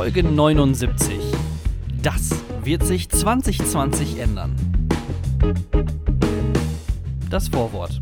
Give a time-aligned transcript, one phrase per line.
[0.00, 1.18] Folge 79.
[2.02, 2.30] Das
[2.64, 4.56] wird sich 2020 ändern.
[7.28, 8.00] Das Vorwort.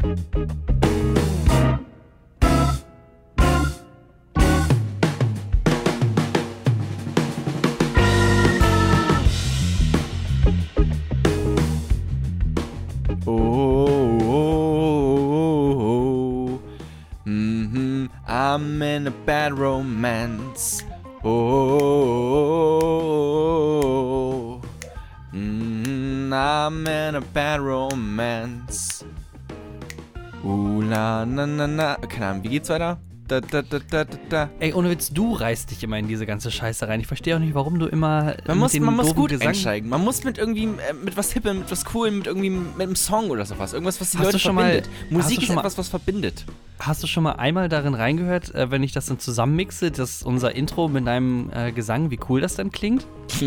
[32.19, 32.98] Keine Ahnung, wie geht's weiter?
[33.28, 34.50] Da, da, da, da, da, da.
[34.59, 36.98] Ey, ohne Witz, du reißt dich immer in diese ganze Scheiße rein.
[37.00, 38.37] Ich verstehe auch nicht, warum du immer.
[38.47, 39.91] Man mit muss, man muss gut Gesang einsteigen.
[39.91, 42.97] Man muss mit irgendwie, äh, mit was Hippem, mit was Coolem, mit irgendwie, mit einem
[42.97, 43.75] Song oder sowas.
[43.75, 44.91] Irgendwas, was die Hast Leute schon mal- verbindet.
[45.03, 46.47] hast Musik ist mal- etwas, was verbindet.
[46.81, 50.55] Hast du schon mal einmal darin reingehört, äh, wenn ich das dann zusammenmixe, dass unser
[50.55, 53.05] Intro mit deinem äh, Gesang, wie cool das dann klingt?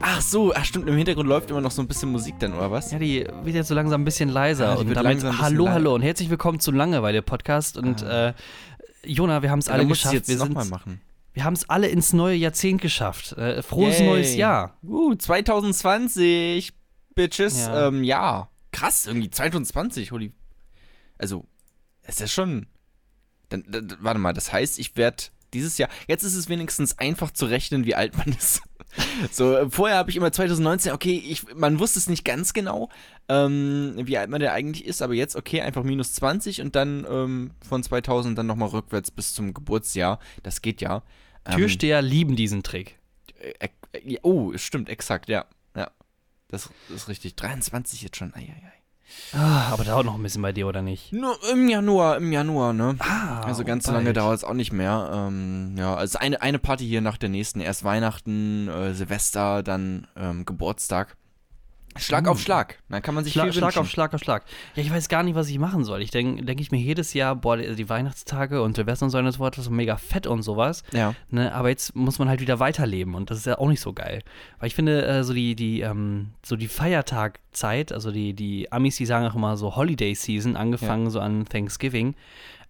[0.00, 2.70] ach so, ach stimmt, im Hintergrund läuft immer noch so ein bisschen Musik dann, oder
[2.70, 2.90] was?
[2.90, 4.64] Ja, die wird jetzt so langsam ein bisschen leiser.
[4.66, 7.78] Ja, und damit langsam hallo, hallo und herzlich willkommen zu Langeweile-Podcast.
[7.78, 8.34] Und äh,
[9.04, 10.14] Jona, wir haben es Ja, alle geschafft.
[10.14, 11.00] jetzt Wir, nochmal sind- machen.
[11.32, 13.32] wir haben es alle ins neue Jahrzehnt geschafft.
[13.32, 14.06] Äh, frohes Yay.
[14.08, 14.76] neues Jahr.
[14.82, 16.72] Uh, 2020,
[17.14, 17.58] Bitches.
[17.66, 17.88] Ja.
[17.88, 18.48] Ähm, ja.
[18.72, 20.32] Krass, irgendwie 2020, holy.
[21.18, 21.44] Also,
[22.02, 22.66] es ist schon.
[23.48, 25.88] Dann, dann, warte mal, das heißt, ich werde dieses Jahr.
[26.06, 28.62] Jetzt ist es wenigstens einfach zu rechnen, wie alt man ist.
[29.32, 32.88] So, äh, vorher habe ich immer 2019, okay, ich, man wusste es nicht ganz genau,
[33.28, 37.06] ähm, wie alt man denn eigentlich ist, aber jetzt, okay, einfach minus 20 und dann
[37.08, 40.18] ähm, von 2000 dann nochmal rückwärts bis zum Geburtsjahr.
[40.42, 41.02] Das geht ja.
[41.44, 42.98] Ähm, Türsteher lieben diesen Trick.
[43.38, 45.46] äh, äh, oh, stimmt, exakt, ja.
[45.76, 45.90] Ja.
[46.48, 47.36] Das, das ist richtig.
[47.36, 48.34] 23 jetzt schon.
[48.34, 48.79] Eieiei.
[49.32, 51.12] Ah, aber dauert noch ein bisschen bei dir, oder nicht?
[51.12, 52.96] Nur im Januar, im Januar, ne?
[52.98, 55.10] Ah, also ganz so lange dauert es auch nicht mehr.
[55.12, 57.60] Ähm, ja, also eine, eine Party hier nach der nächsten.
[57.60, 61.16] Erst Weihnachten, äh, Silvester, dann ähm, Geburtstag.
[61.96, 62.30] Schlag Uh.
[62.30, 62.78] auf Schlag.
[62.88, 63.78] Dann kann man sich Schlag, viel Schlag wünschen.
[63.80, 64.44] auf Schlag auf Schlag.
[64.74, 66.02] Ja, ich weiß gar nicht, was ich machen soll.
[66.02, 69.38] Ich denke denk ich mir jedes Jahr, boah, die, Weihnachtstage und Silvester und so das
[69.38, 70.82] Wort, das ist mega fett und sowas.
[70.92, 71.14] Ja.
[71.30, 73.92] Ne, aber jetzt muss man halt wieder weiterleben und das ist ja auch nicht so
[73.92, 74.22] geil.
[74.58, 78.96] Weil ich finde, äh, so die, die, ähm, so die Feiertagzeit, also die, die Amis,
[78.96, 82.14] die sagen auch immer so Holiday Season, angefangen so an Thanksgiving,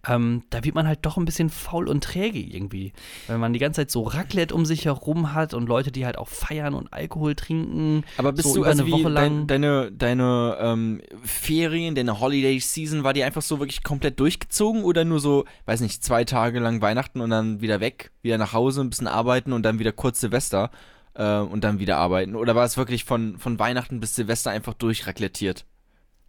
[0.07, 2.93] ähm, da wird man halt doch ein bisschen faul und träge irgendwie.
[3.27, 6.17] Wenn man die ganze Zeit so Raclette um sich herum hat und Leute, die halt
[6.17, 8.03] auch feiern und Alkohol trinken.
[8.17, 9.47] Aber bist so du also eine Woche lang.
[9.47, 14.83] dein, deine, deine ähm, Ferien, deine Holiday Season, war die einfach so wirklich komplett durchgezogen
[14.83, 18.53] oder nur so, weiß nicht, zwei Tage lang Weihnachten und dann wieder weg, wieder nach
[18.53, 20.71] Hause, ein bisschen arbeiten und dann wieder kurz Silvester
[21.13, 22.35] äh, und dann wieder arbeiten?
[22.35, 25.65] Oder war es wirklich von, von Weihnachten bis Silvester einfach durchraclettiert?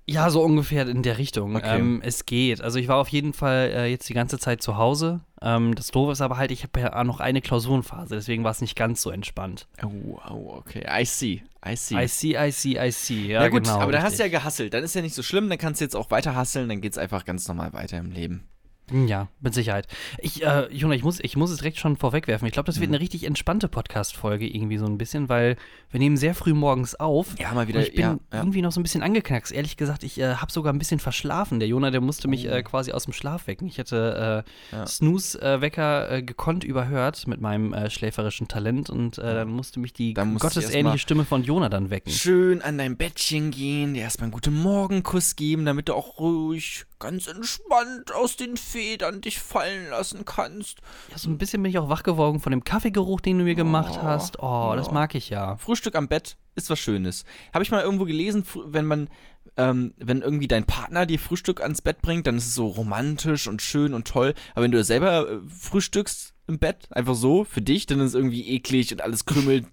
[0.06, 1.54] Ja, so ungefähr in der Richtung.
[1.56, 1.78] Okay.
[1.78, 2.60] Ähm, es geht.
[2.60, 5.20] Also ich war auf jeden Fall äh, jetzt die ganze Zeit zu Hause.
[5.40, 8.60] Ähm, das Doofe ist aber halt, ich habe ja noch eine Klausurenphase, deswegen war es
[8.60, 9.68] nicht ganz so entspannt.
[9.84, 10.84] Oh, oh, okay.
[10.88, 11.42] I see.
[11.64, 11.94] I see.
[12.02, 13.26] I see, I see, I see.
[13.28, 14.74] Ja, Ja, gut, genau, aber dann hast du ja gehasselt.
[14.74, 16.98] Dann ist ja nicht so schlimm, dann kannst du jetzt auch weiter hasseln, dann geht's
[16.98, 18.48] einfach ganz normal weiter im Leben.
[18.92, 19.86] Ja, mit Sicherheit.
[20.18, 22.46] Ich, äh, Jona, ich muss, ich muss es direkt schon vorwegwerfen.
[22.46, 22.94] Ich glaube, das wird Mhm.
[22.96, 25.56] eine richtig entspannte Podcast-Folge irgendwie so ein bisschen, weil
[25.90, 27.38] wir nehmen sehr früh morgens auf.
[27.38, 28.38] Ja, mal wieder, ich bin ja, ja.
[28.38, 29.52] irgendwie noch so ein bisschen angeknackst.
[29.52, 31.58] Ehrlich gesagt, ich äh, habe sogar ein bisschen verschlafen.
[31.58, 32.50] Der Jona, der musste mich Oh.
[32.52, 33.66] äh, quasi aus dem Schlaf wecken.
[33.68, 34.86] Ich hätte äh, Ja.
[34.86, 40.14] Snooze-Wecker äh, gekonnt überhört mit meinem äh, schläferischen Talent und äh, dann musste mich die
[40.14, 42.12] gottesähnliche Stimme von Jona dann wecken.
[42.12, 46.84] Schön an dein Bettchen gehen, dir erstmal einen guten Morgenkuss geben, damit du auch ruhig,
[47.02, 50.78] ganz entspannt aus den Federn dich fallen lassen kannst.
[51.10, 53.56] Ja, so ein bisschen bin ich auch wach geworden von dem Kaffeegeruch, den du mir
[53.56, 54.38] gemacht Oh, hast.
[54.38, 54.92] Oh, das ja.
[54.92, 55.56] mag ich ja.
[55.56, 57.24] Frühstück am Bett ist was Schönes.
[57.52, 59.08] Habe ich mal irgendwo gelesen, wenn man,
[59.56, 63.48] ähm, wenn irgendwie dein Partner dir Frühstück ans Bett bringt, dann ist es so romantisch
[63.48, 64.34] und schön und toll.
[64.54, 68.14] Aber wenn du selber äh, frühstückst im Bett, einfach so, für dich, dann ist es
[68.14, 69.66] irgendwie eklig und alles krümelt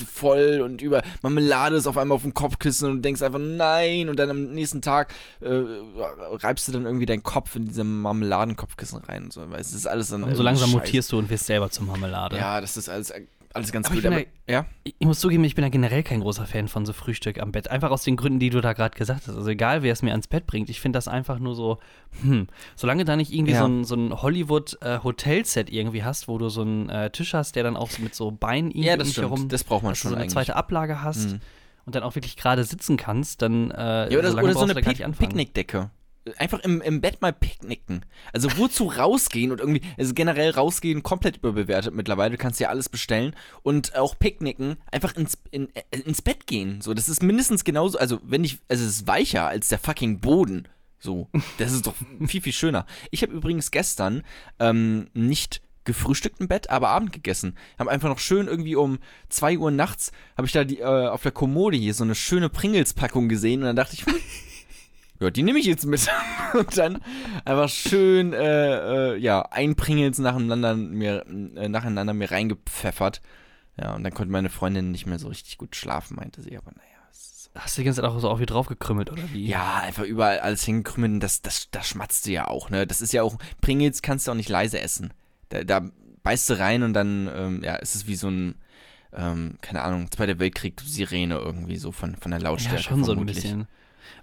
[0.00, 4.18] voll und über Marmelade ist auf einmal auf dem Kopfkissen und denkst einfach nein und
[4.18, 9.24] dann am nächsten Tag äh, reibst du dann irgendwie deinen Kopf in diese Marmeladenkopfkissen rein
[9.24, 10.78] und so, weil es ist alles dann Und so langsam scheiße.
[10.78, 12.36] mutierst du und wirst selber zur Marmelade.
[12.36, 13.12] Ja, das ist alles,
[13.54, 14.10] alles ganz Aber ich gut.
[14.10, 14.66] bin Aber, ja?
[14.84, 17.52] Ich ich muss zugeben, ich bin ja generell kein großer Fan von so Frühstück am
[17.52, 17.70] Bett.
[17.70, 19.34] Einfach aus den Gründen, die du da gerade gesagt hast.
[19.36, 21.78] Also egal, wer es mir ans Bett bringt, ich finde das einfach nur so,
[22.22, 22.46] hm,
[22.76, 23.60] solange da nicht irgendwie Ja.
[23.60, 27.62] so ein, so ein Hollywood-Hotelset irgendwie hast, wo du so einen äh, Tisch hast, der
[27.62, 29.28] dann auch so mit so Beinen irgendwie Ja, das stimmt.
[29.30, 30.32] herum, Das braucht man dass du schon so eine eigentlich.
[30.34, 31.40] zweite Ablage hast Mhm.
[31.86, 34.74] und dann auch wirklich gerade sitzen kannst, dann äh, Ja, oder, so oder so eine
[34.74, 35.14] da anfangen.
[35.14, 35.90] Picknickdecke.
[36.36, 38.04] Einfach im, im Bett mal picknicken.
[38.32, 42.32] Also wozu rausgehen und irgendwie, also generell rausgehen komplett überbewertet mittlerweile.
[42.32, 46.80] Du kannst ja alles bestellen und auch picknicken, einfach ins, in, äh, ins Bett gehen.
[46.80, 50.20] So, das ist mindestens genauso, also wenn ich, also es ist weicher als der fucking
[50.20, 50.68] Boden.
[51.00, 51.28] So,
[51.58, 51.94] das ist doch
[52.26, 52.84] viel, viel schöner.
[53.10, 54.24] Ich habe übrigens gestern
[54.58, 57.56] ähm, nicht gefrühstückt im Bett, aber Abend gegessen.
[57.78, 58.98] Haben einfach noch schön irgendwie um
[59.30, 62.50] 2 Uhr nachts, habe ich da die, äh, auf der Kommode hier so eine schöne
[62.50, 64.14] Pringles-Packung gesehen und dann dachte ich, hm,
[65.20, 66.08] ja, die nehme ich jetzt mit.
[66.54, 67.02] und dann
[67.44, 73.20] einfach schön, äh, äh, ja, ein Pringles nacheinander mir, äh, nacheinander mir reingepfeffert.
[73.80, 76.72] Ja, und dann konnte meine Freundin nicht mehr so richtig gut schlafen, meinte sie, aber
[76.72, 76.88] naja.
[77.54, 79.46] Hast du die ganze Zeit auch so auf wie draufgekrümmelt, oder wie?
[79.46, 82.86] Ja, einfach überall alles hingekrümmelt, das, das, das schmatzt du ja auch, ne?
[82.86, 85.12] Das ist ja auch, Pringles kannst du auch nicht leise essen.
[85.48, 85.90] Da, da
[86.22, 88.54] beißt du rein und dann, ähm, ja, ist es wie so ein,
[89.12, 92.76] ähm, keine Ahnung, Zweiter Weltkrieg, Sirene irgendwie so von, von der Lautstärke.
[92.76, 93.40] Ja, schon vermutlich.
[93.40, 93.68] so ein bisschen.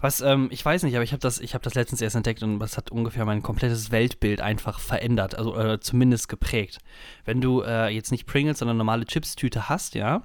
[0.01, 2.59] Was, ähm, ich weiß nicht, aber ich habe das, hab das letztens erst entdeckt und
[2.59, 6.79] das hat ungefähr mein komplettes Weltbild einfach verändert, also äh, zumindest geprägt.
[7.23, 10.23] Wenn du äh, jetzt nicht Pringles, sondern normale Chips-Tüte hast, ja,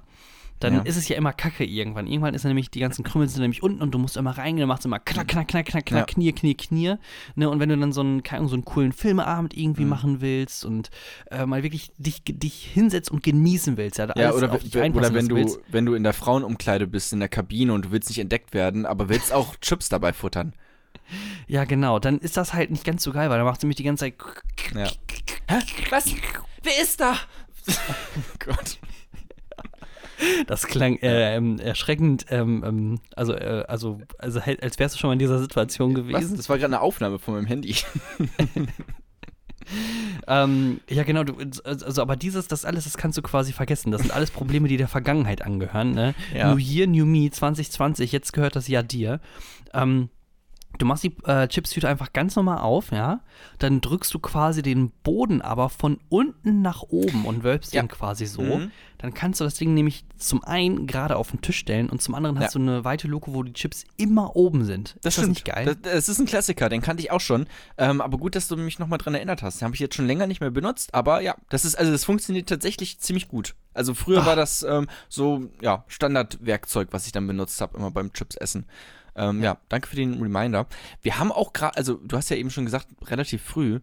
[0.63, 0.81] dann Ja.
[0.81, 2.07] ist es ja immer Kacke irgendwann.
[2.07, 4.67] Irgendwann ist nämlich, die ganzen Krümel sind nämlich unten und du musst immer reingehen, dann
[4.69, 6.13] macht es immer knack, knack, knack, knack, knack, Ja.
[6.13, 6.99] knier, knier, knier.
[7.35, 7.49] Ne?
[7.49, 9.89] Und wenn du dann so einen, so einen coolen Filmeabend irgendwie Mhm.
[9.89, 10.89] machen willst und
[11.29, 15.27] äh, mal wirklich dich, dich hinsetzt und genießen willst, ja, Ja, alles oder, oder wenn
[15.27, 15.59] du, willst.
[15.69, 18.85] wenn du in der Frauenumkleide bist, in der Kabine und du willst nicht entdeckt werden,
[18.85, 20.53] aber willst auch Chips dabei futtern.
[21.47, 23.75] Ja, genau, dann ist das halt nicht ganz so geil, weil dann macht es nämlich
[23.77, 24.13] die ganze Zeit
[24.73, 24.87] Ja.
[25.49, 25.59] Hä?
[25.89, 26.05] Was?
[26.63, 27.15] Wer ist da?
[28.39, 28.79] Gott.
[30.47, 35.09] Das klang äh, ähm, erschreckend, ähm, ähm, also, äh, also, also als wärst du schon
[35.09, 36.03] mal in dieser Situation Was?
[36.03, 36.37] gewesen.
[36.37, 37.75] Das war gerade eine Aufnahme von meinem Handy.
[40.27, 43.91] Ähm, ja, genau, du, also, aber dieses, das alles, das kannst du quasi vergessen.
[43.91, 45.91] Das sind alles Probleme, die der Vergangenheit angehören.
[45.91, 46.13] Ne?
[46.33, 46.53] Ja.
[46.53, 49.19] New Year, New Me 2020, jetzt gehört das Jahr dir.
[49.73, 50.09] Ähm,
[50.77, 53.21] du machst die äh, Chipstüte einfach ganz normal auf, ja.
[53.59, 57.81] Dann drückst du quasi den Boden aber von unten nach oben und wölbst Ja.
[57.83, 58.41] ihn quasi so.
[58.41, 58.71] Mhm.
[58.97, 62.13] Dann kannst du das Ding nämlich zum einen gerade auf den Tisch stellen und zum
[62.13, 62.59] anderen hast Ja.
[62.59, 64.95] du eine weite Luke, wo die Chips immer oben sind.
[65.01, 65.37] Das ist stimmt.
[65.37, 65.65] das nicht geil?
[65.65, 67.47] Das, das ist ein Klassiker, den kannte ich auch schon.
[67.79, 69.59] Ähm, aber gut, dass du mich nochmal dran erinnert hast.
[69.59, 72.05] Den habe ich jetzt schon länger nicht mehr benutzt, aber ja, das ist, also das
[72.05, 73.55] funktioniert tatsächlich ziemlich gut.
[73.73, 74.25] Also früher Ach.
[74.27, 78.65] war das ähm, so, ja, Standardwerkzeug, was ich dann benutzt habe, immer beim Chips essen.
[79.15, 79.57] Ähm, ja.
[79.69, 80.67] danke für den Reminder.
[81.01, 83.79] Wir haben auch gerade, also du hast ja eben schon gesagt, relativ früh.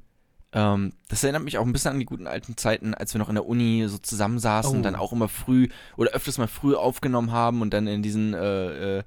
[0.53, 3.29] Ähm, das erinnert mich auch ein bisschen an die guten alten Zeiten, als wir noch
[3.29, 4.77] in der Uni so zusammensaßen Oh.
[4.77, 8.33] und dann auch immer früh oder öfters mal früh aufgenommen haben und dann in diesen
[8.33, 9.03] äh, äh,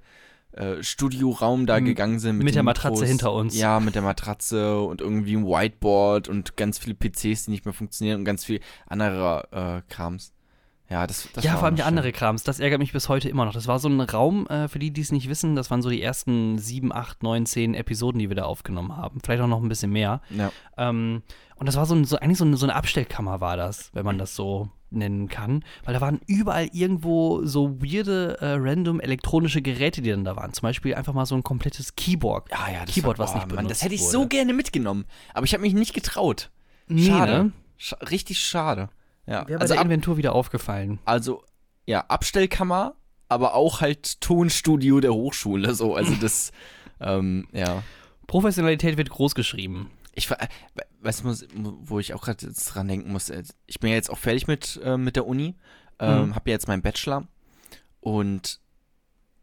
[0.51, 2.37] äh, Studioraum da gegangen sind.
[2.37, 3.09] mit den der Matratze Mikros.
[3.09, 3.57] hinter uns.
[3.57, 7.73] Ja, mit der Matratze und irgendwie ein Whiteboard und ganz viele PCs, die nicht mehr
[7.73, 9.47] funktionieren und ganz viel anderer
[9.77, 10.33] äh, Krams.
[10.91, 13.45] Ja, das, das ja, vor allem der andere Krams, das ärgert mich bis heute immer
[13.45, 13.53] noch.
[13.53, 15.89] Das war so ein Raum, äh, für die, die es nicht wissen, das waren so
[15.89, 19.21] die ersten sieben, acht, neun, zehn Episoden, die wir da aufgenommen haben.
[19.23, 20.21] Vielleicht auch noch ein bisschen mehr.
[20.29, 20.51] Ja.
[20.77, 21.23] Ähm,
[21.55, 24.03] und das war so, ein, so eigentlich so eine, so eine Abstellkammer war das, wenn
[24.03, 25.63] man das so nennen kann.
[25.85, 30.51] Weil da waren überall irgendwo so weirde, äh, random elektronische Geräte, die dann da waren.
[30.51, 32.51] Zum Beispiel einfach mal so ein komplettes Keyboard.
[32.51, 34.11] Ja, ja, das Keyboard, war, was oh, nicht Mann, benutzt Das hätte ich wurde.
[34.11, 35.05] so gerne mitgenommen.
[35.33, 36.51] Aber ich habe mich nicht getraut.
[36.87, 37.31] Nee, Schade.
[37.45, 37.51] ne?
[37.77, 38.89] Sch richtig schade.
[39.31, 40.99] Ja, Wäre bei also, der ab, Inventur wieder aufgefallen.
[41.05, 41.43] also,
[41.85, 42.95] ja, Abstellkammer,
[43.29, 45.73] aber auch halt Tonstudio der Hochschule.
[45.73, 46.51] So, also das,
[46.99, 47.83] ähm, ja.
[48.27, 49.89] Professionalität wird groß geschrieben.
[50.13, 50.37] Ich ver-
[50.75, 53.89] we- weißt du, muss- wo ich auch gerade jetzt dran denken muss, äh, ich bin
[53.89, 55.55] ja jetzt auch fertig mit, äh, mit der Uni,
[55.99, 56.35] ähm, Mhm.
[56.35, 57.27] habe ja jetzt meinen Bachelor
[57.99, 58.59] und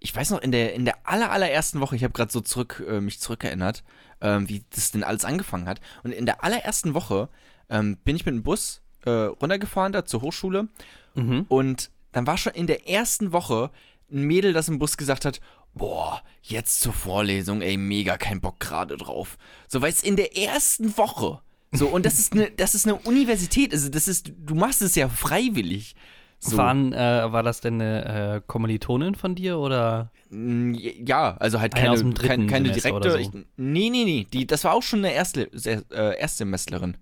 [0.00, 2.84] ich weiß noch, in der, in der aller, allerersten Woche, ich habe gerade so zurück,
[2.88, 3.82] äh, mich zurückerinnert,
[4.20, 5.80] ähm, wie das denn alles angefangen hat.
[6.04, 7.28] Und in der allerersten Woche
[7.68, 10.68] ähm, bin ich mit dem Bus äh, runtergefahren da zur Hochschule
[11.14, 11.46] Mhm.
[11.48, 13.70] und dann war schon in der ersten Woche
[14.12, 15.40] ein Mädel, das im Bus gesagt hat,
[15.74, 19.36] boah, jetzt zur Vorlesung, ey, mega kein Bock gerade drauf.
[19.66, 21.40] So, weil es in der ersten Woche.
[21.72, 24.94] So, und das ist eine, das ist eine Universität, also das ist, du machst es
[24.94, 25.94] ja freiwillig.
[26.40, 26.56] So.
[26.56, 30.12] Waren, äh, war das denn eine äh, Kommilitonin von dir oder?
[30.30, 32.92] Ja, also halt keine, keine, keine direkte.
[32.94, 33.38] oder Ich, so.
[33.56, 34.26] nee, nee, nee.
[34.32, 36.96] Die, das war auch schon eine äh, Erstsemestlerin.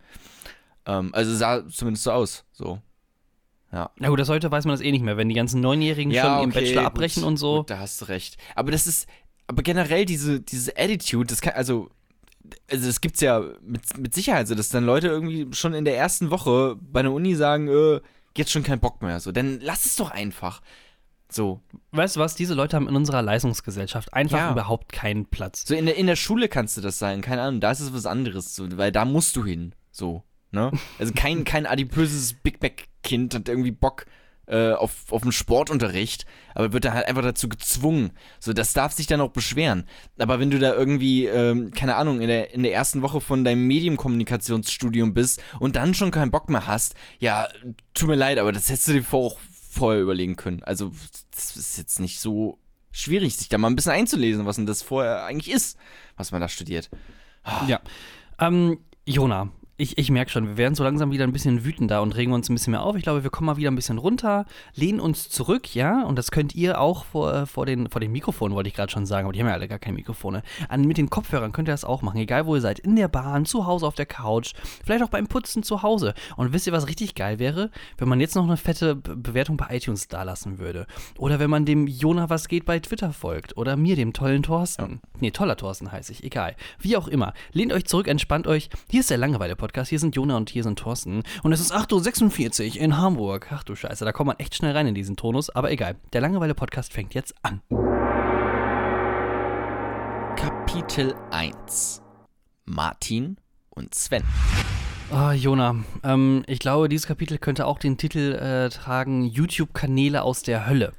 [0.86, 2.44] Ähm, also sah zumindest so aus.
[2.52, 2.80] So.
[3.72, 3.90] Ja.
[3.98, 6.38] Na gut, das heute weiß man das eh nicht mehr, wenn die ganzen Neunjährigen schon
[6.40, 7.58] ihren Bachelor gut, abbrechen und so.
[7.58, 8.36] Gut, da hast du recht.
[8.54, 9.08] Aber das ist,
[9.48, 11.90] aber generell diese, diese Attitude, das kann, also,
[12.70, 15.96] also das gibt's ja mit, mit Sicherheit so, dass dann Leute irgendwie schon in der
[15.96, 18.00] ersten Woche bei der Uni sagen, äh,
[18.36, 19.18] jetzt schon keinen Bock mehr.
[19.20, 20.62] So, dann lass es doch einfach.
[21.28, 21.60] So.
[21.90, 24.52] Weißt du was, diese Leute haben in unserer Leistungsgesellschaft einfach Ja.
[24.52, 25.64] überhaupt keinen Platz.
[25.66, 27.92] So in der, in der Schule kannst du das sein, keine Ahnung, da ist es
[27.92, 29.74] was anderes, so, weil da musst du hin.
[29.90, 30.22] So,
[30.56, 30.72] ne?
[30.98, 34.06] Also kein, kein adipöses Big Mac-Kind hat irgendwie Bock
[34.46, 38.12] äh, auf, auf den Sportunterricht, aber wird dann halt einfach dazu gezwungen.
[38.38, 39.84] So, das darf sich dann auch beschweren.
[40.18, 43.44] Aber wenn du da irgendwie, ähm, keine Ahnung, in der, in der ersten Woche von
[43.44, 47.48] deinem Medienkommunikationsstudium bist und dann schon keinen Bock mehr hast, ja,
[47.94, 49.38] tut mir leid, aber das hättest du dir vor, auch
[49.70, 50.62] vorher überlegen können.
[50.62, 50.92] Also,
[51.34, 52.58] das ist jetzt nicht so
[52.92, 55.76] schwierig, sich da mal ein bisschen einzulesen, was denn das vorher eigentlich ist,
[56.16, 56.88] was man da studiert.
[57.68, 57.80] Ja.
[58.40, 62.16] Ähm, Jona, ich, ich merke schon, wir werden so langsam wieder ein bisschen wütender und
[62.16, 62.96] regen uns ein bisschen mehr auf.
[62.96, 66.30] Ich glaube, wir kommen mal wieder ein bisschen runter, lehnen uns zurück, ja, und das
[66.30, 69.26] könnt ihr auch vor, äh, vor, den, vor den Mikrofonen, wollte ich gerade schon sagen,
[69.26, 70.42] aber die haben ja alle gar keine Mikrofone.
[70.68, 72.78] An, mit den Kopfhörern könnt ihr das auch machen, egal wo ihr seid.
[72.78, 74.54] In der Bahn, zu Hause auf der Couch,
[74.84, 76.14] vielleicht auch beim Putzen zu Hause.
[76.36, 77.70] Und wisst ihr, was richtig geil wäre?
[77.98, 80.86] Wenn man jetzt noch eine fette Bewertung bei iTunes dalassen würde.
[81.18, 83.58] Oder wenn man dem Jona was geht bei Twitter folgt.
[83.58, 85.00] Oder mir, dem tollen Thorsten.
[85.02, 85.08] Ja.
[85.20, 86.56] Nee, toller Thorsten heiße ich, egal.
[86.78, 87.34] Wie auch immer.
[87.52, 88.70] Lehnt euch zurück, entspannt euch.
[88.90, 89.65] Hier ist der Langeweile-Podcast.
[89.66, 89.90] Podcast.
[89.90, 91.24] Hier sind Jona und hier sind Thorsten.
[91.42, 93.48] Und es ist 8.46 Uhr in Hamburg.
[93.50, 95.50] Ach du Scheiße, da kommt man echt schnell rein in diesen Tonus.
[95.50, 97.60] Aber egal, der Langeweile-Podcast fängt jetzt an.
[100.36, 102.00] Kapitel 1
[102.64, 103.38] Martin
[103.70, 104.22] und Sven.
[105.10, 110.42] Oh, Jona, ähm, ich glaube, dieses Kapitel könnte auch den Titel äh, tragen: YouTube-Kanäle aus
[110.42, 110.92] der Hölle.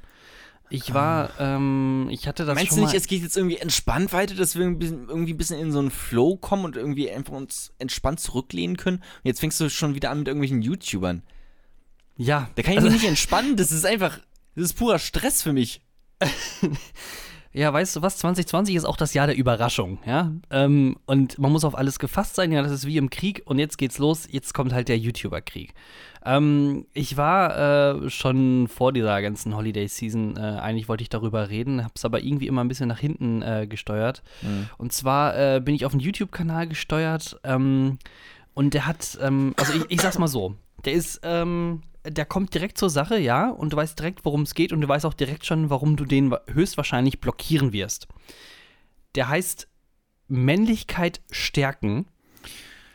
[0.70, 4.12] Ich war, ähm, ich hatte das Meinst schon du nicht, es geht jetzt irgendwie entspannt
[4.12, 7.72] weiter, dass wir irgendwie ein bisschen in so einen Flow kommen und irgendwie einfach uns
[7.78, 8.98] entspannt zurücklehnen können?
[8.98, 11.22] Und jetzt fängst du schon wieder an mit irgendwelchen YouTubern.
[12.16, 12.50] Ja.
[12.54, 14.18] Da kann ich also, mich nicht entspannen, das ist einfach,
[14.54, 15.82] das ist purer Stress für mich.
[17.52, 20.32] ja, weißt du was, 2020 ist auch das Jahr der Überraschung, ja.
[20.50, 23.58] Ähm, und man muss auf alles gefasst sein, ja, das ist wie im Krieg und
[23.58, 25.74] jetzt geht's los, jetzt kommt halt der YouTuber-Krieg.
[26.24, 31.84] Ähm, ich war äh, schon vor dieser ganzen Holiday-Season, äh, eigentlich wollte ich darüber reden,
[31.84, 34.22] hab's aber irgendwie immer ein bisschen nach hinten äh, gesteuert.
[34.42, 34.68] Mhm.
[34.76, 37.98] Und zwar äh, bin ich auf einen YouTube-Kanal gesteuert ähm,
[38.54, 42.54] und der hat, ähm, also ich, ich sag's mal so, der ist, ähm, der kommt
[42.54, 45.14] direkt zur Sache, ja, und du weißt direkt, worum es geht und du weißt auch
[45.14, 48.08] direkt schon, warum du den höchstwahrscheinlich blockieren wirst.
[49.14, 49.68] Der heißt
[50.28, 52.06] Männlichkeit stärken,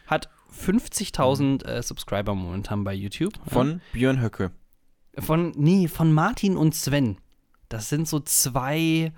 [0.07, 3.33] hat 50.000 äh, Subscriber momentan bei YouTube.
[3.47, 3.81] Von.
[3.91, 4.51] Björn Höcke.
[5.17, 7.17] Von, nee, von Martin und Sven.
[7.69, 9.13] Das sind so zwei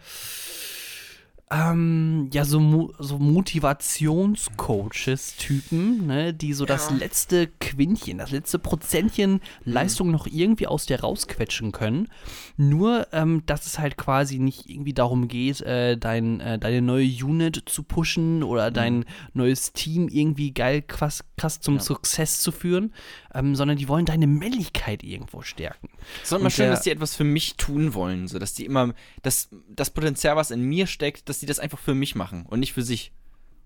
[1.52, 6.70] ähm, ja, so, so Motivationscoaches-Typen, ne, die so ja.
[6.70, 9.40] das letzte Quintchen, das letzte Prozentchen mhm.
[9.64, 12.08] Leistung noch irgendwie aus dir rausquetschen können.
[12.58, 17.06] Nur, ähm, dass es halt quasi nicht irgendwie darum geht, äh, dein, äh, deine neue
[17.06, 18.74] Unit zu pushen oder mhm.
[18.74, 21.82] dein neues Team irgendwie geil krass, krass zum ja.
[21.82, 22.92] Success zu führen,
[23.36, 25.90] ähm, sondern die wollen deine Männlichkeit irgendwo stärken.
[26.24, 28.96] Es ist immer schön, dass die etwas für mich tun wollen, so dass die immer
[29.22, 32.62] das, das Potenzial, was in mir steckt, dass die das einfach für mich machen und
[32.62, 33.12] nicht für sich.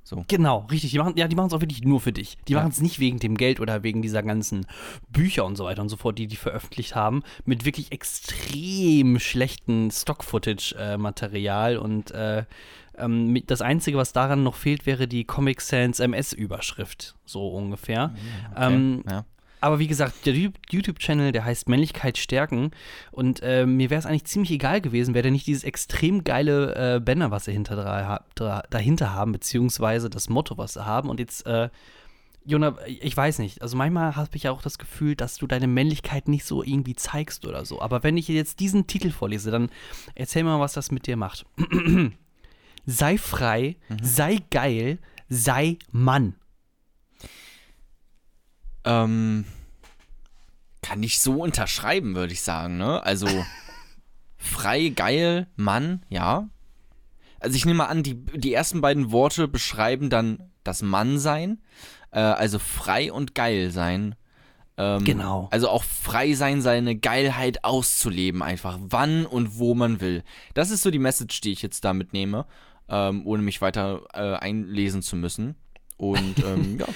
[0.04, 0.26] So.
[0.28, 0.90] Genau, richtig.
[0.90, 2.40] Die machen, ja, die machen es auch wirklich nur für dich.
[2.48, 2.60] Die ja.
[2.60, 4.66] machen es nicht wegen dem Geld oder wegen dieser ganzen
[5.10, 9.92] Bücher und so weiter und so fort, die die veröffentlicht haben, mit wirklich extrem schlechten
[9.92, 12.46] Stock-Footage-Material und äh,
[12.98, 18.08] ähm, das Einzige, was daran noch fehlt, wäre die Comic Sans MS-Überschrift, so ungefähr.
[18.08, 18.16] Mhm,
[18.52, 18.74] okay.
[18.74, 19.26] Ähm, ja.
[19.62, 22.72] Aber wie gesagt, der YouTube-Channel, der heißt Männlichkeit stärken.
[23.12, 26.96] Und äh, mir wäre es eigentlich ziemlich egal gewesen, wäre der nicht dieses extrem geile
[26.96, 28.24] äh, Banner, was sie hinter,
[28.70, 31.10] dahinter haben, beziehungsweise das Motto, was sie haben.
[31.10, 31.70] Und jetzt, äh,
[32.46, 33.62] Jona, ich weiß nicht.
[33.62, 36.96] Also manchmal habe ich ja auch das Gefühl, dass du deine Männlichkeit nicht so irgendwie
[36.96, 37.82] zeigst oder so.
[37.82, 39.70] Aber wenn ich jetzt diesen Titel vorlese, dann
[40.16, 41.46] erzähl mal, was das mit dir macht.
[42.86, 43.98] sei frei, mhm.
[44.02, 46.36] sei geil, sei Mann.
[48.90, 49.46] Ähm,
[50.82, 53.04] kann ich so unterschreiben, würde ich sagen, ne?
[53.04, 53.28] Also
[54.38, 56.50] frei, geil, Mann, ja.
[57.40, 61.62] Also ich nehme mal an, die, die ersten beiden Worte beschreiben dann das Mannsein.
[62.12, 64.16] Äh, also frei und geil sein.
[64.78, 65.50] Ähm, genau.
[65.52, 70.24] Also auch frei sein, seine Geilheit auszuleben, einfach wann und wo man will.
[70.54, 72.46] Das ist so die Message, die ich jetzt da mitnehme,
[72.88, 75.56] ähm, ohne mich weiter äh, einlesen zu müssen.
[75.98, 76.88] Und ähm, ja.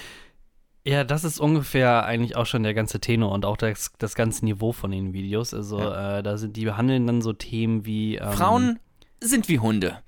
[0.86, 4.44] Ja, das ist ungefähr eigentlich auch schon der ganze Tenor und auch das, das ganze
[4.44, 5.54] Niveau von den Videos.
[5.54, 6.20] Also ja.
[6.20, 8.80] äh, da sind die behandeln dann so Themen wie ähm, Frauen
[9.22, 10.00] sind wie Hunde.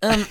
[0.00, 0.24] Ähm.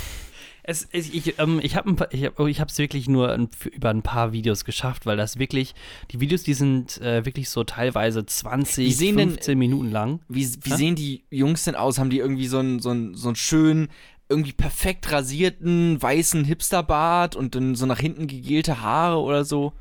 [0.68, 4.32] es, ich ähm, ich habe ich hab, ich es wirklich nur ein, über ein paar
[4.32, 5.74] Videos geschafft, weil das wirklich
[6.10, 10.20] die Videos, die sind äh, wirklich so teilweise 20, 15 denn, Minuten lang.
[10.28, 11.98] Wie, wie sehen die Jungs denn aus?
[11.98, 13.88] Haben die irgendwie so einen so so einen schönen
[14.28, 19.72] irgendwie perfekt rasierten weißen Hipsterbart und dann so nach hinten gegelte Haare oder so.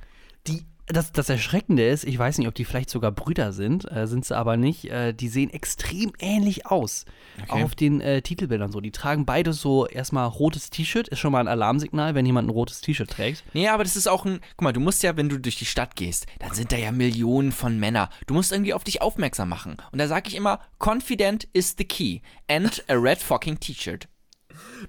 [0.47, 4.07] Die, das, das Erschreckende ist, ich weiß nicht, ob die vielleicht sogar Brüder sind, äh,
[4.07, 4.85] sind sie aber nicht.
[4.85, 7.03] Äh, die sehen extrem ähnlich aus.
[7.41, 7.51] Okay.
[7.51, 8.79] Auch auf den äh, Titelbildern so.
[8.79, 12.51] Die tragen beide so erstmal rotes T-Shirt, ist schon mal ein Alarmsignal, wenn jemand ein
[12.51, 13.43] rotes T-Shirt trägt.
[13.53, 14.39] Nee, aber das ist auch ein.
[14.55, 16.93] Guck mal, du musst ja, wenn du durch die Stadt gehst, dann sind da ja
[16.93, 18.07] Millionen von Männern.
[18.25, 19.75] Du musst irgendwie auf dich aufmerksam machen.
[19.91, 22.21] Und da sage ich immer: Confident is the key.
[22.47, 24.07] And a red fucking T-Shirt.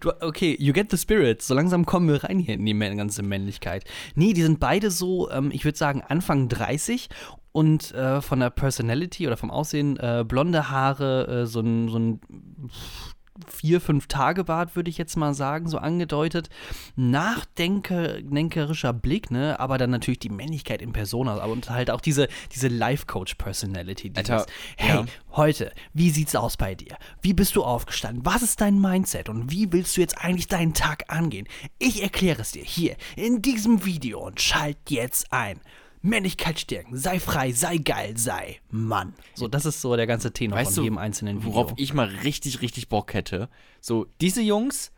[0.01, 1.43] Du, okay, you get the spirit.
[1.43, 3.85] So langsam kommen wir rein hier in die ganze Männlichkeit.
[4.15, 7.09] Nee, die sind beide so, ähm, ich würde sagen, Anfang 30
[7.53, 11.99] und äh, von der Personality oder vom Aussehen äh, blonde Haare, äh, so ein, so
[11.99, 12.21] ein
[13.47, 16.49] vier, fünf Tage Bart, würde ich jetzt mal sagen, so angedeutet.
[16.97, 19.59] Nachdenkerischer Blick, ne?
[19.61, 24.13] Aber dann natürlich die Männlichkeit in Persona und halt auch diese, diese Life-Coach-Personality.
[24.17, 25.07] Alter, hey, ja.
[25.33, 26.97] heute, wie sieht's aus bei dir?
[27.23, 28.25] Wie bist du aufgestanden?
[28.25, 29.29] Was ist dein Mindset?
[29.29, 31.47] Und wie willst du jetzt eigentlich deinen Tag angehen?
[31.79, 35.61] Ich erkläre es dir hier in diesem Video und schalt jetzt ein.
[36.03, 39.15] Männlichkeit stärken, sei frei, sei geil, sei Mann.
[39.35, 41.55] So, das ist so der ganze Tenor Weißt von du, jedem einzelnen Video.
[41.55, 43.49] Worauf ich mal richtig, richtig Bock hätte.
[43.81, 44.93] So, diese Jungs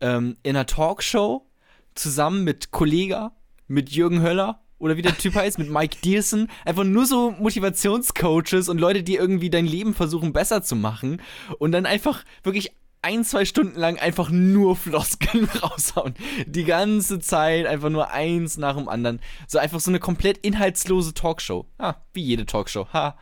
[0.00, 1.46] ähm, in einer Talkshow
[1.94, 3.32] zusammen mit Kollega,
[3.66, 6.48] mit Jürgen Höller oder wie der Typ heißt, mit Mike Dearson.
[6.64, 11.20] Einfach nur so Motivationscoaches und Leute, die irgendwie dein Leben versuchen besser zu machen.
[11.58, 12.72] Und dann einfach wirklich
[13.04, 16.14] ein, zwei Stunden lang einfach nur Floskeln raushauen.
[16.46, 19.20] Die ganze Zeit einfach nur eins nach dem anderen.
[19.46, 21.66] So einfach so eine komplett inhaltslose Talkshow.
[21.78, 22.88] Ah, wie jede Talkshow.
[22.92, 23.16] Ha.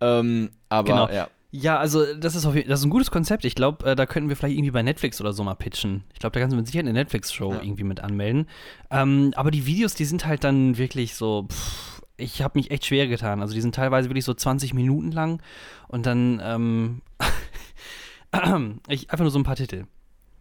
[0.00, 1.08] Ähm, aber Genau.
[1.10, 1.28] ja.
[1.50, 3.46] Ja, also das ist, auf, jeden- das ist ein gutes Konzept.
[3.46, 6.04] Ich glaube, äh, da könnten wir vielleicht irgendwie bei Netflix oder so mal pitchen.
[6.12, 7.62] Ich glaube, da kannst du mit Sicherheit eine Netflix-Show Ja.
[7.62, 8.46] irgendwie mit anmelden.
[8.90, 12.84] Ähm, aber die Videos, die sind halt dann wirklich so, pff, ich habe mich echt
[12.84, 13.40] schwer getan.
[13.40, 15.40] Also die sind teilweise wirklich so 20 Minuten lang
[15.88, 17.00] und dann, ähm,
[18.88, 19.84] ich, einfach nur so ein paar Titel.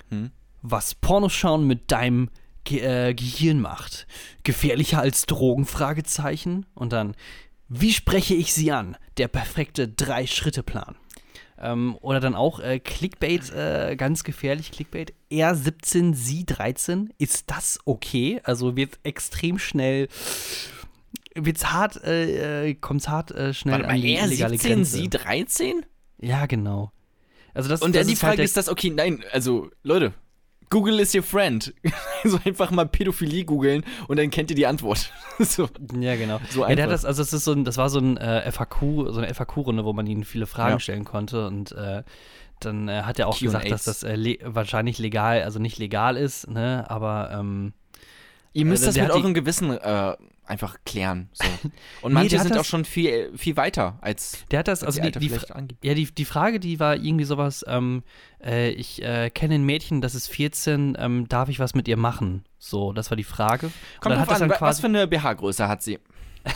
[0.09, 0.31] Hm.
[0.61, 2.29] Was Pornoschauen mit deinem
[2.67, 4.07] Ge äh, Gehirn macht.
[4.43, 5.65] Gefährlicher als Drogen?
[5.65, 6.65] Fragezeichen.
[6.75, 7.15] Und dann,
[7.69, 8.97] wie spreche ich sie an?
[9.17, 10.95] Der perfekte Drei-Schritte-Plan.
[11.59, 15.13] Ähm, oder dann auch äh, Clickbait, äh, ganz gefährlich, Clickbait.
[15.31, 17.13] R17, Sie 13.
[17.17, 18.41] Ist das okay?
[18.43, 20.09] Also wird extrem schnell,
[21.35, 24.71] wird's hart, äh, äh, kommt's hart äh, schnell Warte mal, an die er illegale 17,
[24.71, 24.97] Grenze.
[24.97, 25.85] sie 13?
[26.19, 26.91] Ja, genau.
[27.57, 30.13] Also das, Und das dann die halt Frage der- ist das, okay, nein, also, Leute,
[30.69, 31.73] Google is your friend.
[32.25, 35.11] so einfach mal Pädophilie googeln und dann kennt ihr die Antwort.
[35.39, 35.69] so.
[35.99, 36.39] Ja, genau.
[36.49, 38.51] So ja, der hat das, also das ist so ein, das war so ein äh,
[38.51, 40.79] FAQ, so eine FAQ-Runde, wo man ihnen viele Fragen Ja.
[40.79, 42.03] stellen konnte und äh,
[42.59, 46.17] dann äh, hat er auch gesagt, dass das äh, le wahrscheinlich legal, also nicht legal
[46.17, 47.73] ist, ne, aber ähm,
[48.53, 50.15] Ihr müsst Also das mit eurem Gewissen äh,
[50.47, 51.29] einfach klären.
[51.33, 51.43] So.
[52.01, 55.09] Und manche sind das- auch schon viel, viel weiter als, der hat das, als also
[55.19, 55.83] die, die, angibt.
[55.85, 58.03] ja, die, die Frage, die war irgendwie sowas, ähm,
[58.43, 61.97] äh, ich äh, kenne ein Mädchen, das ist 14, ähm, darf ich was mit ihr
[61.97, 62.43] machen?
[62.59, 63.67] So, das war die Frage.
[63.67, 65.99] Und Kommt dann hat das an, dann wa- was quasi, für eine BH-Größe hat sie?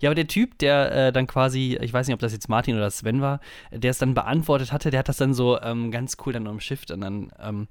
[0.00, 2.76] Ja, aber der Typ, der äh, dann quasi, ich weiß nicht, ob das jetzt Martin
[2.76, 3.38] oder Sven war,
[3.70, 6.90] der es dann beantwortet hatte, der hat das dann so ähm, ganz cool dann umschifft
[6.90, 7.68] und dann, ähm,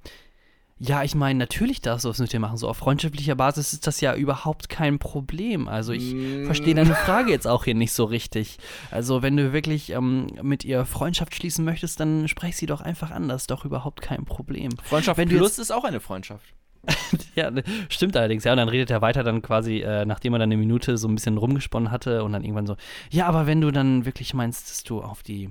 [0.80, 2.58] ja, ich meine, natürlich darfst du was mit dir machen.
[2.58, 5.68] So auf freundschaftlicher Basis ist das ja überhaupt kein Problem.
[5.68, 6.46] Also ich Mm.
[6.46, 8.58] verstehe deine Frage jetzt auch hier nicht so richtig.
[8.92, 13.10] Also wenn du wirklich ähm, mit ihr Freundschaft schließen möchtest, dann sprech sie doch einfach
[13.12, 13.28] an.
[13.28, 14.72] Das ist doch überhaupt kein Problem.
[14.84, 16.46] Freundschaft Wenn du plus ist auch eine Freundschaft.
[17.36, 18.52] Ja, ne, stimmt allerdings, ja.
[18.54, 21.16] Und dann redet er weiter dann quasi, äh, nachdem er dann eine Minute so ein
[21.16, 22.76] bisschen rumgesponnen hatte und dann irgendwann so,
[23.12, 25.50] ja, aber wenn du dann wirklich meinst, dass du auf die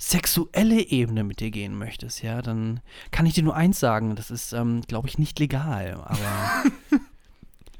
[0.00, 4.30] sexuelle Ebene mit dir gehen möchtest, ja, dann kann ich dir nur eins sagen, das
[4.30, 6.00] ist, ähm, glaube ich, nicht legal.
[6.02, 6.64] Aber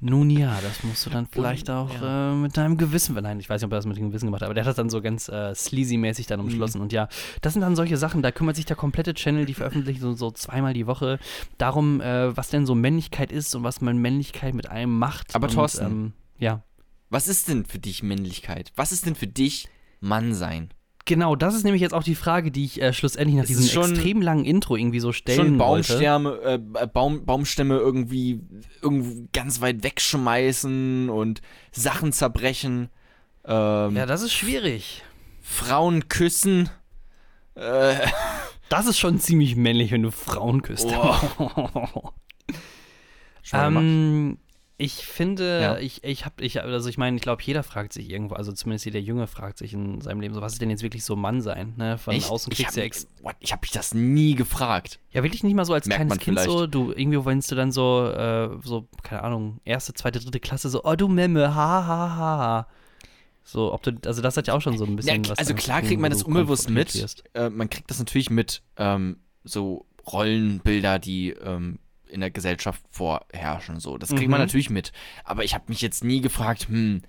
[0.01, 3.63] nun ja, das musst du dann vielleicht auch äh, mit deinem Gewissen, nein, ich weiß
[3.63, 5.01] nicht, ob er das mit dem Gewissen gemacht hat, aber der hat das dann so
[5.01, 6.83] ganz äh, sleazy-mäßig dann umschlossen.
[6.83, 7.09] Und ja,
[7.41, 10.31] das sind dann solche Sachen, da kümmert sich der komplette Channel, die veröffentlichen so, so
[10.31, 11.19] zweimal die Woche
[11.57, 15.35] darum, äh, was denn so Männlichkeit ist und was man Männlichkeit mit einem macht.
[15.35, 15.87] Aber und, Thorsten.
[15.87, 16.63] Ähm, ja.
[17.09, 18.73] Was ist denn für dich Männlichkeit?
[18.77, 19.69] Was ist denn für dich
[20.01, 20.71] Mann sein?
[21.11, 23.67] Genau, das ist nämlich jetzt auch die Frage, die ich äh, schlussendlich nach Es diesem
[23.67, 25.89] schon- extrem langen Intro irgendwie so stellen Schon wollte.
[25.95, 26.41] Baumstämme,
[26.81, 28.41] äh, Baum, Baumstämme irgendwie,
[28.81, 31.41] irgendwie ganz weit wegschmeißen und
[31.73, 32.91] Sachen zerbrechen.
[33.45, 35.03] Ähm, Ja, das ist schwierig.
[35.41, 36.69] Frauen küssen.
[37.57, 37.95] Äh,
[38.69, 40.89] Das ist schon ziemlich männlich, wenn du Frauen küsst.
[40.89, 41.27] gemacht.
[43.53, 44.39] ähm,
[44.81, 45.79] ich finde, Ja.
[45.79, 48.87] ich, ich habe, ich, also ich meine, ich glaube, jeder fragt sich irgendwo, also zumindest
[48.87, 51.43] jeder Junge fragt sich in seinem Leben so, was ist denn jetzt wirklich so Mann
[51.43, 51.75] sein?
[51.77, 51.99] Ne?
[51.99, 52.31] Von Echt?
[52.31, 53.37] außen kriegst du ja ex what?
[53.41, 54.99] ich hab mich das nie gefragt.
[55.13, 56.51] Ja, wirklich nicht mal so als Merkt kleines Kind vielleicht.
[56.51, 60.71] so, du irgendwie, wenn du dann so, äh, so, keine Ahnung, erste, zweite, dritte Klasse,
[60.71, 62.69] so, oh du Memme, ha, ha, ha, ha.
[63.45, 65.55] So, ob du, also das hat ja auch schon so ein bisschen Ja, was also
[65.55, 67.23] klar kriegt man das unbewusst mit.
[67.35, 71.79] Äh, man kriegt das natürlich mit ähm, so Rollenbilder, die ähm,
[72.11, 73.81] in der Gesellschaft vorherrschen.
[73.81, 74.47] So, das kriegt man Mhm.
[74.47, 74.93] natürlich mit.
[75.25, 77.03] Aber ich habe mich jetzt nie gefragt, hm,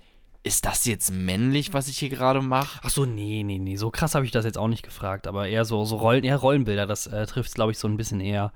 [0.44, 2.80] ist das jetzt männlich, was ich hier gerade mache?
[2.82, 5.46] Ach so, nee, nee, nee, so krass habe ich das jetzt auch nicht gefragt, aber
[5.46, 8.20] eher so, so Rollen, eher Rollenbilder, das äh, trifft es, glaube ich, so ein bisschen
[8.20, 8.52] eher.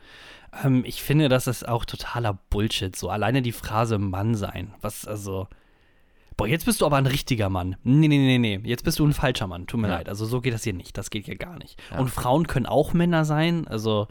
[0.64, 5.06] Ähm, ich finde, das ist auch totaler Bullshit, so alleine die Phrase Mann sein, was,
[5.06, 5.46] also,
[6.36, 7.76] boah, jetzt bist du aber ein richtiger Mann.
[7.84, 9.94] Nee, nee, nee, nee, jetzt bist du ein falscher Mann, tut mir Ja.
[9.98, 11.80] leid, also so geht das hier nicht, das geht ja gar nicht.
[11.92, 12.00] Ja.
[12.00, 14.08] Und Frauen können auch Männer sein, also,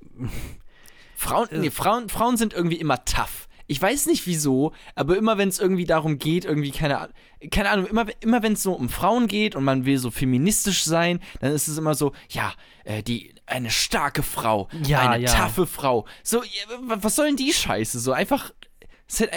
[1.20, 3.46] Frauen, nee, Frauen, Frauen sind irgendwie immer tough.
[3.66, 7.14] Ich weiß nicht wieso, aber immer wenn es irgendwie darum geht, irgendwie keine, Ahnung-
[7.52, 10.82] keine Ahnung, immer, immer wenn es so um Frauen geht und man will so feministisch
[10.82, 12.52] sein, dann ist es immer so, ja,
[12.84, 15.30] äh, die eine starke Frau, Ja, eine ja.
[15.32, 16.06] taffe Frau.
[16.24, 18.00] So, ja, was soll denn die Scheiße?
[18.00, 18.50] So einfach,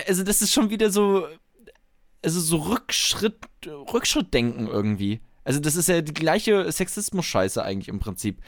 [0.07, 1.27] also das ist schon wieder so,
[2.23, 5.19] also so Rückschritt, Rückschrittdenken irgendwie.
[5.43, 8.41] Also das ist ja die gleiche Sexismus-Scheiße eigentlich im Prinzip.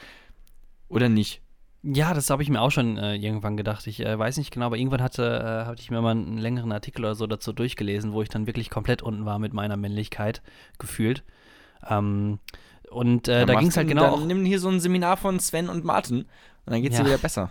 [0.88, 1.42] Oder nicht?
[1.88, 3.86] Ja, das habe ich mir auch schon äh, irgendwann gedacht.
[3.86, 6.72] Ich äh, weiß nicht genau, aber irgendwann hatte, äh, hatte ich mir mal einen längeren
[6.72, 10.42] Artikel oder so dazu durchgelesen, wo ich dann wirklich komplett unten war mit meiner Männlichkeit
[10.78, 11.22] gefühlt.
[11.88, 12.40] Ähm,
[12.90, 15.16] und äh, Ja, da ging es halt genau Dann auch, nimm hier so ein Seminar
[15.16, 17.04] von Sven und Martin und dann geht's Ja.
[17.04, 17.50] dir wieder besser.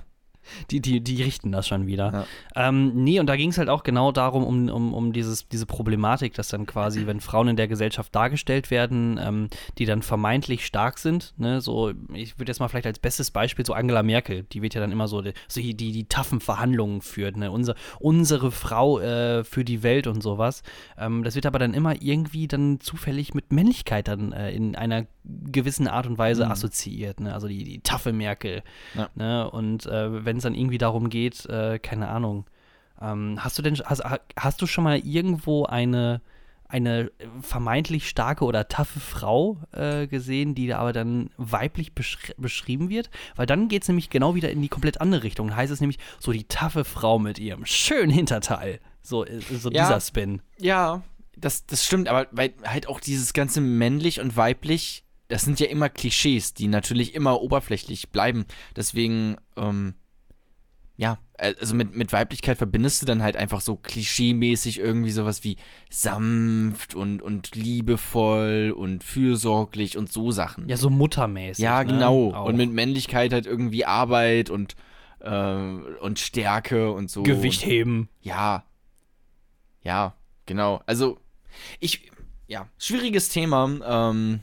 [0.72, 2.26] Die, die, die richten das schon wieder.
[2.56, 5.66] Ähm, nee, und da ging es halt auch genau darum, um, um, um dieses, diese
[5.66, 10.66] Problematik, dass dann quasi, wenn Frauen in der Gesellschaft dargestellt werden, ähm, die dann vermeintlich
[10.66, 14.44] stark sind, ne, so, ich würde jetzt mal vielleicht als bestes Beispiel so Angela Merkel,
[14.52, 17.52] die wird ja dann immer so, die, so die, die, die taffen Verhandlungen führt, ne,
[17.52, 20.64] unser, unsere Frau äh, für die Welt und sowas.
[20.98, 25.06] Ähm, das wird aber dann immer irgendwie dann zufällig mit Männlichkeit dann äh, in einer
[25.24, 26.52] gewissen Art und Weise Mhm.
[26.52, 28.62] assoziiert, ne, also die, die taffe Merkel.
[28.94, 29.10] Ja.
[29.16, 32.46] Ne, und äh, wenn es dann irgendwie darum geht, äh, keine Ahnung,
[33.02, 34.04] ähm, hast du denn, hast,
[34.38, 36.22] hast du schon mal irgendwo eine,
[36.68, 43.10] eine vermeintlich starke oder taffe Frau äh, gesehen, die aber dann weiblich beschri beschrieben wird?
[43.36, 45.48] Weil dann geht es nämlich genau wieder in die komplett andere Richtung.
[45.50, 48.80] Dann heißt es nämlich so die taffe Frau mit ihrem schönen Hinterteil.
[49.02, 49.84] So, äh, so Ja.
[49.84, 50.42] dieser Spin.
[50.60, 51.04] Ja,
[51.38, 55.68] das, das stimmt, aber weil halt auch dieses ganze männlich und weiblich, das sind ja
[55.68, 58.46] immer Klischees, die natürlich immer oberflächlich bleiben.
[58.76, 59.96] Deswegen, ähm,
[60.98, 65.58] ja, also mit, mit Weiblichkeit verbindest du dann halt einfach so klischeemäßig irgendwie sowas wie
[65.90, 70.70] sanft und, und liebevoll und fürsorglich und so Sachen.
[70.70, 71.64] Ja, so muttermäßig.
[71.64, 71.92] Ja, ne?
[71.92, 72.34] genau.
[72.34, 72.46] Auch.
[72.46, 74.76] Und mit Männlichkeit halt irgendwie Arbeit und,
[75.20, 77.24] äh, und Stärke und so.
[77.24, 78.08] Gewicht heben.
[78.22, 78.64] Ja.
[79.84, 80.82] Ja, genau.
[80.86, 81.20] Also,
[81.82, 82.10] ich,
[82.48, 84.12] ja, schwieriges Thema.
[84.12, 84.40] Ähm,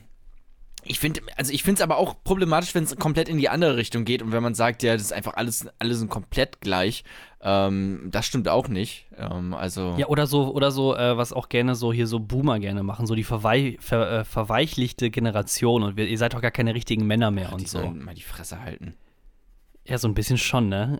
[0.85, 3.77] ich finde, also ich finde es aber auch problematisch, wenn es komplett in die andere
[3.77, 7.03] Richtung geht und wenn man sagt, ja, das ist einfach alles, alle sind komplett gleich.
[7.41, 9.07] Ähm, das stimmt auch nicht.
[9.17, 12.59] Ähm, also, Ja, oder so, oder so, äh, was auch gerne so hier so Boomer
[12.59, 16.51] gerne machen, so die verwei ver äh, verweichlichte Generation und wir, ihr seid doch gar
[16.51, 17.79] keine richtigen Männer mehr die und so.
[17.89, 18.95] mal die Fresse halten.
[19.85, 20.99] Ja, so ein bisschen schon, ne?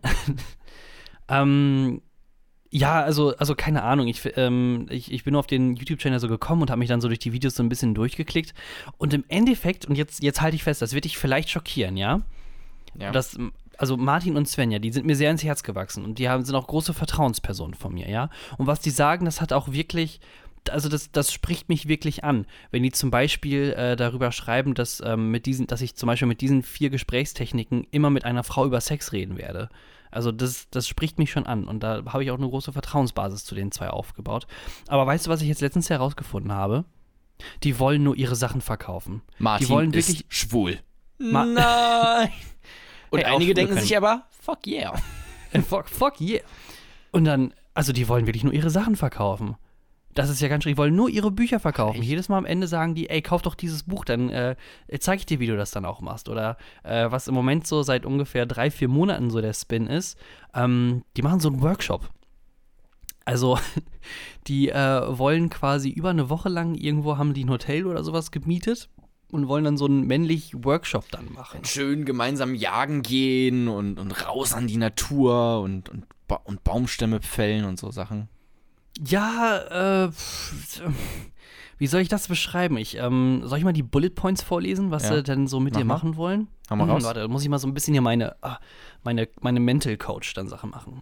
[1.30, 2.02] ähm,
[2.76, 4.08] ja, also, also keine Ahnung.
[4.08, 7.02] Ich, ähm, ich, ich bin nur auf den YouTube-Channel so gekommen und habe mich dann
[7.02, 8.56] so durch die Videos so ein bisschen durchgeklickt.
[8.98, 12.22] Und im Endeffekt, und jetzt, jetzt halte ich fest, das wird dich vielleicht schockieren, ja?
[12.98, 13.12] Ja.
[13.12, 13.38] Das,
[13.78, 16.56] also Martin und Svenja, die sind mir sehr ins Herz gewachsen und die haben, sind
[16.56, 18.32] auch große Vertrauenspersonen von mir, ja?
[18.58, 20.20] Und was die sagen, das hat auch wirklich,
[20.68, 22.48] also das, das spricht mich wirklich an.
[22.72, 26.28] Wenn die zum Beispiel äh, darüber schreiben, dass, ähm, mit diesen, dass ich zum Beispiel
[26.28, 29.70] mit diesen vier Gesprächstechniken immer mit einer Frau über Sex reden werde.
[30.14, 33.46] Also das, das spricht mich schon an und da habe ich auch eine große Vertrauensbasis
[33.46, 34.48] zu den zwei aufgebaut.
[34.88, 36.86] Aber weißt du, was ich jetzt letztens herausgefunden habe?
[37.64, 39.22] Die wollen nur ihre Sachen verkaufen.
[39.40, 40.80] Martin die wollen ist wirklich schwul.
[41.18, 42.30] Ma- Nein.
[43.10, 43.86] Und Hey, einige denken können.
[43.86, 44.94] sich aber, fuck yeah.
[45.68, 46.42] Fuck, fuck yeah.
[47.12, 49.56] Und dann, also die wollen wirklich nur ihre Sachen verkaufen.
[50.14, 50.74] Das ist ja ganz schön.
[50.74, 52.00] Die wollen nur ihre Bücher verkaufen.
[52.00, 52.10] echt?
[52.10, 54.56] Jedes Mal am Ende sagen die, ey, kauf doch dieses Buch, dann äh,
[55.00, 56.30] zeige ich dir, wie du das dann auch machst.
[56.30, 60.18] Oder äh, was im Moment so seit ungefähr drei, vier Monaten so der Spin ist,
[60.54, 62.10] ähm, die machen so einen Workshop.
[63.26, 63.58] Also,
[64.48, 68.32] die äh, wollen quasi über eine Woche lang irgendwo haben die ein Hotel oder sowas
[68.32, 68.90] gemietet
[69.32, 71.66] und wollen dann so einen männlich Workshop dann machen.
[71.66, 77.22] Schön gemeinsam jagen gehen und, und raus an die Natur und, und, ba und Baumstämme
[77.22, 78.30] fällen und so Sachen.
[79.00, 80.12] Ja, äh,
[81.78, 82.78] wie soll ich das beschreiben?
[82.78, 85.16] Ich, ähm, soll ich mal die Bullet Points vorlesen, was Ja.
[85.16, 85.94] sie denn so mit Mach dir mal.
[85.96, 86.48] machen wollen?
[86.70, 87.04] Hau mal Hm, raus.
[87.04, 88.60] Warte, da muss ich mal so ein bisschen hier meine, ah,
[89.04, 91.02] meine, meine Mental Coach dann Sache machen.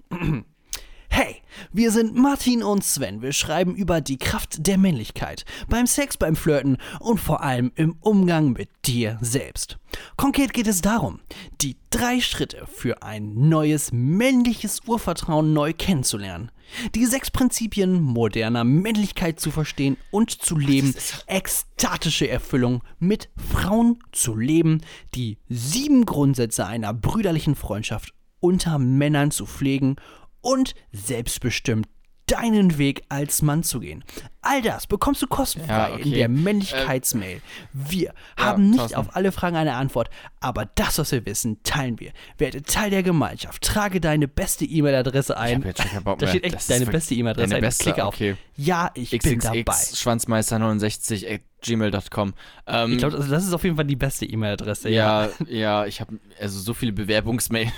[1.71, 3.21] Wir sind Martin und Sven.
[3.21, 7.95] Wir schreiben über die Kraft der Männlichkeit beim Sex, beim Flirten und vor allem im
[7.99, 9.77] Umgang mit dir selbst.
[10.15, 11.19] Konkret geht es darum,
[11.61, 16.51] die drei Schritte für ein neues männliches Urvertrauen neu kennenzulernen.
[16.95, 20.95] Die sechs Prinzipien moderner Männlichkeit zu verstehen und zu leben,
[21.27, 24.81] ekstatische Erfüllung mit Frauen zu leben,
[25.13, 29.97] die sieben Grundsätze einer brüderlichen Freundschaft unter Männern zu pflegen
[30.41, 31.87] und selbstbestimmt
[32.27, 34.05] deinen Weg als Mann zu gehen.
[34.41, 36.01] All das bekommst du kostenfrei Ja, okay.
[36.03, 37.41] in der Männlichkeitsmail.
[37.73, 38.95] Wir Ja, haben nicht Thorsten.
[38.95, 42.13] auf alle Fragen eine Antwort, aber das, was wir wissen, teilen wir.
[42.37, 43.61] Werde Teil der Gemeinschaft.
[43.63, 45.55] Trage deine beste E-Mail-Adresse Ich ein.
[45.57, 47.61] hab jetzt Bock Da steht echt Das deine beste E-Mail-Adresse ein.
[47.61, 48.13] beste, Klicke auf.
[48.13, 48.37] okay.
[48.55, 49.63] Ja, ich bin dabei.
[49.63, 52.33] XXX Schwanzmeister69 at gmail.com.
[52.67, 54.89] Ähm, Ich glaube, das das ist auf jeden Fall die beste E-Mail-Adresse.
[54.89, 57.71] ja, ja, ich habe also so viele Bewerbungsmail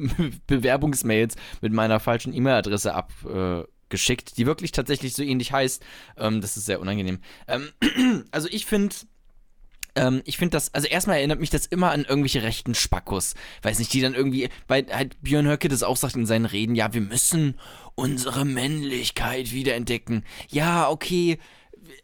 [0.46, 5.82] Bewerbungsmails mit meiner falschen E-Mail-Adresse abgeschickt, die wirklich tatsächlich so ähnlich heißt.
[6.16, 7.20] Ähm, das ist sehr unangenehm.
[7.48, 7.68] Ähm,
[8.30, 8.94] also ich finde,
[9.94, 13.34] ähm, ich finde das, also erstmal erinnert mich das immer an irgendwelche rechten Spackos.
[13.62, 16.74] Weiß nicht, die dann irgendwie, weil halt Björn Höcke das auch sagt in seinen Reden,
[16.74, 17.58] ja, wir müssen
[17.94, 20.24] unsere Männlichkeit wiederentdecken.
[20.48, 21.38] Ja, okay,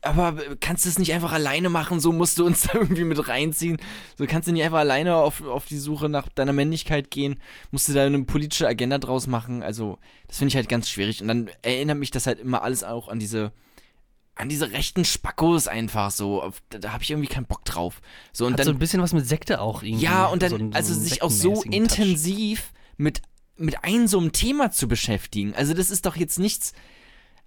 [0.02, 2.00] aber kannst du es nicht einfach alleine machen?
[2.00, 3.78] So musst du uns da irgendwie mit reinziehen.
[4.16, 7.40] So kannst du nicht einfach alleine auf, auf die Suche nach deiner Männlichkeit gehen.
[7.70, 9.62] Musst du da eine politische Agenda draus machen.
[9.62, 11.20] Also, das finde ich halt ganz schwierig.
[11.22, 13.52] Und dann erinnert mich das halt immer alles auch an diese
[14.38, 16.52] an diese rechten Spackos einfach so.
[16.68, 18.02] Da, da habe ich irgendwie keinen Bock drauf.
[18.34, 20.04] So, und Hat dann, so ein bisschen was mit Sekte auch irgendwie.
[20.04, 21.64] ja, und dann, so einen- so also einen sich auch so Touch.
[21.72, 23.22] intensiv mit,
[23.56, 25.54] mit einem so einem Thema zu beschäftigen.
[25.54, 26.74] Also, das ist doch jetzt nichts.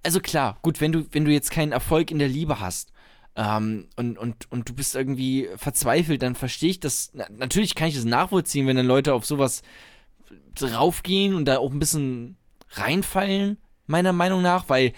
[0.04, 2.92] Also klar, gut, wenn du, wenn du jetzt keinen Erfolg in der Liebe hast
[3.36, 7.12] ähm, und, und, und du bist irgendwie verzweifelt, dann verstehe ich das.
[7.14, 9.62] Na, natürlich kann ich das nachvollziehen, wenn dann Leute auf sowas
[10.56, 12.38] draufgehen und da auch ein bisschen
[12.72, 13.58] reinfallen,
[13.88, 14.94] meiner Meinung nach, weil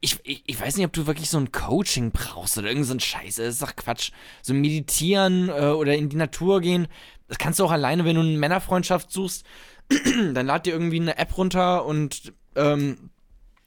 [0.00, 2.98] ich, ich, ich weiß nicht, ob du wirklich so ein Coaching brauchst oder irgend so
[2.98, 3.36] Scheiß.
[3.36, 4.12] Das ist doch Quatsch.
[4.42, 6.86] So meditieren äh, oder in die Natur gehen,
[7.26, 9.44] das kannst du auch alleine, wenn du eine Männerfreundschaft suchst.
[10.34, 13.10] dann lad dir irgendwie eine App runter und ähm,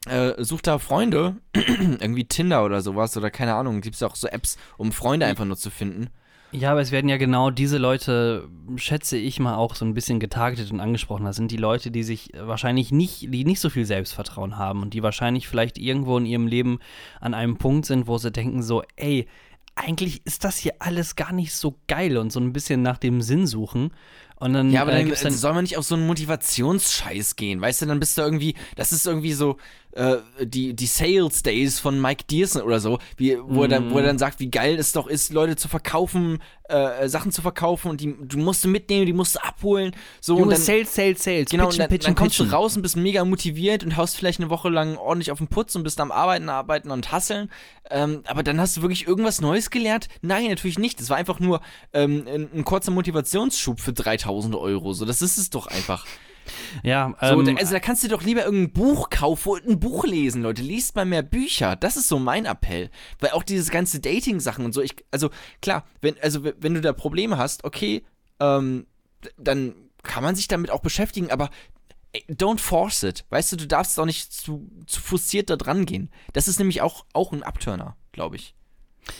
[0.08, 1.38] äh, such da Freunde.
[1.54, 3.82] irgendwie Tinder oder sowas oder keine Ahnung.
[3.82, 6.10] Gibt es auch so Apps, um Freunde einfach nur zu finden.
[6.54, 10.20] Ja, aber es werden ja genau diese Leute, schätze ich mal, auch so ein bisschen
[10.20, 11.24] getargetet und angesprochen.
[11.24, 14.94] Das sind die Leute, die sich wahrscheinlich nicht, die nicht so viel Selbstvertrauen haben und
[14.94, 16.80] die wahrscheinlich vielleicht irgendwo in ihrem Leben
[17.22, 19.28] an einem Punkt sind, wo sie denken so, ey,
[19.76, 23.22] eigentlich ist das hier alles gar nicht so geil und so ein bisschen nach dem
[23.22, 23.92] Sinn suchen.
[24.36, 27.36] Und dann, Ja, aber äh, dann, gibt's dann soll man nicht auf so einen Motivationsscheiß
[27.36, 29.58] gehen, weißt du, dann bist du irgendwie, das ist irgendwie so
[29.93, 33.97] äh, die, die Sales Days von Mike Dearson oder so, wie, wo, er dann, wo
[33.97, 37.89] er dann sagt, wie geil es doch ist, Leute zu verkaufen, äh, Sachen zu verkaufen
[37.89, 40.95] und die du musst du mitnehmen, die musst du abholen, so Junge, und dann, Sales,
[40.95, 41.49] Sales, Sales.
[41.49, 42.49] Genau, pitchen, und dann, pitchen, dann kommst pitchen.
[42.49, 45.47] du raus und bist mega motiviert und haust vielleicht eine Woche lang ordentlich auf den
[45.47, 47.49] Putz und bist am Arbeiten, Arbeiten und Hasseln.
[47.89, 50.08] Ähm, aber dann hast du wirklich irgendwas Neues gelernt?
[50.21, 50.99] Nein, natürlich nicht.
[50.99, 51.62] Das war einfach nur
[51.93, 54.93] ähm, ein, ein kurzer Motivationsschub für 3000 Euro.
[54.93, 56.06] So, das ist es doch einfach.
[56.84, 59.80] Ja, So, ähm, da, also da kannst du doch lieber irgendein Buch kaufen und ein
[59.80, 60.62] Buch lesen, Leute.
[60.62, 61.75] Liest mal mehr Bücher.
[61.75, 62.89] Das ist so mein Appell.
[63.19, 65.30] Weil auch diese ganze Dating-Sachen und so, ich, also
[65.62, 68.04] klar, wenn, also wenn du da Probleme hast, okay,
[68.39, 68.86] ähm,
[69.38, 71.49] dann kann man sich damit auch beschäftigen, aber
[72.30, 73.23] don't force it.
[73.30, 76.10] Weißt du, du darfst auch nicht zu, zu frustriert da dran gehen.
[76.34, 78.56] Das ist nämlich auch, auch ein Abturner, glaube ich.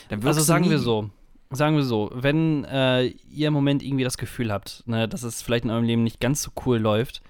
[0.08, 1.10] Dann Also sagen nie- wir so,
[1.52, 5.42] sagen wir so, wenn äh, ihr im Moment irgendwie das Gefühl habt, ne, dass es
[5.42, 7.22] vielleicht in eurem Leben nicht ganz so cool läuft,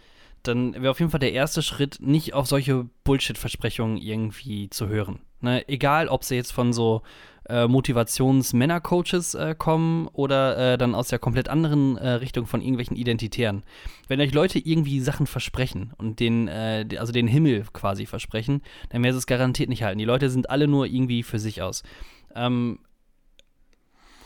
[0.42, 5.20] dann wäre auf jeden Fall der erste Schritt, nicht auf solche Bullshit-Versprechungen irgendwie zu hören.
[5.40, 5.68] Ne?
[5.68, 7.02] Egal, ob sie jetzt von so
[7.48, 12.96] äh, Motivations-Männer-Coaches äh, kommen oder äh, dann aus der komplett anderen äh, Richtung von irgendwelchen
[12.96, 13.62] Identitären.
[14.08, 19.02] Wenn euch Leute irgendwie Sachen versprechen und den, äh, also den Himmel quasi versprechen, dann
[19.02, 19.98] werden sie es garantiert nicht halten.
[19.98, 21.82] Die Leute sind alle nur irgendwie für sich aus.
[22.34, 22.78] Ähm,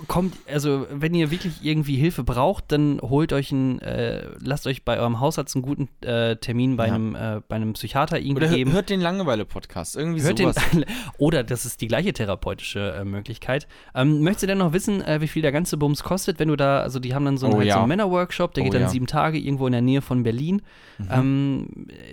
[0.09, 4.85] kommt, also wenn ihr wirklich irgendwie Hilfe braucht, dann holt euch einen, äh, lasst euch
[4.85, 6.94] bei eurem Hausarzt einen guten äh, Termin bei, Ja.
[6.94, 8.72] einem, äh, bei einem Psychiater irgendwie Oder geben.
[8.72, 9.96] hört den Langeweile-Podcast.
[9.96, 10.56] Irgendwie Hört sowas.
[10.72, 10.85] den,
[11.18, 13.66] oder das ist die gleiche therapeutische äh, Möglichkeit.
[13.94, 16.56] Ähm, möchtest du denn noch wissen, äh, wie viel der ganze Bums kostet, wenn du
[16.56, 17.78] da, also die haben dann so einen, Oh halt so ja.
[17.78, 18.88] einen Männerworkshop, der Oh geht dann ja.
[18.88, 20.62] sieben Tage irgendwo in der Nähe von Berlin.
[20.98, 21.09] Mhm.
[21.11, 21.68] Ähm,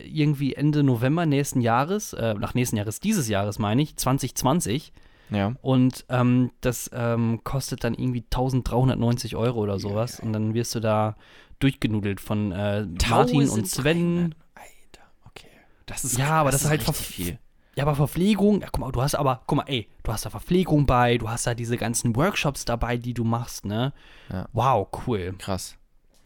[0.06, 4.94] irgendwie Ende November nächsten Jahres, äh, nach nächsten Jahres, dieses Jahres meine ich, 2020.
[5.34, 5.54] ja.
[5.62, 10.20] Und ähm, das ähm, kostet dann irgendwie 1390 Euro oder sowas.
[10.20, 11.16] Und dann wirst du da
[11.60, 14.34] durchgenudelt von äh, Martin und Sven.
[14.36, 14.38] 1300.
[14.56, 15.48] Alter, okay.
[15.86, 17.40] Das ist Ja, aber das ist halt viel.
[17.76, 20.30] Ja, aber Verpflegung, ja, guck mal, du hast aber, guck mal, ey, du hast da
[20.30, 23.94] Verpflegung bei, du hast da diese ganzen Workshops dabei, die du machst, ne?
[24.32, 24.48] Ja.
[24.54, 25.34] Wow, cool.
[25.40, 25.76] Krass.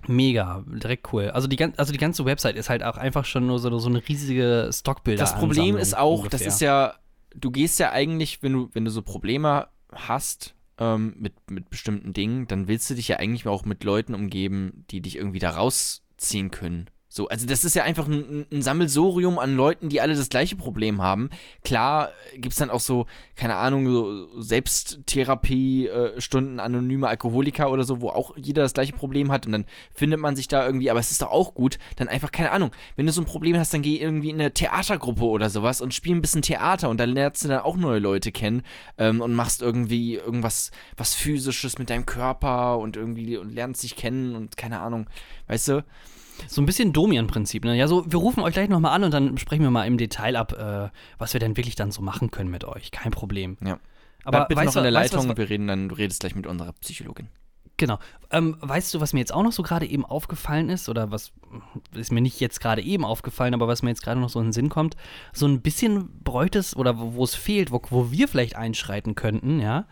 [0.08, 1.30] Mega, direkt cool.
[1.30, 4.06] Also die, also die ganze Website ist halt auch einfach schon nur so, so eine
[4.08, 5.20] riesige Stockbilder.
[5.20, 6.96] Das Problem ist auch, das ist ja,
[7.36, 12.14] du gehst ja eigentlich, wenn du, wenn du so Probleme hast ähm, mit, mit bestimmten
[12.14, 15.52] Dingen, dann willst du dich ja eigentlich auch mit Leuten umgeben, die dich irgendwie da
[15.52, 16.90] rausziehen können.
[17.18, 20.56] So, also das ist ja einfach ein, ein Sammelsurium an Leuten, die alle das gleiche
[20.56, 21.32] Problem haben.
[21.64, 28.10] Klar gibt es dann auch so, keine Ahnung, so Selbsttherapie-Stunden, anonyme Alkoholiker oder so, wo
[28.10, 31.10] auch jeder das gleiche Problem hat und dann findet man sich da irgendwie, aber es
[31.10, 33.82] ist doch auch gut, dann einfach, keine Ahnung, wenn du so ein Problem hast, dann
[33.82, 37.44] geh irgendwie in eine Theatergruppe oder sowas und spiel ein bisschen Theater und dann lernst
[37.44, 38.62] du dann auch neue Leute kennen
[39.00, 43.96] ähm, und machst irgendwie irgendwas was physisches mit deinem Körper und irgendwie und lernst dich
[43.96, 45.10] kennen und keine Ahnung,
[45.48, 45.84] weißt du?
[46.48, 47.76] So ein bisschen Domian-Prinzip, ne?
[47.76, 50.36] Ja, so, wir rufen euch gleich nochmal an und dann sprechen wir mal im Detail
[50.36, 52.92] ab, äh, was wir denn wirklich dann so machen können mit euch.
[52.92, 53.58] Kein Problem.
[53.64, 53.80] Ja.
[54.24, 56.36] Aber Bleib bitte weißt noch in der weißt Leitung, wir reden dann, du redest gleich
[56.36, 57.30] mit unserer Psychologin.
[57.78, 58.00] Genau.
[58.32, 61.32] Ähm, weißt du, was mir jetzt auch noch so gerade eben aufgefallen ist, oder was
[61.96, 64.48] ist mir nicht jetzt gerade eben aufgefallen, aber was mir jetzt gerade noch so in
[64.48, 64.98] den Sinn kommt,
[65.32, 69.16] so ein bisschen bräuchte es, oder wo wo es fehlt, wo, wo wir vielleicht einschreiten
[69.16, 69.86] könnten, ja,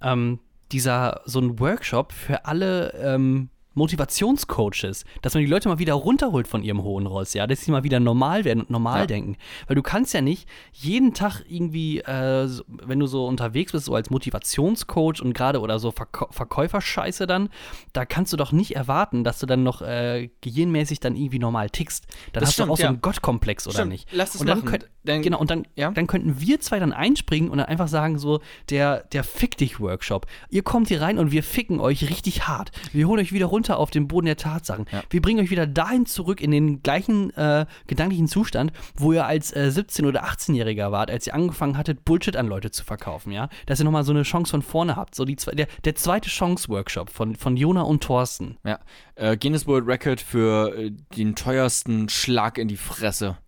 [0.00, 0.38] ähm,
[0.70, 6.48] dieser, so ein Workshop für alle ähm, Motivationscoaches, dass man die Leute mal wieder runterholt
[6.48, 9.06] von ihrem hohen Ross, ja, dass sie mal wieder normal werden und normal Ja.
[9.06, 9.36] denken.
[9.66, 13.86] Weil du kannst ja nicht jeden Tag irgendwie, äh, so, wenn du so unterwegs bist,
[13.86, 17.48] so als Motivationscoach und gerade oder so Verkäu Verkäuferscheiße dann,
[17.92, 21.70] da kannst du doch nicht erwarten, dass du dann noch äh, gehirnmäßig dann irgendwie normal
[21.70, 22.06] tickst.
[22.32, 22.88] Dann Das hast stimmt, du auch so ja.
[22.90, 24.08] einen Gottkomplex, oder Stimmt, nicht?
[24.12, 24.70] lass es und dann machen.
[24.70, 25.90] könnt- Dann- genau, und dann, ja.
[25.90, 29.80] dann könnten wir zwei dann einspringen und dann einfach sagen so, der, der Fick dich
[29.80, 30.26] Workshop.
[30.50, 32.70] Ihr kommt hier rein und wir ficken euch richtig hart.
[32.92, 34.86] Wir holen euch wieder runter auf den Boden der Tatsachen.
[34.92, 35.02] Ja.
[35.10, 39.52] Wir bringen euch wieder dahin zurück in den gleichen äh, gedanklichen Zustand, wo ihr als
[39.52, 43.48] äh, 17- oder 18-Jähriger wart, als ihr angefangen hattet, Bullshit an Leute zu verkaufen, ja?
[43.66, 45.14] Dass ihr nochmal so eine Chance von vorne habt.
[45.14, 48.58] So die, der, der zweite Chance-Workshop von, von Jona und Thorsten.
[48.64, 48.78] Ja.
[49.14, 53.38] Äh, Guinness World Record für äh, den teuersten Schlag in die Fresse.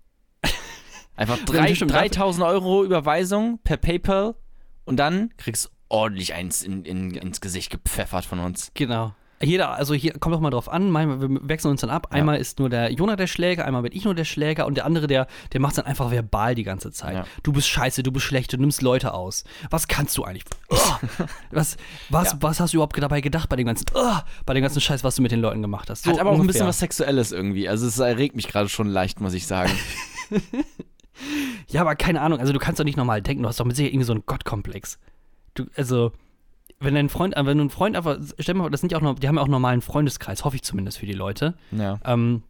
[1.17, 4.35] Einfach drei, stimmt, 3000 Euro Überweisung per PayPal
[4.85, 8.71] und dann kriegst du ordentlich eins in, in, ins Gesicht gepfeffert von uns.
[8.75, 9.15] Genau.
[9.43, 12.09] Jeder, also hier kommt doch mal drauf an, manchmal, wir wechseln uns dann ab.
[12.11, 12.19] Ja.
[12.19, 14.87] Einmal ist nur der Jona der Schläger, einmal bin ich nur der Schläger und der
[14.87, 17.15] andere, der, der macht dann einfach verbal die ganze Zeit.
[17.15, 17.25] Ja.
[17.43, 19.45] Du bist scheiße, du bist schlecht, du nimmst Leute aus.
[19.71, 20.45] Was kannst du eigentlich?
[20.71, 20.77] Oh,
[21.51, 21.77] was,
[22.09, 22.39] was, Ja.
[22.41, 25.17] was hast du überhaupt dabei gedacht bei dem ganzen, oh, bei dem ganzen Scheiß, was
[25.17, 26.05] du mit den Leuten gemacht hast?
[26.05, 26.69] So Hat aber auch ein bisschen ungefähr.
[26.69, 27.69] was Sexuelles irgendwie.
[27.69, 29.71] Also es erregt mich gerade schon leicht, muss ich sagen.
[31.69, 33.75] Ja, aber keine Ahnung, also du kannst doch nicht normal denken, du hast doch mit
[33.75, 34.99] Sicherheit irgendwie so einen Gottkomplex.
[35.55, 36.13] Du, also,
[36.81, 38.93] wenn dein Freund, äh, wenn du einen Freund einfach, stell dir mal, vor, das sind
[38.93, 41.13] ja auch noch, die haben ja auch einen normalen Freundeskreis, hoffe ich zumindest für die
[41.13, 41.55] Leute.
[41.73, 41.99] ja.
[42.05, 42.43] ähm,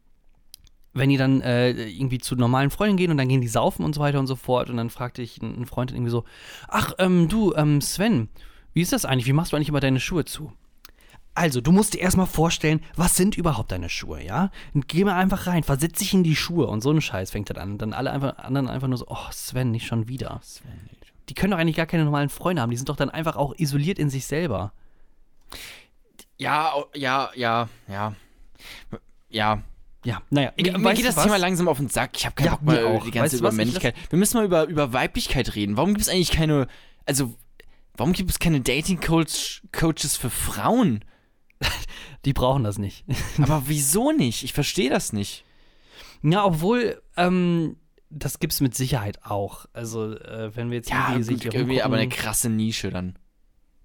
[0.97, 3.95] wenn die dann äh, irgendwie zu normalen Freunden gehen und dann gehen die saufen und
[3.95, 6.25] so weiter und so fort und dann fragte ich ein ein Freund irgendwie so,
[6.69, 8.31] ach, ähm, du, ähm, Sven,
[8.73, 10.53] wie ist das eigentlich, wie machst du eigentlich immer deine Schuhe zu?
[11.35, 14.51] Also, du musst dir erstmal vorstellen, was sind überhaupt deine Schuhe, ja?
[14.73, 17.51] Und geh mal einfach rein, versetz dich in die Schuhe und so ein Scheiß fängt
[17.51, 17.73] das an.
[17.73, 20.41] Und dann alle einfach, anderen einfach nur so, oh, Sven, nicht schon wieder.
[21.29, 23.55] Die können doch eigentlich gar keine normalen Freunde haben, die sind doch dann einfach auch
[23.57, 24.73] isoliert in sich selber.
[26.39, 28.15] Ja, ja, ja, ja.
[29.29, 29.63] Ja.
[30.05, 31.25] Ja, naja, Mir, mir geht das was?
[31.25, 32.11] Thema langsam auf den Sack.
[32.17, 33.05] Ich habe keinen Ja, Bock mehr auch.
[33.05, 33.55] die ganze Weißt über was?
[33.55, 33.97] Ich Männlichkeit.
[34.09, 35.77] Wir müssen mal über, über Weiblichkeit reden.
[35.77, 36.69] Warum gibt es eigentlich keine,
[37.07, 37.35] also,
[37.97, 41.05] warum gibt es keine Dating-Coaches für Frauen?
[42.25, 43.05] Die brauchen das nicht.
[43.43, 44.45] Aber wieso nicht?
[44.45, 45.45] Ich verstehe das nicht.
[46.23, 47.77] Ja, obwohl, ähm,
[48.11, 49.67] das gibt's mit Sicherheit auch.
[49.73, 53.19] Also, äh, wenn wir jetzt Ja, irgendwie gut, sich irgendwie aber eine krasse Nische dann.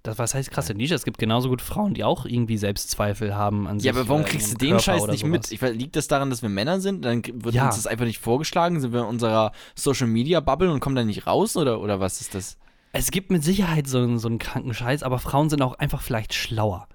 [0.03, 0.95] das, was heißt krasse Nische?
[0.95, 3.85] Es gibt genauso gut Frauen, die auch irgendwie Selbstzweifel haben an sich.
[3.87, 5.51] Ja, aber warum oder kriegst du den Körper Scheiß nicht mit?
[5.51, 7.03] Ich, weiß, liegt das daran, dass wir Männer sind?
[7.05, 7.65] Dann wird Ja.
[7.67, 8.79] uns das einfach nicht vorgeschlagen?
[8.79, 11.55] Sind wir in unserer Social-Media-Bubble und kommen da nicht raus?
[11.57, 12.57] Oder, oder was ist das?
[12.93, 16.33] Es gibt mit Sicherheit so, so einen kranken Scheiß, aber Frauen sind auch einfach vielleicht
[16.33, 16.87] schlauer.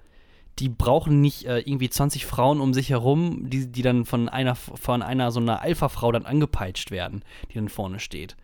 [0.59, 4.55] Die brauchen nicht äh, irgendwie 20 Frauen um sich herum, die, die dann von einer,
[4.55, 8.35] von einer so einer Alpha-Frau dann angepeitscht werden, die dann vorne steht.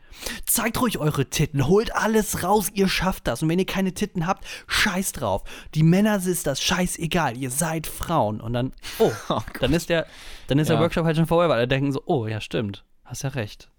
[0.46, 3.42] Zeigt ruhig eure Titten, holt alles raus, ihr schafft das.
[3.42, 5.42] Und wenn ihr keine Titten habt, scheiß drauf.
[5.74, 8.40] Die Männer ist das scheißegal, ihr seid Frauen.
[8.42, 9.12] Und dann, oh,
[9.60, 10.06] dann ist der,
[10.48, 10.76] dann ist Ja.
[10.76, 13.70] der Workshop halt schon vorbei, weil alle denken so, oh, ja, stimmt, hast ja recht.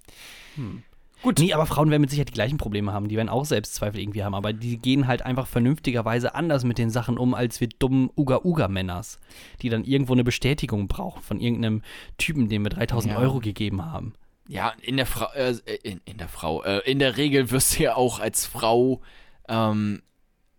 [1.25, 1.39] Gut.
[1.39, 3.09] Nee, aber Frauen werden mit Sicherheit die gleichen Probleme haben.
[3.09, 4.35] Die werden auch Selbstzweifel irgendwie haben.
[4.35, 9.19] Aber die gehen halt einfach vernünftigerweise anders mit den Sachen um, als wir dummen Uga-Uga-Männers,
[9.63, 11.81] die dann irgendwo eine Bestätigung brauchen von irgendeinem
[12.19, 13.19] Typen, dem wir 3000 Ja.
[13.21, 14.13] Euro gegeben haben.
[14.49, 17.85] Ja, in der Frau, äh, in, in der Frau, äh, in der Regel wirst du
[17.85, 19.01] ja auch als Frau
[19.49, 20.03] ähm,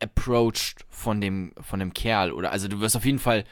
[0.01, 2.32] approached von dem, von dem Kerl.
[2.32, 3.43] Oder also du wirst auf jeden Fall,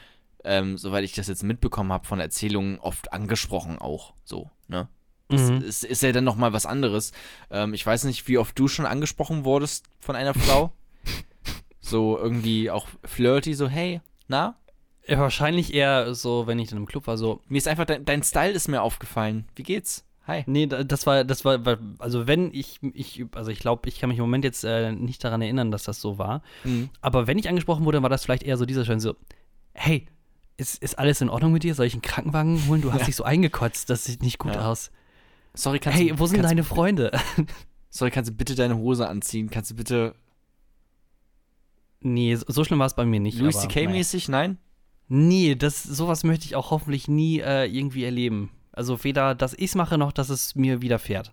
[0.42, 4.14] ähm, soweit ich das jetzt mitbekommen habe, von Erzählungen oft angesprochen auch.
[4.24, 4.88] So, ne?
[5.30, 5.62] Mhm.
[5.62, 7.12] ist, ist ja dann nochmal was anderes.
[7.50, 10.72] Ähm, ich weiß nicht, wie oft du schon angesprochen wurdest von einer Frau.
[11.80, 14.56] so irgendwie auch flirty, so, hey, na?
[15.06, 18.04] Ja, wahrscheinlich eher so, wenn ich dann im Club war, so, Mir ist einfach, dein,
[18.04, 19.46] dein Style ist mir aufgefallen.
[19.54, 20.04] Wie geht's?
[20.26, 20.42] Hi.
[20.46, 21.58] nee, da- das war, das war,
[21.98, 25.22] also wenn ich, ich also ich glaube, ich kann mich im Moment jetzt äh, nicht
[25.22, 26.40] daran erinnern, dass das so war.
[26.64, 26.88] Mhm.
[27.02, 29.16] Aber wenn ich angesprochen wurde, war das vielleicht eher so dieser Schein so,
[29.74, 30.06] hey,
[30.56, 31.74] ist, ist alles in Ordnung mit dir?
[31.74, 32.80] Soll ich einen Krankenwagen holen?
[32.80, 33.06] Du hast Ja.
[33.06, 34.70] dich so eingekotzt, das sieht nicht gut Ja.
[34.70, 34.90] aus.
[35.54, 37.12] Sorry, kannst hey, wo sind kannst, deine Freunde?
[37.90, 39.50] Sorry, kannst du bitte deine Hose anziehen?
[39.50, 40.14] Kannst du bitte
[42.04, 43.38] nee, so, schlimm war es bei mir nicht.
[43.38, 43.88] Louis aber, C.K.
[43.88, 44.28] mäßig?
[44.28, 44.58] Nein?
[45.08, 48.50] Nee, das, sowas möchte ich auch hoffentlich nie äh, irgendwie erleben.
[48.72, 51.32] Also weder, dass ich es mache, noch, dass es mir widerfährt.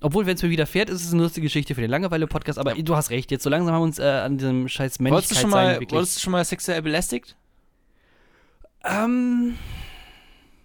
[0.00, 2.58] Obwohl, wenn es mir widerfährt, ist es eine lustige Geschichte für den Langeweile-Podcast.
[2.58, 5.30] Aber du hast recht, jetzt so langsam haben wir uns äh, an diesem scheiß Wurdest
[5.30, 5.96] du, schon mal, Männlichkeit wirklich...
[5.96, 7.36] wurdest du schon mal sexuell belästigt?
[8.84, 9.56] Ähm.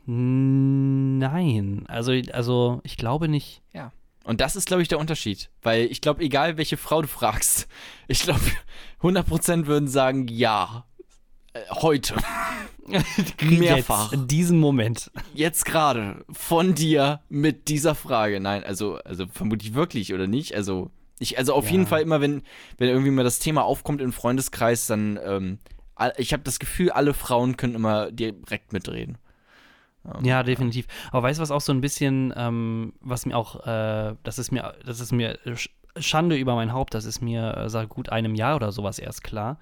[0.08, 1.84] Nein.
[1.88, 3.62] Also, also ich glaube nicht.
[4.24, 5.50] Und das ist, glaube ich, der Unterschied.
[5.62, 7.68] Weil ich glaube, egal welche Frau du fragst,
[8.10, 8.42] ich glaube,
[9.02, 10.86] 100% würden sagen, ja.
[11.54, 12.16] Äh, heute.
[13.42, 14.12] Mehrfach.
[14.12, 15.12] Jetzt, in diesem Moment.
[15.34, 16.26] Jetzt gerade.
[16.30, 18.40] Von dir mit dieser Frage.
[18.42, 20.54] Nein, also, also vermutlich wirklich oder nicht.
[20.56, 21.72] Also, Ich, also auf Ja.
[21.72, 22.44] jeden Fall immer, wenn,
[22.78, 25.60] wenn irgendwie mal das Thema aufkommt im Freundeskreis, dann, ähm,
[26.18, 29.18] ich habe das Gefühl, alle Frauen können immer direkt mitreden.
[30.08, 30.88] Ähm, Ja, definitiv.
[31.12, 34.52] Aber weißt du, was auch so ein bisschen, ähm, was mir auch, äh, das ist
[34.52, 38.10] mir, das ist mir Sch- Schande über mein Haupt, das ist mir äh, seit gut
[38.10, 39.60] einem Jahr oder sowas erst klar.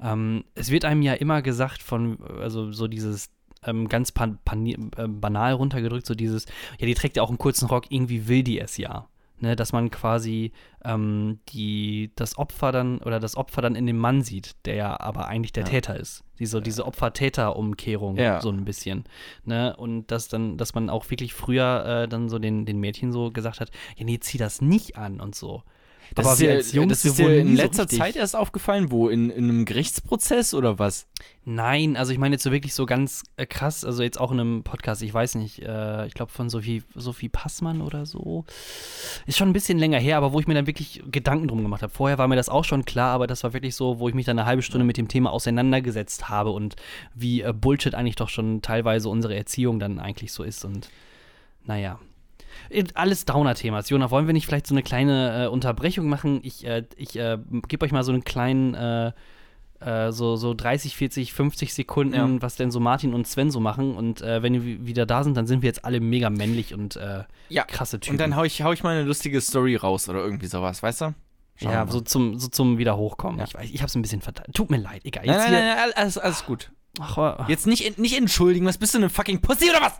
[0.00, 3.30] Ähm, es wird einem ja immer gesagt von, also so dieses
[3.64, 6.46] ähm, ganz pan, pani- äh, banal runtergedrückt, so dieses,
[6.78, 9.08] ja, die trägt ja auch einen kurzen Rock, irgendwie will die es ja.
[9.42, 10.52] Ne, dass man quasi
[10.84, 15.00] ähm, die, das Opfer dann oder das Opfer dann in dem Mann sieht, der ja
[15.00, 15.68] aber eigentlich der Ja.
[15.70, 16.22] Täter ist.
[16.38, 18.40] Diese, diese Opfer-Täter-Umkehrung, Ja.
[18.40, 19.02] so ein bisschen.
[19.44, 19.74] Ne?
[19.76, 23.32] Und dass dann, dass man auch wirklich früher äh, dann so den, den Mädchen so
[23.32, 25.62] gesagt hat, ja, nee, zieh das nicht an und so.
[26.14, 28.16] Das aber ist wir als Jungs, das ist dir wurden in so letzter richtig- Zeit
[28.16, 29.08] erst aufgefallen, wo?
[29.08, 31.06] In, in einem Gerichtsprozess oder was?
[31.44, 34.38] Nein, also ich meine jetzt so wirklich so ganz äh, krass, also jetzt auch in
[34.40, 38.44] einem Podcast, ich weiß nicht, äh, ich glaube von Sophie, Sophie Passmann oder so.
[39.26, 41.82] Ist schon ein bisschen länger her, aber wo ich mir dann wirklich Gedanken drum gemacht
[41.82, 41.92] habe.
[41.92, 44.26] Vorher war mir das auch schon klar, aber das war wirklich so, wo ich mich
[44.26, 46.76] dann eine halbe Stunde mit dem Thema auseinandergesetzt habe und
[47.14, 50.90] wie äh, Bullshit eigentlich doch schon teilweise unsere Erziehung dann eigentlich so ist und
[51.64, 51.98] naja.
[52.70, 53.88] Äh, Alles Downer-Themas.
[53.90, 56.40] Jona, wollen wir nicht vielleicht so eine kleine äh, Unterbrechung machen?
[56.42, 57.38] Ich, äh, ich äh,
[57.68, 59.12] gebe euch mal so einen kleinen, äh,
[59.80, 62.28] äh, so, so 30, 40, 50 Sekunden, Ja.
[62.42, 63.96] was denn so Martin und Sven so machen.
[63.96, 66.98] Und wenn wir wieder da sind, dann sind wir jetzt alle mega männlich und
[67.48, 67.64] Ja.
[67.64, 68.14] krasse Typen.
[68.14, 71.00] Und dann hau ich, hau ich mal eine lustige Story raus oder irgendwie sowas, weißt
[71.00, 71.14] du?
[71.56, 73.38] Schauen ja, so zum, so zum Wiederhochkommen.
[73.38, 73.44] Ja.
[73.44, 74.54] Ich weiß, ich hab's ein bisschen verteilt.
[74.54, 75.24] Tut mir leid, egal.
[75.26, 76.72] Nein, Jetzt nein, hier, nein, nein, alles, alles gut.
[77.00, 79.98] Ach, Jetzt nicht, nicht entschuldigen, was bist du, eine fucking Pussy oder was?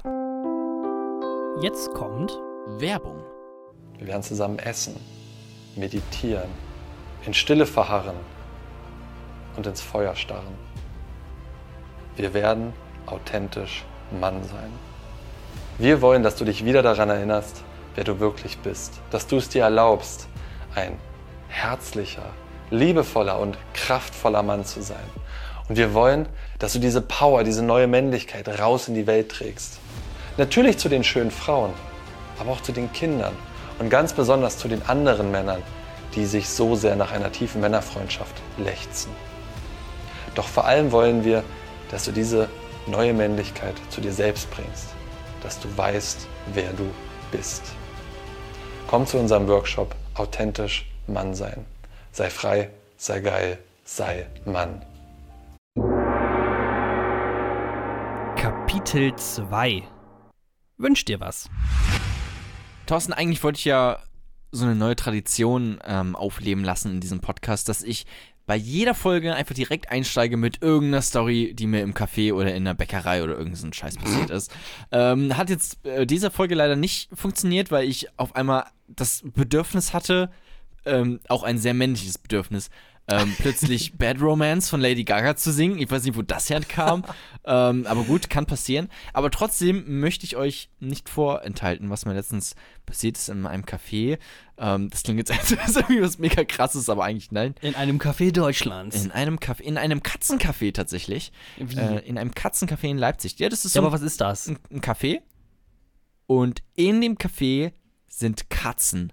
[1.60, 2.38] Jetzt kommt.
[2.78, 3.22] Werbung.
[3.98, 4.96] Wir werden zusammen essen,
[5.76, 6.48] meditieren,
[7.26, 8.16] in Stille verharren
[9.56, 10.56] und ins Feuer starren.
[12.16, 12.72] Wir werden
[13.06, 13.84] authentisch
[14.18, 14.70] Mann sein.
[15.78, 17.62] Wir wollen, dass du dich wieder daran erinnerst,
[17.94, 20.28] wer du wirklich bist, dass du es dir erlaubst,
[20.74, 20.98] ein
[21.48, 22.30] herzlicher,
[22.70, 25.04] liebevoller und kraftvoller Mann zu sein.
[25.68, 26.28] Und wir wollen,
[26.58, 29.81] dass du diese Power, diese neue Männlichkeit raus in die Welt trägst.
[30.38, 31.72] Natürlich zu den schönen Frauen,
[32.38, 33.34] aber auch zu den Kindern
[33.78, 35.62] und ganz besonders zu den anderen Männern,
[36.14, 39.12] die sich so sehr nach einer tiefen Männerfreundschaft lechzen.
[40.34, 41.44] Doch vor allem wollen wir,
[41.90, 42.48] dass du diese
[42.86, 44.88] neue Männlichkeit zu dir selbst bringst,
[45.42, 46.86] dass du weißt, wer du
[47.30, 47.62] bist.
[48.88, 51.64] Komm zu unserem Workshop Authentisch Mann sein.
[52.12, 54.82] Sei frei, sei geil, sei Mann.
[58.36, 59.82] Kapitel 2.
[60.82, 61.48] Wünsch dir was.
[62.86, 64.00] Thorsten, eigentlich wollte ich ja
[64.50, 68.04] so eine neue Tradition ähm, aufleben lassen in diesem Podcast, dass ich
[68.46, 72.64] bei jeder Folge einfach direkt einsteige mit irgendeiner Story, die mir im Café oder in
[72.64, 74.52] der Bäckerei oder irgend so Scheiß passiert ist.
[74.90, 79.94] Ähm, hat jetzt äh, dieser Folge leider nicht funktioniert, weil ich auf einmal das Bedürfnis
[79.94, 80.30] hatte,
[80.84, 82.68] ähm, auch ein sehr männliches Bedürfnis,
[83.08, 85.78] ähm, plötzlich Bad Romance von Lady Gaga zu singen.
[85.78, 87.04] Ich weiß nicht, wo das herkam,
[87.44, 88.88] ähm, aber gut, kann passieren.
[89.12, 92.54] Aber trotzdem möchte ich euch nicht vorenthalten, was mir letztens
[92.86, 94.18] passiert ist in einem Café.
[94.56, 97.54] Ähm, das klingt jetzt, als irgendwie was mega krasses, aber eigentlich nein.
[97.60, 99.04] In einem Café Deutschlands.
[99.04, 101.32] In einem Café, in einem Katzencafé tatsächlich.
[101.58, 101.76] Wie?
[101.76, 103.38] Äh, in einem Katzencafé in Leipzig.
[103.38, 104.48] Ja, das ist so ja, aber was ist das?
[104.48, 105.20] ein, ein Café
[106.26, 107.72] und in dem Café
[108.08, 109.12] sind Katzen.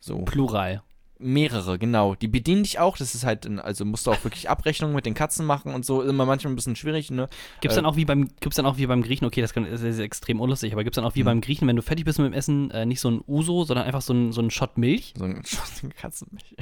[0.00, 0.82] So Plural.
[1.18, 2.14] Mehrere, genau.
[2.14, 2.96] Die bedienen dich auch.
[2.96, 6.02] Das ist halt, also musst du auch wirklich Abrechnungen mit den Katzen machen und so.
[6.02, 7.28] Immer manchmal ein bisschen schwierig, ne?
[7.60, 9.98] Gibt's Äh, dann auch wie beim gibt's dann auch wie beim Griechen, okay, das, ist
[9.98, 11.26] extrem unlustig, aber gibt's dann auch wie Mhm.
[11.26, 13.86] beim Griechen, wenn du fertig bist mit dem Essen, äh, nicht so ein Uso, sondern
[13.86, 15.14] einfach so ein, so ein Shot Milch?
[15.16, 15.42] So ein
[15.96, 16.56] Katzenmilch.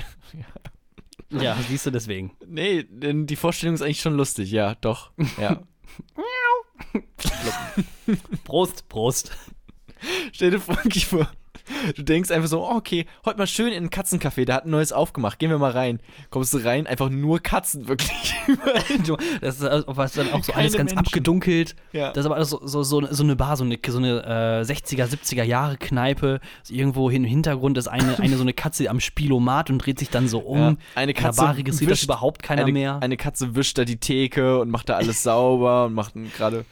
[1.30, 2.32] Ja, siehst du deswegen.
[2.46, 5.12] Nee, denn die Vorstellung ist eigentlich schon lustig, ja, doch.
[5.40, 5.62] Ja.
[8.44, 9.32] Prost, Prost.
[10.32, 10.76] Stell dir vor,
[11.97, 14.71] du denkst einfach so, oh, okay, heute mal schön in ein Katzencafé, da hat ein
[14.71, 16.01] neues aufgemacht, gehen wir mal rein.
[16.31, 18.35] Kommst du rein, einfach nur Katzen, wirklich.
[19.41, 20.99] Das ist äh, was dann auch so alles Keine ganz Menschen.
[20.99, 21.77] abgedunkelt.
[21.93, 22.09] Ja.
[22.09, 24.23] Das ist aber alles so, so, so, so eine Bar, so eine, so eine
[24.67, 26.41] äh, 60er, 70er Jahre Kneipe.
[26.63, 30.11] So irgendwo im Hintergrund ist eine, eine so eine Katze am Spielomat und dreht sich
[30.11, 30.59] dann so um.
[30.59, 32.99] Ja, eine In der Katze Bar registriert das wischt- überhaupt keiner eine, mehr.
[33.01, 36.65] Eine Katze wischt da die Theke und macht da alles sauber und macht gerade.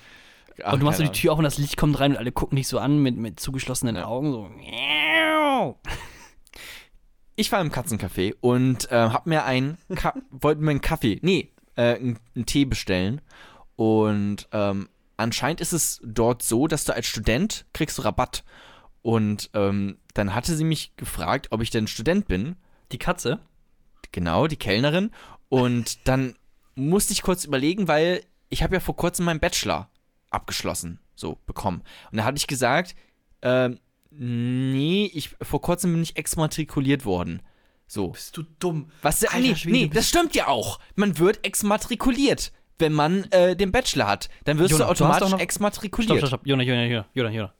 [0.62, 2.32] Ach, und du machst so die Tür auf und das Licht kommt rein und alle
[2.32, 4.06] gucken dich so an mit, mit zugeschlossenen Ja.
[4.06, 4.32] Augen.
[4.32, 5.78] So.
[7.36, 11.50] Ich war im Katzencafé und äh, hab mir einen, Ka wollte mir einen Kaffee, nee,
[11.74, 13.22] äh, einen, einen Tee bestellen.
[13.76, 18.44] Und ähm, anscheinend ist es dort so, dass du als Student kriegst du Rabatt.
[19.00, 22.56] Und ähm, dann hatte sie mich gefragt, ob ich denn Student bin.
[22.92, 23.40] Die Katze?
[24.12, 25.10] Genau, die Kellnerin.
[25.48, 26.34] Und dann
[26.74, 29.88] musste ich kurz überlegen, weil ich habe ja vor kurzem meinen Bachelor
[30.30, 31.82] abgeschlossen, so bekommen.
[32.10, 32.94] Und da hatte ich gesagt,
[33.42, 33.78] ähm,
[34.10, 37.42] nee, ich vor kurzem bin ich exmatrikuliert worden.
[37.86, 38.08] So.
[38.08, 38.90] Bist du dumm?
[39.02, 40.78] Was, Alter nee, Schwede, nee, das stimmt ja auch.
[40.94, 44.28] Man wird exmatrikuliert, wenn man äh, den Bachelor hat.
[44.44, 46.18] Dann wirst Jonah, du du automatisch doch noch- exmatrikuliert.
[46.18, 46.46] Stopp, stopp, stopp.
[46.46, 47.54] Jona, Jona, Jona, Jona, Jona.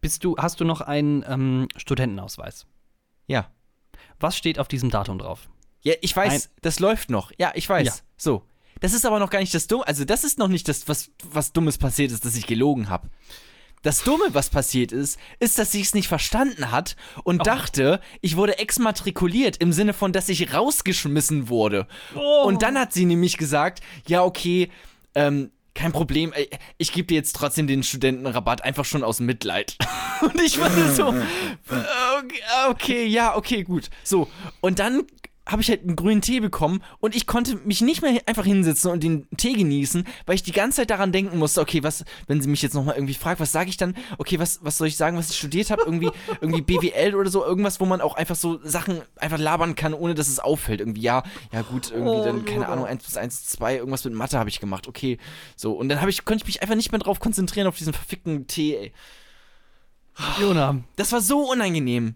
[0.00, 2.66] Bist du, hast du noch einen ähm, Studentenausweis?
[3.26, 3.50] Ja.
[4.20, 5.48] Was steht auf diesem Datum drauf?
[5.82, 7.32] Ja, ich weiß, das läuft noch.
[7.38, 7.86] Ja, ich weiß.
[7.86, 7.92] Ja.
[8.16, 8.44] So.
[8.80, 9.86] Das ist aber noch gar nicht das Dumme.
[9.86, 13.08] Also, das ist noch nicht das, was, was Dummes passiert ist, dass ich gelogen habe.
[13.82, 18.36] Das Dumme, was passiert ist, ist, dass sie es nicht verstanden hat und dachte, ich
[18.36, 21.86] wurde exmatrikuliert im Sinne von, dass ich rausgeschmissen wurde.
[22.44, 24.70] Und dann hat sie nämlich gesagt, ja, okay,
[25.14, 29.76] ähm, kein Problem, äh, ich gebe dir jetzt trotzdem den Studentenrabatt, einfach schon aus Mitleid.
[30.20, 31.08] Und ich war so,
[32.18, 33.88] okay, okay, ja, okay, gut.
[34.02, 34.28] So,
[34.60, 35.04] und dann
[35.48, 38.90] habe ich halt einen grünen Tee bekommen und ich konnte mich nicht mehr einfach hinsetzen
[38.90, 42.42] und den Tee genießen, weil ich die ganze Zeit daran denken musste, okay, was, wenn
[42.42, 43.96] sie mich jetzt nochmal irgendwie fragt, was sage ich dann?
[44.18, 45.82] Okay, was, was soll ich sagen, was ich studiert habe?
[45.84, 46.10] Irgendwie,
[46.42, 50.14] irgendwie BWL oder so, irgendwas, wo man auch einfach so Sachen einfach labern kann, ohne
[50.14, 50.80] dass es auffällt.
[50.80, 51.22] Irgendwie, ja,
[51.52, 54.60] ja gut, irgendwie dann, keine Ahnung, 1 plus 1, 2, irgendwas mit Mathe habe ich
[54.60, 55.16] gemacht, okay.
[55.56, 57.94] So, und dann habe ich, konnte ich mich einfach nicht mehr drauf konzentrieren, auf diesen
[57.94, 58.92] verfickten Tee, ey.
[60.40, 62.14] Jona, Das war so unangenehm.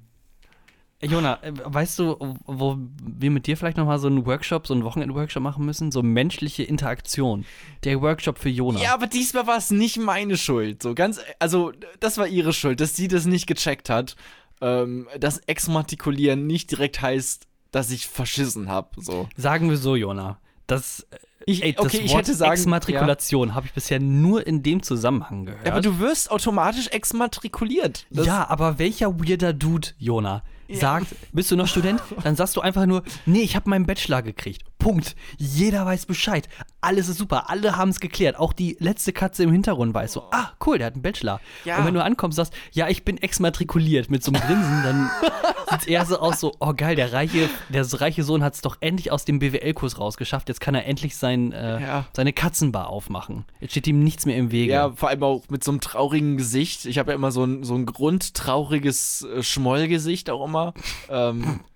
[1.04, 4.84] Jona, äh, weißt du, wo wir mit dir vielleicht nochmal so einen Workshop, so einen
[4.84, 5.90] Wochenend-Workshop machen müssen?
[5.90, 7.44] So menschliche Interaktion.
[7.84, 8.80] Der Workshop für Jona.
[8.80, 10.82] Ja, aber diesmal war es nicht meine Schuld.
[10.82, 14.16] So ganz, also das war ihre Schuld, dass sie das nicht gecheckt hat.
[14.60, 18.90] Ähm, dass Exmatrikulieren nicht direkt heißt, dass ich verschissen habe.
[19.02, 19.28] So.
[19.36, 20.38] Sagen wir so, Jona.
[20.68, 24.80] Das, äh, Ich- ey, okay, ich hätte sagen- Exmatrikulation habe ich bisher nur in dem
[24.84, 25.66] Zusammenhang gehört.
[25.66, 28.06] Aber du wirst automatisch exmatrikuliert.
[28.10, 30.44] Das- ja, aber welcher weirder Dude, Jona,
[30.76, 32.00] sagt, bist du noch Student?
[32.22, 34.62] Dann sagst du einfach nur, nee, ich habe meinen Bachelor gekriegt.
[34.82, 35.14] Punkt.
[35.38, 36.48] Jeder weiß Bescheid.
[36.80, 37.48] Alles ist super.
[37.48, 38.36] Alle haben es geklärt.
[38.38, 41.40] Auch die letzte Katze im Hintergrund weiß so, ah, cool, der hat einen Bachelor.
[41.64, 41.78] Ja.
[41.78, 45.10] Und wenn du ankommst, sagst, ja, ich bin exmatrikuliert mit so einem Grinsen, dann
[45.70, 48.60] sieht es eher so aus, so, oh geil, der reiche, der reiche Sohn hat es
[48.60, 50.48] doch endlich aus dem BWL-Kurs rausgeschafft.
[50.48, 52.04] Jetzt kann er endlich sein, äh, Ja.
[52.12, 53.44] seine Katzenbar aufmachen.
[53.60, 54.72] Jetzt steht ihm nichts mehr im Wege.
[54.72, 56.86] Ja, vor allem auch mit so einem traurigen Gesicht.
[56.86, 60.74] Ich habe ja immer so ein, so ein grundtrauriges äh, Schmollgesicht auch immer.
[61.08, 61.60] ähm,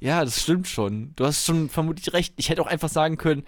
[0.00, 1.12] ja, das stimmt schon.
[1.16, 2.34] Du hast schon vermutlich recht.
[2.36, 3.44] Ich hätte auch einfach sagen können,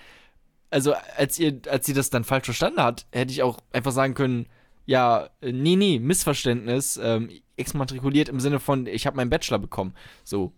[0.71, 4.15] also als ihr, als sie das dann falsch verstanden hat, hätte ich auch einfach sagen
[4.15, 4.47] können,
[4.87, 9.95] ja, äh, nee, nee, Missverständnis, ähm, exmatrikuliert im Sinne von, ich habe meinen Bachelor bekommen.
[10.25, 10.53] So.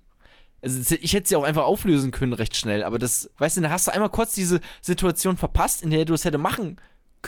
[0.62, 3.72] Also ich hätte sie auch einfach auflösen können recht schnell, aber das, weißt du, dann
[3.72, 6.80] hast du einmal kurz diese Situation verpasst, in der du es hätte machen,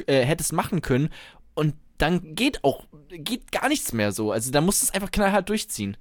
[0.07, 1.09] äh, hättest machen können
[1.55, 4.31] und dann geht auch, geht gar nichts mehr so.
[4.31, 5.97] Also da musst du es einfach knallhart durchziehen.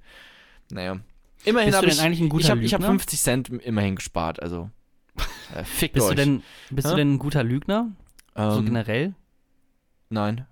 [0.70, 1.00] Naja.
[1.44, 2.92] Immerhin Bist du habe denn ich, eigentlich ein guter ich habe ich hab Lügner?
[2.98, 4.70] 50 Cent immerhin gespart, also
[5.54, 6.10] äh, fickt Bist, euch.
[6.16, 6.96] du denn, bist du Hä?
[6.96, 7.90] denn ein guter Lügner?
[8.36, 9.14] so ähm, generell?
[10.10, 10.46] Nein,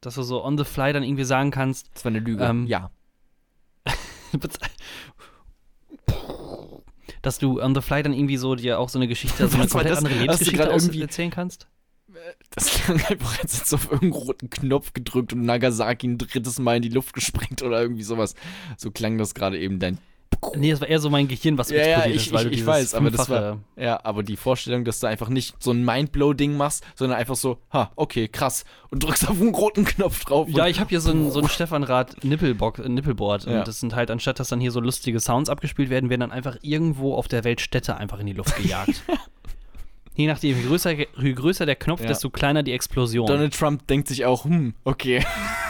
[0.00, 2.44] Dass du so on the fly dann irgendwie sagen kannst, das war eine Lüge.
[2.44, 2.90] Ähm, ja.
[7.22, 9.64] dass du on the fly dann irgendwie so dir auch so eine Geschichte, so eine
[9.64, 9.98] Was komplett das?
[9.98, 11.68] andere du Lebensgeschichte irgendwie- erzählen kannst?
[12.54, 16.58] Das klang einfach, als hättest du auf irgendeinen roten Knopf gedrückt und Nagasaki ein drittes
[16.58, 18.34] Mal in die Luft gesprengt oder irgendwie sowas.
[18.76, 19.98] So klang das gerade eben dein.
[20.56, 22.52] Nee, das war eher so mein Gehirn, was Ja, ja, explodiert ich, ist, weil ich,
[22.52, 23.58] du ich weiß, aber das war.
[23.76, 27.58] Ja, aber die Vorstellung, dass du einfach nicht so ein Mindblow-Ding machst, sondern einfach so,
[27.72, 28.64] ha, okay, krass.
[28.90, 30.48] Und drückst auf einen roten Knopf drauf.
[30.50, 33.44] Ja, ich habe hier so ein, so ein Stefan Rath Nippelbock, äh, Nippelboard.
[33.44, 33.60] Ja.
[33.60, 36.32] Und das sind halt, anstatt dass dann hier so lustige Sounds abgespielt werden, werden dann
[36.32, 39.02] einfach irgendwo auf der Welt Städte einfach in die Luft gejagt.
[40.14, 40.90] Je nachdem, je größer,
[41.22, 42.08] je größer der Knopf, Ja.
[42.08, 43.26] desto kleiner die Explosion.
[43.26, 45.24] Donald Trump denkt sich auch, hm, okay.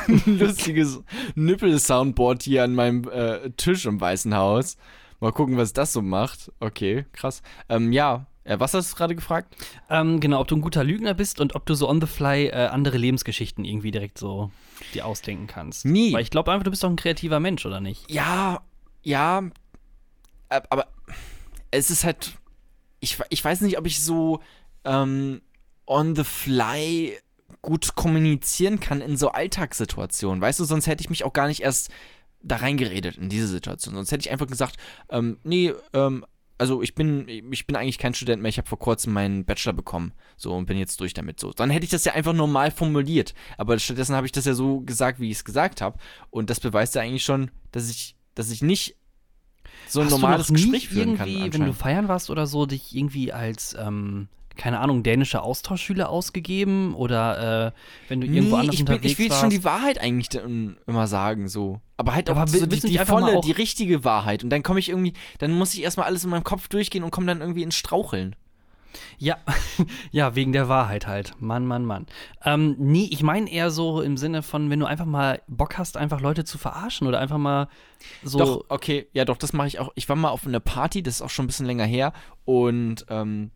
[0.27, 1.01] lustiges
[1.37, 4.77] Nippel-Soundboard hier an meinem äh, Tisch im Weißen Haus.
[5.21, 6.51] Mal gucken, was das so macht.
[6.59, 7.43] Okay, krass.
[7.69, 9.55] Ähm, ja, äh, was hast du gerade gefragt?
[9.89, 12.47] Ähm, genau, ob du ein guter Lügner bist und ob du so on the fly
[12.49, 14.51] äh, andere Lebensgeschichten irgendwie direkt so
[14.95, 15.85] dir ausdenken kannst.
[15.85, 16.13] Nie.
[16.13, 18.11] Weil ich glaube einfach, du bist doch ein kreativer Mensch, oder nicht?
[18.11, 18.63] Ja,
[19.05, 19.45] ja,
[20.49, 20.89] ab- aber
[21.71, 22.33] es ist halt,
[23.03, 24.41] ich, ich weiß nicht, ob ich so
[24.85, 25.43] ähm,
[25.87, 27.19] on the fly
[27.61, 30.41] gut kommunizieren kann in so Alltagssituationen.
[30.41, 31.91] Weißt du, sonst hätte ich mich auch gar nicht erst
[32.43, 33.95] da reingeredet in diese Situation.
[33.95, 34.77] Sonst hätte ich einfach gesagt,
[35.11, 36.25] ähm, nee, ähm,
[36.59, 39.73] also ich bin, ich bin eigentlich kein Student mehr, ich habe vor kurzem meinen Bachelor
[39.73, 40.13] bekommen.
[40.37, 41.41] So und bin jetzt durch damit.
[41.41, 41.53] So.
[41.53, 43.35] Dann hätte ich das ja einfach normal formuliert.
[43.59, 45.99] Aber stattdessen habe ich das ja so gesagt, wie ich es gesagt habe.
[46.31, 48.97] Und das beweist ja eigentlich schon, dass ich, dass ich nicht
[49.89, 51.29] so ein Hast normales du noch Gespräch führen kann.
[51.29, 56.09] irgendwie, wenn du feiern warst oder so, dich irgendwie als, ähm, keine Ahnung, dänischer Austauschschüler
[56.09, 56.95] ausgegeben?
[56.95, 57.73] Oder äh,
[58.09, 59.41] wenn du irgendwo nee, anders ich, bin, unterwegs ich will warst?
[59.41, 60.29] schon die Wahrheit eigentlich
[60.87, 61.81] immer sagen, so.
[61.97, 64.45] Aber halt auch Aber so will- die, die volle, auch- die richtige Wahrheit.
[64.45, 67.11] Und dann komme ich irgendwie, dann muss ich erstmal alles in meinem Kopf durchgehen und
[67.11, 68.37] komme dann irgendwie ins Straucheln.
[69.19, 69.39] Ja,
[70.11, 71.35] ja, wegen der Wahrheit halt.
[71.41, 72.07] Mann, Mann, Mann.
[72.45, 75.97] Ähm, nee, ich meine eher so im Sinne von, wenn du einfach mal Bock hast,
[75.97, 77.69] einfach Leute zu verarschen oder einfach mal
[78.23, 78.39] so.
[78.39, 79.91] Doch, okay, ja doch, das mache ich auch.
[79.95, 82.13] Ich war mal auf einer Party, das ist auch schon ein bisschen länger her
[82.45, 83.51] und ähm,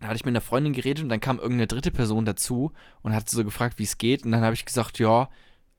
[0.00, 3.14] da hatte ich mit einer Freundin geredet und dann kam irgendeine dritte Person dazu und
[3.14, 5.28] hat so gefragt, wie es geht und dann habe ich gesagt, ja,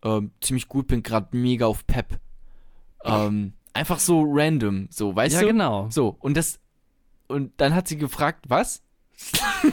[0.03, 2.19] ähm, ziemlich gut, bin gerade mega auf Pep.
[3.03, 5.47] Ähm, einfach so random, so, weißt ja, du?
[5.47, 5.89] genau.
[5.91, 6.59] So, und das
[7.27, 8.81] und dann hat sie gefragt, was?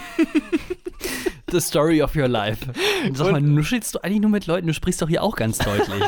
[1.50, 2.66] The story of your life.
[3.12, 4.66] Sag mal, nuschelst du eigentlich nur mit Leuten?
[4.66, 6.02] Du sprichst doch hier auch ganz deutlich.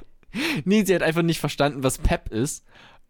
[0.64, 2.64] nee, sie hat einfach nicht verstanden, was Pep ist.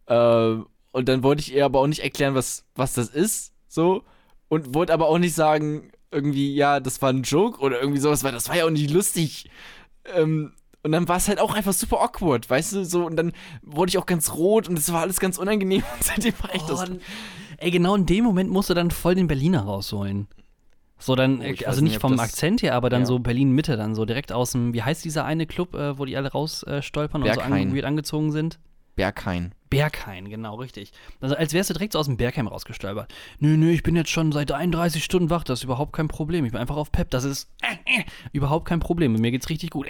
[0.05, 0.55] Äh,
[0.91, 3.53] und dann wollte ich ihr aber auch nicht erklären, was, was das ist.
[3.67, 4.03] So.
[4.47, 8.23] Und wollte aber auch nicht sagen, irgendwie, ja, das war ein Joke oder irgendwie sowas,
[8.23, 9.49] weil das war ja auch nicht lustig.
[10.13, 10.53] Ähm,
[10.83, 13.05] und dann war es halt auch einfach super awkward, weißt du, so.
[13.05, 15.83] Und dann wurde ich auch ganz rot und es war alles ganz unangenehm.
[15.95, 16.89] Und seitdem war ich Oh, das.
[17.57, 20.27] Ey, genau in dem Moment musst du dann voll den Berliner rausholen.
[20.97, 23.05] So dann, Oh, also nicht, nicht vom das- Akzent her, aber dann Ja.
[23.05, 26.15] so Berlin-Mitte, dann so direkt aus dem, wie heißt dieser eine Club, äh, wo die
[26.15, 27.51] alle raus äh, und so an,
[27.83, 28.59] angezogen sind?
[28.95, 29.53] Berghain.
[29.69, 30.93] Berghain, genau, richtig.
[31.19, 33.13] Also als wärst du direkt so aus dem Bergheim rausgestolpert.
[33.39, 36.45] Nö, nö, ich bin jetzt schon seit 31 Stunden wach, das ist überhaupt kein Problem.
[36.45, 39.11] Ich bin einfach auf Pep, das ist äh, äh, überhaupt kein Problem.
[39.11, 39.87] Mit mir geht's richtig gut.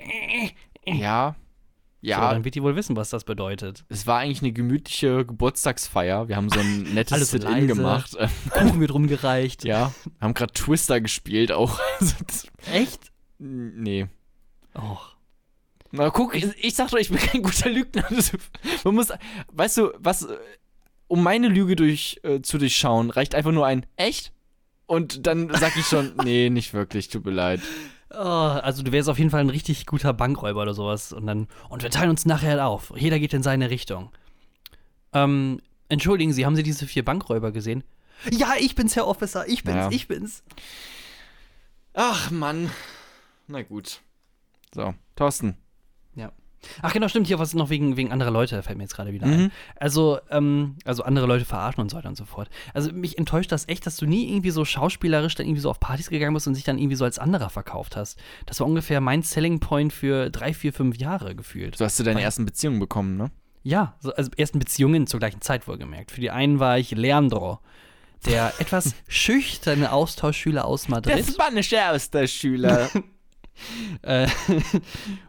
[0.86, 1.36] Äh.
[2.06, 2.18] Ja.
[2.18, 3.84] So, dann wird die wohl wissen, was das bedeutet.
[3.90, 6.28] es war eigentlich eine gemütliche Geburtstagsfeier.
[6.28, 8.16] Wir haben so ein nettes Sit-In gemacht.
[8.52, 9.66] Kuchen wird rumgereicht.
[9.66, 9.92] ja,
[10.22, 11.80] haben gerade Twister gespielt auch.
[12.00, 12.16] Also,
[12.74, 13.12] Echt?
[13.40, 14.08] nee.
[14.76, 15.16] Och.
[15.92, 18.06] Na guck, ich, ich sag doch, ich bin kein guter Lügner.
[18.84, 19.08] Man muss,
[19.54, 20.28] weißt du, was,
[21.08, 24.34] um meine Lüge durch, äh, zu durchschauen, reicht einfach nur ein echt?
[24.88, 27.62] Und dann sag ich schon, nee, nicht wirklich, tut mir leid.
[28.18, 31.12] Oh, also du wärst auf jeden Fall ein richtig guter Bankräuber oder sowas.
[31.14, 32.94] Und dann, und wir teilen uns nachher auf.
[32.96, 34.12] Jeder geht in seine Richtung.
[35.14, 35.60] Ähm,
[35.90, 37.84] entschuldigen Sie, haben Sie diese vier Bankräuber gesehen?
[38.32, 39.90] Ja, ich bin's, Herr Officer, ich bin's, Ja.
[39.92, 40.44] ich bin's.
[41.94, 42.72] Ach, Mann.
[43.48, 44.02] Na gut.
[44.74, 45.58] So, Thorsten.
[46.82, 49.28] Ach genau, stimmt, hier was noch wegen, wegen anderer Leute, fällt mir jetzt gerade wieder
[49.28, 49.34] Mhm.
[49.34, 49.52] ein.
[49.78, 52.50] Also, ähm, also andere Leute verarschen und so weiter und so fort.
[52.74, 55.80] Also mich enttäuscht das echt, dass du nie irgendwie so schauspielerisch dann irgendwie so auf
[55.80, 58.20] Partys gegangen bist und sich dann irgendwie so als anderer verkauft hast.
[58.46, 61.78] Das war ungefähr mein Selling Point für drei, vier, fünf Jahre gefühlt.
[61.78, 63.32] So hast du deine Weil- ersten Beziehungen bekommen, ne?
[63.64, 66.12] Ja, so, also ersten Beziehungen zur gleichen Zeit wohlgemerkt.
[66.12, 67.60] Für die einen war ich Leandro,
[68.28, 71.26] der etwas schüchterne Austauschschüler aus Madrid.
[71.26, 72.90] spanische Austauschschüler.
[74.02, 74.28] Äh,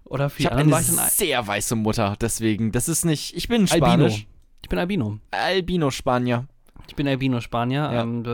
[0.07, 0.81] oder für Ich habe eine
[1.11, 4.09] sehr weiße Mutter, deswegen, das ist nicht, ich bin Albino.
[4.09, 4.27] Spanisch.
[4.63, 5.19] Ich bin Albino.
[5.31, 6.47] Albino-Spanier.
[6.89, 7.81] Ich bin Albino-Spanier.
[7.93, 8.03] Ja.
[8.03, 8.25] Ähm,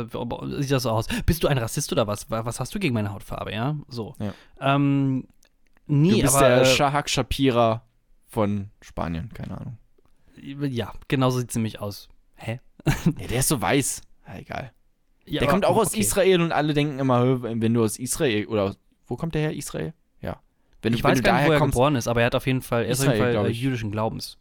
[0.60, 1.06] sieht das so aus?
[1.26, 2.30] Bist du ein Rassist oder was?
[2.30, 3.76] Wa- Was hast du gegen meine Hautfarbe, ja?
[3.88, 4.14] So.
[4.18, 4.34] Ja.
[4.60, 5.26] Ähm,
[5.86, 6.48] nie, Du bist aber.
[6.48, 7.82] der äh, Shahak Shapira
[8.26, 9.78] von Spanien, keine Ahnung.
[10.40, 12.08] ja, genau so sieht es nämlich aus.
[12.36, 12.60] Hä?
[13.18, 14.02] Ja, der ist so weiß.
[14.26, 14.72] Ja, egal.
[15.26, 16.00] Der aber- kommt auch aus okay.
[16.00, 18.74] Israel und alle denken immer, wenn du aus Israel oder
[19.06, 19.54] wo kommt der her?
[19.54, 19.92] Israel?
[20.82, 22.26] Wenn du, Ich wenn weiß du gar nicht, wo er kommst, geboren ist, aber er
[22.26, 23.60] hat auf jeden Fall, er ist auf Israel, jeden Fall äh, ich.
[23.62, 24.36] jüdischen Glaubens.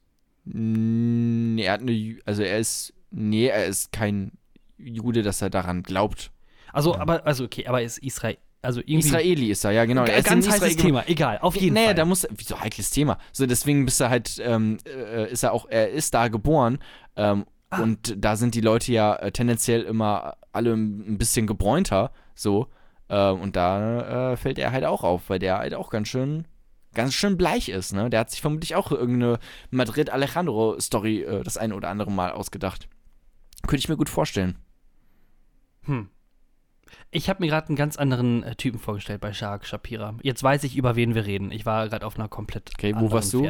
[0.45, 4.31] Mm, er hat eine, also er ist, nee, er ist kein
[4.77, 6.31] Jude, dass er daran glaubt.
[6.73, 6.99] Also, Ja.
[7.01, 9.07] aber, also okay, aber er ist Israel, also irgendwie.
[9.07, 10.03] Israeli ist er, ja genau.
[10.03, 11.03] Er ganz Israel heißes geboren.
[11.03, 11.95] Thema, egal, auf jeden naja, Fall.
[11.95, 13.17] da muss, wieso heikles Thema.
[13.31, 16.79] So, deswegen bist er halt, ähm, äh, ist er auch, er ist da geboren.
[17.15, 17.83] Ähm, Ah.
[17.83, 22.67] Und da sind die Leute ja äh, tendenziell immer alle ein bisschen gebräunter, so.
[23.11, 26.47] Ähm, und da äh, fällt er halt auch auf, weil der halt auch ganz schön,
[26.93, 28.09] ganz schön bleich ist, ne?
[28.09, 29.37] Der hat sich vermutlich auch irgendeine
[29.69, 32.87] Madrid-Alejandro-Story äh, das eine oder andere Mal ausgedacht.
[33.63, 34.57] Könnte ich mir gut vorstellen.
[35.83, 36.09] Hm.
[37.11, 40.15] Ich habe mir gerade einen ganz anderen äh, Typen vorgestellt bei Shark Shapira.
[40.23, 41.51] Jetzt weiß ich, über wen wir reden.
[41.51, 43.45] Ich war gerade auf einer komplett Okay, wo warst du?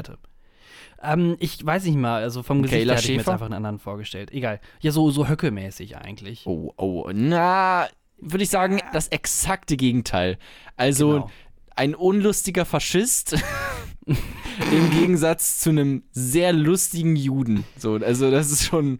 [1.03, 3.45] Ähm, ich weiß nicht mal, also vom Gesicht Kayla her hatte ich mir jetzt einfach
[3.45, 4.31] einen anderen vorgestellt.
[4.31, 4.59] Egal.
[4.79, 6.47] Ja, so, so höckemäßig eigentlich.
[6.47, 7.87] Oh, oh, na,
[8.21, 10.37] würde ich sagen, das exakte Gegenteil.
[10.77, 11.31] Also, Genau.
[11.75, 13.35] ein unlustiger Faschist
[14.05, 17.63] im Gegensatz zu einem sehr lustigen Juden.
[17.77, 18.99] So, also das ist schon,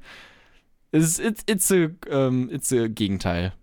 [0.91, 3.53] it's, it's, it's, a, ähm, it's a Gegenteil.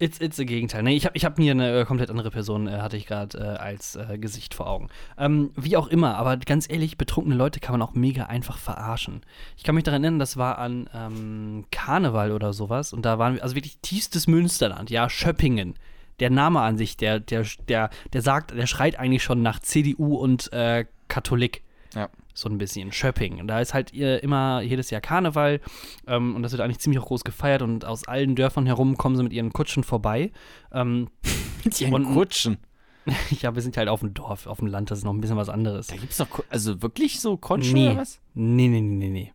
[0.00, 0.82] It's, it's a Gegenteil.
[0.82, 3.36] Nee, ich habe ich hab mir eine äh, komplett andere Person, äh, hatte ich gerade
[3.36, 4.88] äh, als äh, Gesicht vor Augen.
[5.18, 9.20] Ähm, wie auch immer, aber ganz ehrlich, betrunkene Leute kann man auch mega einfach verarschen.
[9.58, 13.34] Ich kann mich daran erinnern, das war an ähm, Karneval oder sowas und da waren
[13.34, 15.74] wir, also wirklich tiefstes Münsterland, ja, Schöppingen.
[16.18, 20.16] Der Name an sich, der, der, der, der sagt, der schreit eigentlich schon nach CDU
[20.16, 21.62] und äh, Katholik.
[21.94, 22.08] Ja.
[22.34, 22.92] So ein bisschen.
[22.92, 23.40] Schöpping.
[23.40, 25.60] Und da ist halt immer jedes Jahr Karneval
[26.06, 29.16] ähm, und das wird eigentlich ziemlich auch groß gefeiert und aus allen Dörfern herum kommen
[29.16, 30.32] sie mit ihren Kutschen vorbei.
[30.72, 31.08] Ähm,
[31.64, 32.58] Mit ihren Und- Kutschen.
[33.40, 35.36] ja, wir sind halt auf dem Dorf, auf dem Land, das ist noch ein bisschen
[35.36, 35.86] was anderes.
[35.88, 37.88] Da gibt's noch, Ku- also wirklich so Kutschen Nee.
[37.90, 38.20] oder was?
[38.34, 39.32] Nee, nee, nee, nee,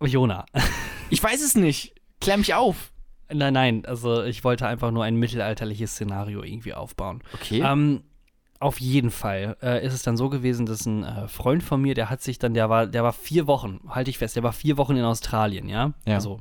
[0.00, 0.06] nee.
[0.08, 0.44] Jona.
[1.10, 1.94] Ich weiß es nicht.
[2.20, 2.92] Klär mich auf.
[3.32, 7.22] Nein, nein, also ich wollte einfach nur ein mittelalterliches Szenario irgendwie aufbauen.
[7.34, 7.62] Okay.
[7.64, 8.02] Ähm,
[8.60, 11.94] auf jeden Fall äh, ist es dann so gewesen, dass ein äh, Freund von mir,
[11.94, 14.52] der hat sich dann, der war, der war vier Wochen, halte ich fest, der war
[14.52, 15.92] vier Wochen in Australien, ja?
[16.06, 16.14] Ja.
[16.16, 16.40] Also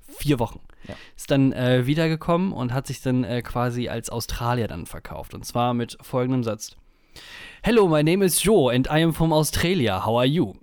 [0.00, 0.60] vier Wochen.
[0.88, 0.94] Ja.
[1.16, 5.34] Ist dann äh, wiedergekommen und hat sich dann äh, quasi als Australier dann verkauft.
[5.34, 6.76] Und zwar mit folgendem Satz.
[7.62, 10.04] Hello, my name is Joe and I am from Australia.
[10.06, 10.54] How are you?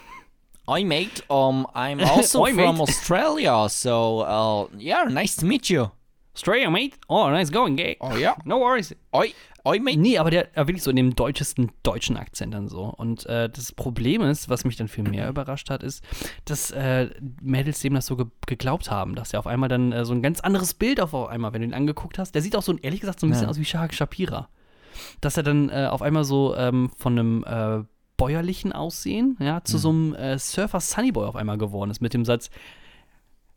[0.68, 1.22] Oi, mate.
[1.28, 2.80] Um, I'm also Oi, from.
[2.80, 5.90] Australia, so, uh, yeah, nice to meet you.
[6.34, 6.96] Australia, mate?
[7.08, 7.96] Oh, nice going, gay.
[8.00, 8.36] Oh, ja.
[8.44, 8.94] No worries.
[9.14, 9.34] Oi.
[9.64, 12.84] Nee, aber der er wirklich so in dem deutschesten deutschen Akzent dann so.
[12.84, 16.02] Und äh, das Problem ist, was mich dann viel mehr überrascht hat, ist,
[16.46, 17.10] dass äh,
[17.42, 20.22] Mädels dem das so ge geglaubt haben, dass er auf einmal dann äh, so ein
[20.22, 23.00] ganz anderes Bild auf einmal, wenn du ihn angeguckt hast, der sieht auch so, ehrlich
[23.00, 23.50] gesagt, so ein bisschen Ja.
[23.50, 24.48] aus wie Shahak Shapira.
[25.20, 27.84] Dass er dann äh, auf einmal so ähm, von einem äh,
[28.16, 32.24] bäuerlichen Aussehen, ja, zu so einem äh, Surfer Sunnyboy auf einmal geworden ist, mit dem
[32.24, 32.50] Satz,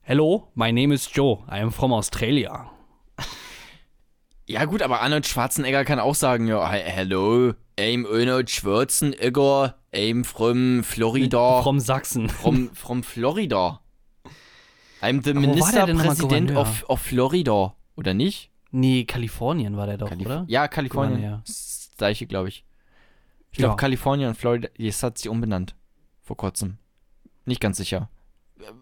[0.01, 2.69] Hello, my name is Joe, I am from Australia.
[4.45, 10.25] Ja, gut, aber Arnold Schwarzenegger kann auch sagen, ja, he- hello, I'm Arnold Schwarzenegger, I'm
[10.25, 11.61] from Florida.
[11.61, 12.29] From Sachsen.
[12.29, 13.79] from, from Florida.
[15.01, 17.75] I'm the Ministerpräsident of, of Florida.
[17.95, 18.51] Oder nicht?
[18.71, 20.45] Nee, Kalifornien war der doch, Kalif- oder?
[20.47, 21.15] Ja, Kalifornien.
[21.17, 21.41] Gouverneur.
[21.45, 22.65] Das gleiche, glaube ich.
[23.51, 23.67] Ich Ja.
[23.67, 25.75] glaube, Kalifornien und Florida, jetzt hat sie umbenannt.
[26.21, 26.77] Vor kurzem.
[27.45, 28.09] Nicht ganz sicher.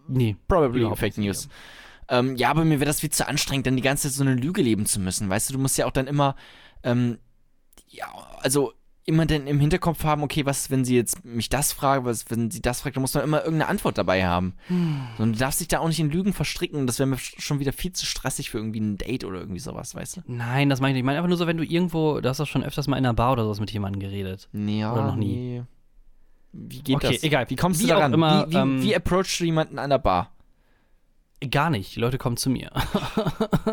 [0.08, 0.36] Nee.
[0.48, 1.48] Probably Fake News.
[2.08, 4.34] Ähm, ja, aber mir wäre das viel zu anstrengend, dann die ganze Zeit so eine
[4.34, 5.28] Lüge leben zu müssen.
[5.30, 6.34] Weißt du, du musst ja auch dann immer,
[6.82, 7.18] ähm,
[7.88, 8.06] ja,
[8.40, 8.72] also
[9.04, 12.52] immer dann im Hinterkopf haben, okay, was, wenn sie jetzt mich das fragt, was, wenn
[12.52, 14.54] sie das fragt, dann muss man immer irgendeine Antwort dabei haben.
[14.68, 16.86] So, Und du darfst dich da auch nicht in Lügen verstricken.
[16.86, 19.58] Das wäre mir sch- schon wieder viel zu stressig für irgendwie ein Date oder irgendwie
[19.58, 20.20] sowas, weißt du?
[20.26, 21.00] Nein, das meine ich nicht.
[21.02, 23.04] Ich meine einfach nur so, wenn du irgendwo, du hast doch schon öfters mal in
[23.04, 24.48] einer Bar oder sowas mit jemandem geredet.
[24.52, 25.34] Ja, Oder noch nie?
[25.34, 25.62] nee.
[26.52, 27.22] Wie geht Okay, das?
[27.24, 27.48] egal.
[27.50, 28.12] Wie kommst Wie du daran?
[28.12, 30.30] immer, wie, wie, ähm, wie approachst du jemanden an der Bar?
[31.50, 31.96] Gar nicht.
[31.96, 32.70] Die Leute kommen zu mir.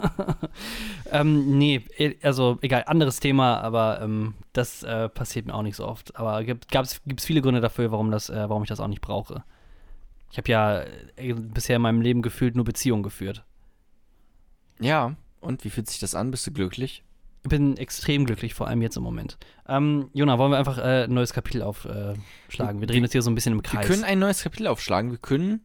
[1.11, 5.75] ähm, nee, eh, also egal, anderes Thema, aber ähm, das äh, passiert mir auch nicht
[5.75, 6.15] so oft.
[6.15, 9.43] Aber gibt es viele Gründe dafür, warum, das, äh, warum ich das auch nicht brauche.
[10.31, 10.81] Ich habe ja
[11.15, 13.43] äh, bisher in meinem Leben gefühlt nur Beziehungen geführt.
[14.79, 16.31] Ja, und wie fühlt sich das an?
[16.31, 17.03] Bist du glücklich?
[17.43, 19.37] Ich bin extrem glücklich, vor allem jetzt im Moment.
[19.67, 22.77] Ähm, Jona, wollen wir einfach äh, ein neues Kapitel aufschlagen?
[22.77, 23.87] Äh, wir drehen jetzt hier so ein bisschen im Wir Kreis.
[23.87, 25.11] können ein neues Kapitel aufschlagen.
[25.11, 25.61] Wir können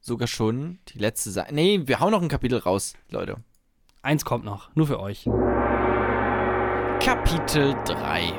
[0.00, 1.54] sogar schon die letzte Seite.
[1.54, 3.36] Nee, wir hauen noch ein Kapitel raus, Leute.
[4.02, 5.24] Eins kommt noch, nur für euch.
[7.00, 8.32] Kapitel 3.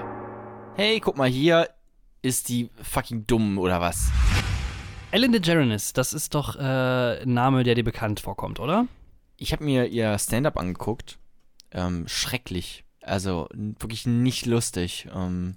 [0.75, 1.69] Hey, guck mal, hier
[2.21, 4.09] ist die fucking dumm, oder was?
[5.11, 8.87] Ellen DeGeneres, das ist doch äh, ein Name, der dir bekannt vorkommt, oder?
[9.37, 11.17] Ich habe mir ihr Stand-up angeguckt.
[11.71, 12.85] Ähm, schrecklich.
[13.01, 15.07] Also wirklich nicht lustig.
[15.13, 15.55] Ähm,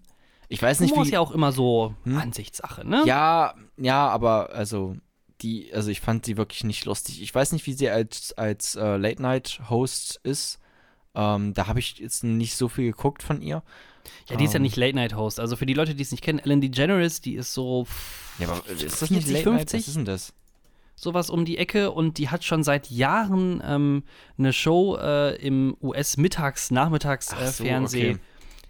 [0.48, 1.08] ich weiß nicht, Humor wie.
[1.08, 2.18] ist ja auch immer so Hm?
[2.18, 3.02] Ansichtssache, ne?
[3.04, 4.96] Ja, ja, aber also
[5.42, 7.20] die, also ich fand sie wirklich nicht lustig.
[7.22, 10.58] Ich weiß nicht, wie sie als, als äh, Late-Night-Host ist.
[11.14, 13.62] Ähm, da habe ich jetzt nicht so viel geguckt von ihr.
[14.28, 14.62] Ja, die ist ja Ähm.
[14.62, 15.40] nicht Late-Night-Host.
[15.40, 17.86] Also für die Leute, die es nicht kennen, Ellen DeGeneres, die ist so
[18.38, 19.70] Ja, aber ist das 40, nicht Late-Night?
[19.70, 19.80] 50?
[19.80, 20.32] Was ist denn das?
[20.96, 24.04] sowas um die Ecke und die hat schon seit Jahren ähm,
[24.38, 27.48] eine Show äh, im US-Mittags-Nachmittags-Fernsehen.
[27.48, 28.10] Ach so, Äh, Fernsehen.
[28.16, 28.20] okay.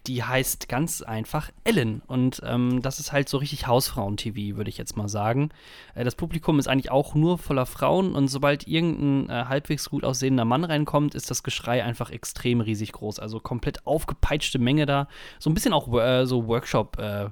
[0.07, 2.03] Die heißt ganz einfach Ellen.
[2.07, 5.49] Und ähm, das ist halt so richtig Hausfrauen-TV, würde ich jetzt mal sagen.
[5.95, 10.05] Äh, das Publikum ist eigentlich auch nur voller Frauen und sobald irgendein äh, halbwegs gut
[10.05, 13.19] aussehender Mann reinkommt, ist das Geschrei einfach extrem riesig groß.
[13.19, 15.09] Also komplett aufgepeitschte Menge da.
[15.39, 17.31] So ein bisschen auch äh, so Workshop- äh,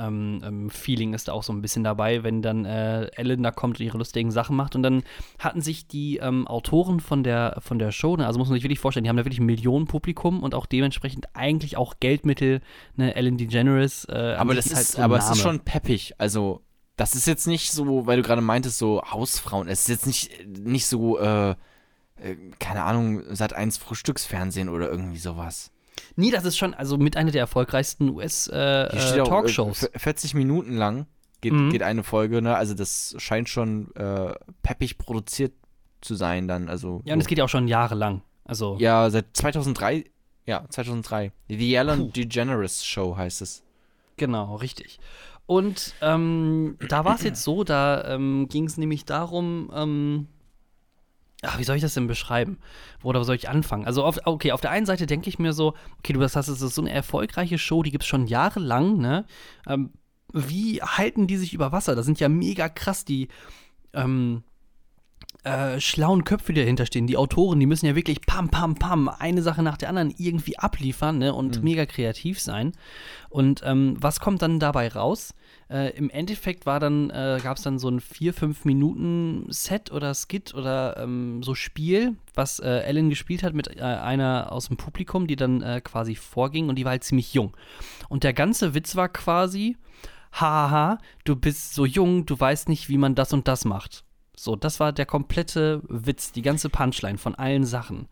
[0.00, 3.50] ähm, ähm, Feeling ist da auch so ein bisschen dabei, wenn dann äh, Ellen da
[3.50, 4.74] kommt und ihre lustigen Sachen macht.
[4.74, 5.02] Und dann
[5.38, 8.64] hatten sich die ähm, Autoren von der, von der Show, ne, also muss man sich
[8.64, 12.60] wirklich vorstellen, die haben da wirklich ein Millionenpublikum und auch dementsprechend eigentlich auch Geldmittel,
[12.96, 14.06] ne, Ellen DeGeneres.
[14.06, 16.14] Äh, Aber das halt ist, so ein aber es ist schon peppig.
[16.18, 16.62] Also,
[16.96, 19.68] das ist jetzt nicht so, weil du gerade meintest, so Hausfrauen.
[19.68, 25.18] Es ist jetzt nicht, nicht so, äh, äh, keine Ahnung, seit eins Frühstücksfernsehen oder irgendwie
[25.18, 25.72] sowas.
[26.16, 29.82] Nee, das ist schon also mit einer der erfolgreichsten US-Talkshows.
[29.82, 31.06] Äh, äh, v- 40 Minuten lang
[31.40, 31.70] geht, Mhm.
[31.70, 32.56] geht eine Folge, ne?
[32.56, 34.32] Also das scheint schon äh,
[34.62, 35.52] peppig produziert
[36.00, 36.68] zu sein dann.
[36.68, 38.22] Also ja, und es geht ja auch schon jahrelang.
[38.44, 40.04] Also, ja seit 2003.
[40.46, 41.32] Ja, 2003.
[41.48, 43.62] The Ellen DeGeneres Show heißt es.
[44.16, 44.98] Genau, richtig.
[45.46, 50.26] Und ähm, da war es jetzt so, da ähm, ging es nämlich darum, ähm,
[51.42, 52.58] ach, wie soll ich das denn beschreiben?
[53.02, 53.86] Oder wo soll ich anfangen?
[53.86, 56.48] Also, auf, okay, auf der einen Seite denke ich mir so, okay, du hast, das
[56.48, 59.24] ist so eine erfolgreiche Show, die gibt es schon jahrelang, ne?
[59.66, 59.90] Ähm,
[60.32, 61.96] wie halten die sich über Wasser?
[61.96, 63.28] Das sind ja mega krass, die
[63.92, 64.44] ähm,
[65.44, 67.06] äh, schlauen Köpfe, die dahinter stehen.
[67.06, 70.58] Die Autoren, die müssen ja wirklich pam, pam, pam, eine Sache nach der anderen irgendwie
[70.58, 71.34] abliefern ne?
[71.34, 72.72] und mega kreativ sein.
[73.28, 75.34] Und ähm, was kommt dann dabei raus?
[75.70, 80.14] Äh, im Endeffekt war dann, äh, gab es dann so ein 4-5 Minuten Set oder
[80.14, 84.76] Skit oder ähm, so Spiel, was äh, Ellen gespielt hat mit äh, einer aus dem
[84.76, 87.56] Publikum, die dann äh, quasi vorging und die war halt ziemlich jung.
[88.08, 89.76] Und der ganze Witz war quasi,
[90.32, 94.04] haha, du bist so jung, du weißt nicht, wie man das und das macht.
[94.36, 98.08] So, das war der komplette Witz, die ganze Punchline von allen Sachen.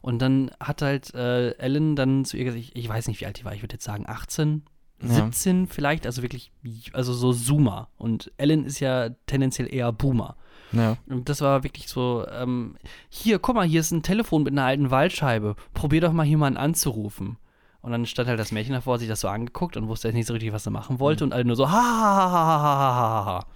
[0.00, 3.26] Und dann hat halt äh, Ellen dann zu ihr gesagt, ich, ich weiß nicht, wie
[3.26, 4.62] alt die war, ich würde jetzt sagen 18,
[5.08, 6.52] 17 vielleicht, also wirklich,
[6.92, 7.88] also so Zoomer.
[7.98, 10.36] Und Ellen ist ja tendenziell eher Boomer.
[10.72, 10.96] Ja.
[11.06, 12.76] Und das war wirklich so, ähm,
[13.08, 15.56] hier, guck mal, hier ist ein Telefon mit einer alten Waldscheibe.
[15.74, 17.36] Probier doch mal jemanden anzurufen.
[17.82, 20.26] Und dann stand halt das Märchen davor, sich das so angeguckt und wusste jetzt nicht
[20.26, 21.24] so richtig, was er machen wollte.
[21.24, 21.28] Mhm.
[21.28, 23.46] Und alle nur so, ha, ha, ha, ha, ha, ha.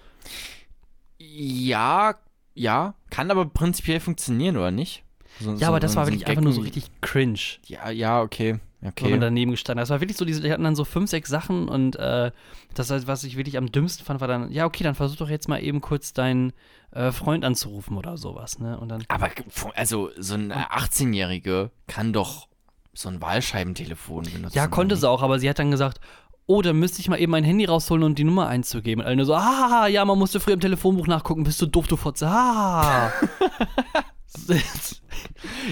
[1.19, 2.17] Ja,
[2.55, 5.05] ja, kann aber prinzipiell funktionieren, oder nicht?
[5.41, 7.39] So, ja, so, aber das so war wirklich Gag einfach nur so richtig cringe.
[7.67, 8.59] Ja, ja, okay.
[8.87, 9.05] Okay.
[9.05, 9.85] Wenn man daneben gestanden hat.
[9.85, 12.31] Das war wirklich so, die hatten dann so fünf, sechs Sachen und äh,
[12.75, 15.49] das, was ich wirklich am dümmsten fand, war dann, ja, okay, dann versuch doch jetzt
[15.49, 16.53] mal eben kurz deinen
[16.93, 18.79] äh, Freund anzurufen oder sowas, ne?
[18.79, 19.05] Und dann.
[19.09, 19.31] Aber
[19.75, 22.49] also so ein 18-Jährige kann doch
[22.95, 24.57] so ein Wahlscheibentelefon benutzen.
[24.57, 26.01] Ja, konnte sie auch, aber sie hat dann gesagt,
[26.47, 29.03] oh, dann müsste ich mal eben mein Handy rausholen und die Nummer einzugeben.
[29.03, 31.89] Und alle nur so, ah, ja, man musste früher im Telefonbuch nachgucken, bist du doof,
[31.89, 33.13] du Fotze, ah.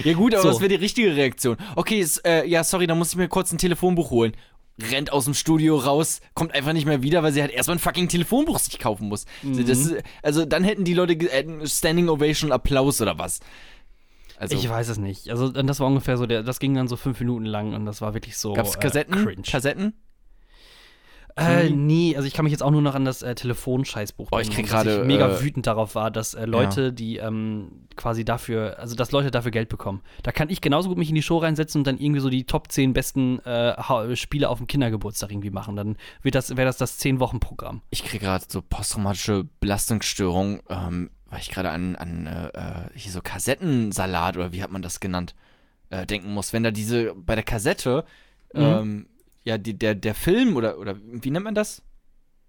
[0.03, 0.49] Ja gut, aber So.
[0.49, 1.57] was wäre die richtige Reaktion?
[1.75, 4.35] Okay, ist, äh, ja, sorry, da muss ich mir kurz ein Telefonbuch holen.
[4.91, 7.79] Rennt aus dem Studio raus, kommt einfach nicht mehr wieder, weil sie halt erstmal ein
[7.79, 9.25] fucking Telefonbuch sich kaufen muss.
[9.41, 9.65] Mhm.
[9.65, 13.39] Das also dann hätten die Leute hätten Standing Ovation Applaus oder was.
[14.37, 15.29] Also ich weiß es nicht.
[15.29, 18.01] Also, das war ungefähr so, der, das ging dann so fünf Minuten lang und das
[18.01, 18.51] war wirklich so.
[18.53, 19.13] gab's Kassetten?
[19.15, 19.43] Äh, cringe.
[19.43, 19.93] Kassetten?
[21.37, 24.39] Äh, nee, also ich kann mich jetzt auch nur noch an das äh, Telefonscheißbuch Boah,
[24.39, 27.17] ich erinnern, krieg dass gerade, ich mega äh, wütend darauf war, dass äh, Leute, die
[27.17, 30.01] ähm, quasi dafür, also dass Leute dafür Geld bekommen.
[30.23, 32.45] Da kann ich genauso gut mich in die Show reinsetzen und dann irgendwie so die
[32.45, 35.75] Top 10 besten äh, Spiele auf dem Kindergeburtstag irgendwie machen.
[35.75, 37.81] Dann wird das, wäre das das 10-Wochen-Programm.
[37.89, 43.11] Ich kriege gerade so posttraumatische Belastungsstörung, ähm, weil ich gerade an, an äh, äh, hier
[43.11, 45.35] so Kassettensalat oder wie hat man das genannt,
[45.89, 46.53] äh, denken muss.
[46.53, 48.05] Wenn da diese, bei der Kassette,
[48.53, 48.61] Mhm.
[48.61, 49.05] ähm,
[49.45, 51.81] ja, die, der, der Film oder, oder wie nennt man das?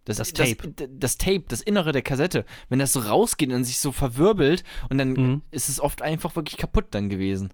[0.04, 0.56] Das Tape.
[0.72, 2.44] Das, das Tape, das Innere der Kassette.
[2.68, 5.42] Wenn das so rausgeht und sich so verwirbelt und dann Mhm.
[5.50, 7.52] ist es oft einfach wirklich kaputt dann gewesen.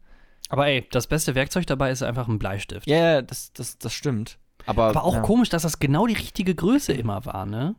[0.49, 2.87] Aber ey, das beste Werkzeug dabei ist einfach ein Bleistift.
[2.87, 4.39] Ja, ja, das, das, das stimmt.
[4.67, 5.21] Aber, Aber auch ja.
[5.23, 7.75] komisch, dass das genau die richtige Größe immer war, ne?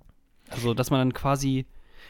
[0.49, 1.66] Also, dass man dann quasi.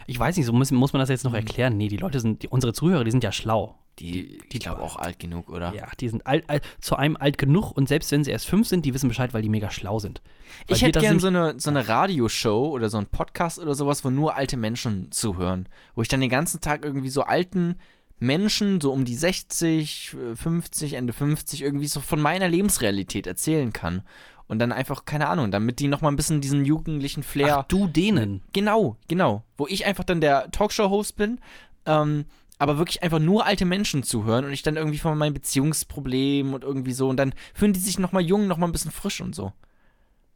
[0.08, 1.78] Ich weiß nicht, so muss, muss man das jetzt noch erklären.
[1.78, 3.78] Nee, die Leute sind, die, unsere Zuhörer, die sind ja schlau.
[4.00, 5.74] Die, ich glaube auch alt genug, oder?
[5.76, 8.68] Ja, die sind alt, alt, zu einem alt genug und selbst wenn sie erst fünf
[8.68, 10.22] sind, die wissen Bescheid, weil die mega schlau sind.
[10.68, 13.60] Weil Ich hätte das gern sind- so eine, so eine Radioshow oder so ein Podcast
[13.60, 15.70] oder sowas, wo nur alte Menschen zuhören.
[15.94, 17.76] Wo ich dann den ganzen Tag irgendwie so alten
[18.20, 23.74] Menschen, so um die 60, äh, 50, Ende 50, irgendwie so von meiner Lebensrealität erzählen
[23.74, 24.02] kann.
[24.48, 27.60] Und dann einfach, keine Ahnung, damit die nochmal ein bisschen diesen jugendlichen Flair.
[27.60, 28.41] Ach, du denen.
[28.54, 29.44] Genau, genau.
[29.58, 31.39] Wo ich einfach dann der Talkshow-Host bin,
[31.86, 32.26] ähm,
[32.64, 36.64] aber wirklich einfach nur alte Menschen zuhören und ich dann irgendwie von meinen Beziehungsproblemen und
[36.64, 39.51] irgendwie so und dann fühlen die sich nochmal jung, nochmal ein bisschen frisch und so.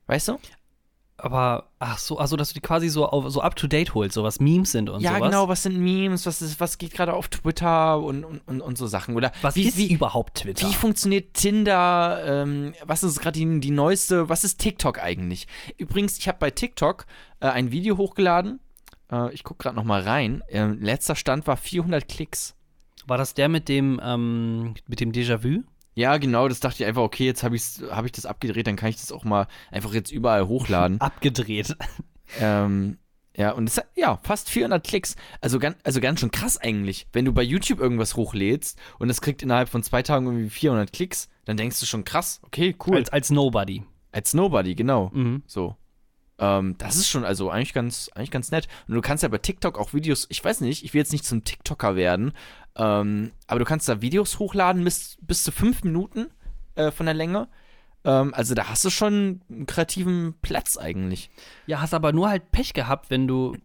[0.07, 0.37] Weißt du?
[1.19, 4.13] Aber, ach so, also dass du die quasi so, auf, so up to date holst,
[4.13, 5.31] so was Memes sind und ja, sowas.
[5.31, 8.77] genau, was sind Memes, was, ist, was geht gerade auf Twitter und, und, und, und
[8.77, 9.15] so Sachen.
[9.15, 10.67] Oder Was wie, ist wie, überhaupt Twitter?
[10.67, 12.21] wie funktioniert Tinder?
[12.23, 15.47] Ähm, was ist gerade die, die neueste, was ist TikTok eigentlich?
[15.77, 17.07] Übrigens, ich habe bei TikTok
[17.39, 18.59] äh, ein Video hochgeladen.
[19.11, 20.43] Äh, ich gucke gerade noch mal rein.
[20.49, 22.55] Ähm, letzter Stand war 400 Klicks.
[23.05, 25.63] War das der mit dem, ähm, mit dem Déjà-vu?
[25.95, 28.89] Ja, genau, das dachte ich einfach, okay, jetzt habe hab ich das abgedreht, dann kann
[28.89, 31.01] ich das auch mal einfach jetzt überall hochladen.
[31.01, 31.75] Abgedreht.
[32.39, 32.99] ähm,
[33.35, 35.15] ja, und es hat, ja, fast 400 Klicks.
[35.41, 37.07] Also ganz, also ganz schön krass eigentlich.
[37.13, 40.91] Wenn du bei YouTube irgendwas hochlädst und es kriegt innerhalb von zwei Tagen irgendwie 400
[40.91, 42.97] Klicks, dann denkst du schon krass, okay, cool.
[42.97, 43.83] Als, als Nobody.
[44.11, 45.11] Als Nobody, genau.
[45.13, 45.43] Mhm.
[45.45, 45.75] So.
[46.39, 48.67] Ähm, das ist schon also eigentlich ganz, eigentlich ganz nett.
[48.87, 51.25] Und du kannst ja bei TikTok auch Videos, ich weiß nicht, ich will jetzt nicht
[51.25, 52.33] zum TikToker werden,
[52.75, 56.27] ähm, aber du kannst da Videos hochladen bis, bis zu fünf Minuten
[56.75, 57.47] äh, von der Länge.
[58.03, 61.29] Ähm, also da hast du schon einen kreativen Platz eigentlich.
[61.65, 63.57] Ja, hast aber nur halt Pech gehabt, wenn du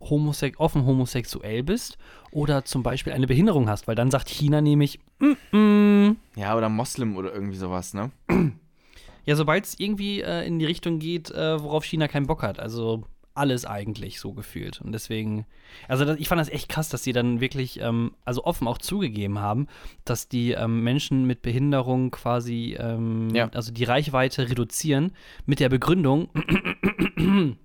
[0.00, 1.98] homose offen homosexuell bist
[2.30, 6.16] oder zum Beispiel eine Behinderung hast, weil dann sagt China nämlich, mm, mm.
[6.36, 8.10] Ja, oder Moslem oder irgendwie sowas, ne?
[9.30, 12.58] ja, sobald es irgendwie äh, in die Richtung geht, äh, worauf China keinen Bock hat,
[12.58, 14.80] also alles eigentlich so gefühlt.
[14.80, 15.46] Und deswegen,
[15.86, 18.78] also das, ich fand das echt krass, dass die dann wirklich, ähm, also offen auch
[18.78, 19.68] zugegeben haben,
[20.04, 23.48] dass die ähm, Menschen mit Behinderung quasi, ähm, Ja.
[23.54, 25.12] also die Reichweite reduzieren
[25.46, 26.28] mit der Begründung,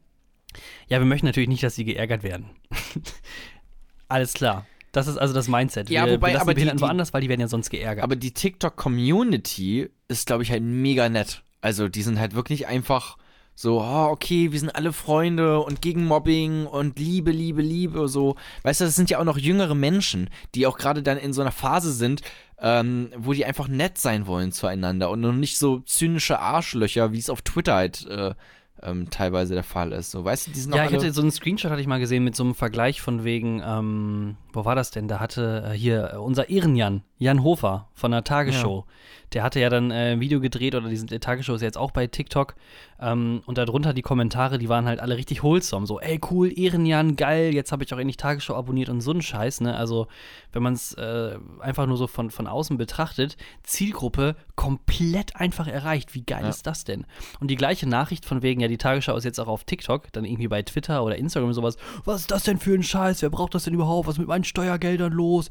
[0.88, 2.46] ja, wir möchten natürlich nicht, dass sie geärgert werden.
[4.08, 4.68] Alles klar.
[4.92, 5.90] Das ist also das Mindset.
[5.90, 8.04] Ja, wir, wobei, lassen aber die- die- woanders, weil die werden ja sonst geärgert.
[8.04, 11.42] Aber die TikTok-Community ist, glaube ich, halt mega nett.
[11.66, 13.18] Also die sind halt wirklich einfach
[13.56, 18.36] So, oh, okay, wir sind alle Freunde und gegen Mobbing und Liebe, Liebe, Liebe, so.
[18.64, 21.42] Weißt du, das sind ja auch noch jüngere Menschen, die auch gerade dann in so
[21.42, 22.22] einer Phase sind,
[22.60, 27.18] ähm, wo die einfach nett sein wollen zueinander und noch nicht so zynische Arschlöcher, wie
[27.18, 28.36] es auf Twitter halt äh,
[28.84, 30.12] ähm, teilweise der Fall ist.
[30.12, 32.26] So, weißt du, die sind Ja, ich hatte so einen Screenshot hatte ich mal gesehen
[32.26, 35.08] mit so einem Vergleich von wegen, ähm, wo war das denn?
[35.08, 38.86] Da hatte äh, hier äh, unser Ehrenjan, Jan Hofer von der Tagesshow.
[39.34, 42.08] Der hatte ja dann äh, ein Video gedreht oder die Tagesshow ist jetzt auch bei
[42.08, 42.56] TikTok.
[43.00, 45.86] Ähm, und darunter die Kommentare, die waren halt alle richtig wholesome.
[45.86, 49.22] So, ey, cool, Ehrenjan, geil, jetzt habe ich auch endlich Tagesschau abonniert und so ein
[49.22, 49.76] Scheiß, ne?
[49.76, 50.08] Also,
[50.54, 56.16] wenn man es äh, einfach nur so von, von außen betrachtet, Zielgruppe komplett einfach erreicht.
[56.16, 56.50] Wie geil Ja.
[56.50, 57.06] ist das denn?
[57.42, 60.24] Und die gleiche Nachricht von wegen, ja, die Tagesschau ist jetzt auch auf TikTok, dann
[60.24, 61.76] irgendwie bei Twitter oder Instagram und sowas.
[62.06, 63.22] Was ist das denn für ein Scheiß?
[63.22, 64.08] Wer braucht das denn überhaupt?
[64.08, 65.50] Was mit meinen Steuergeldern los?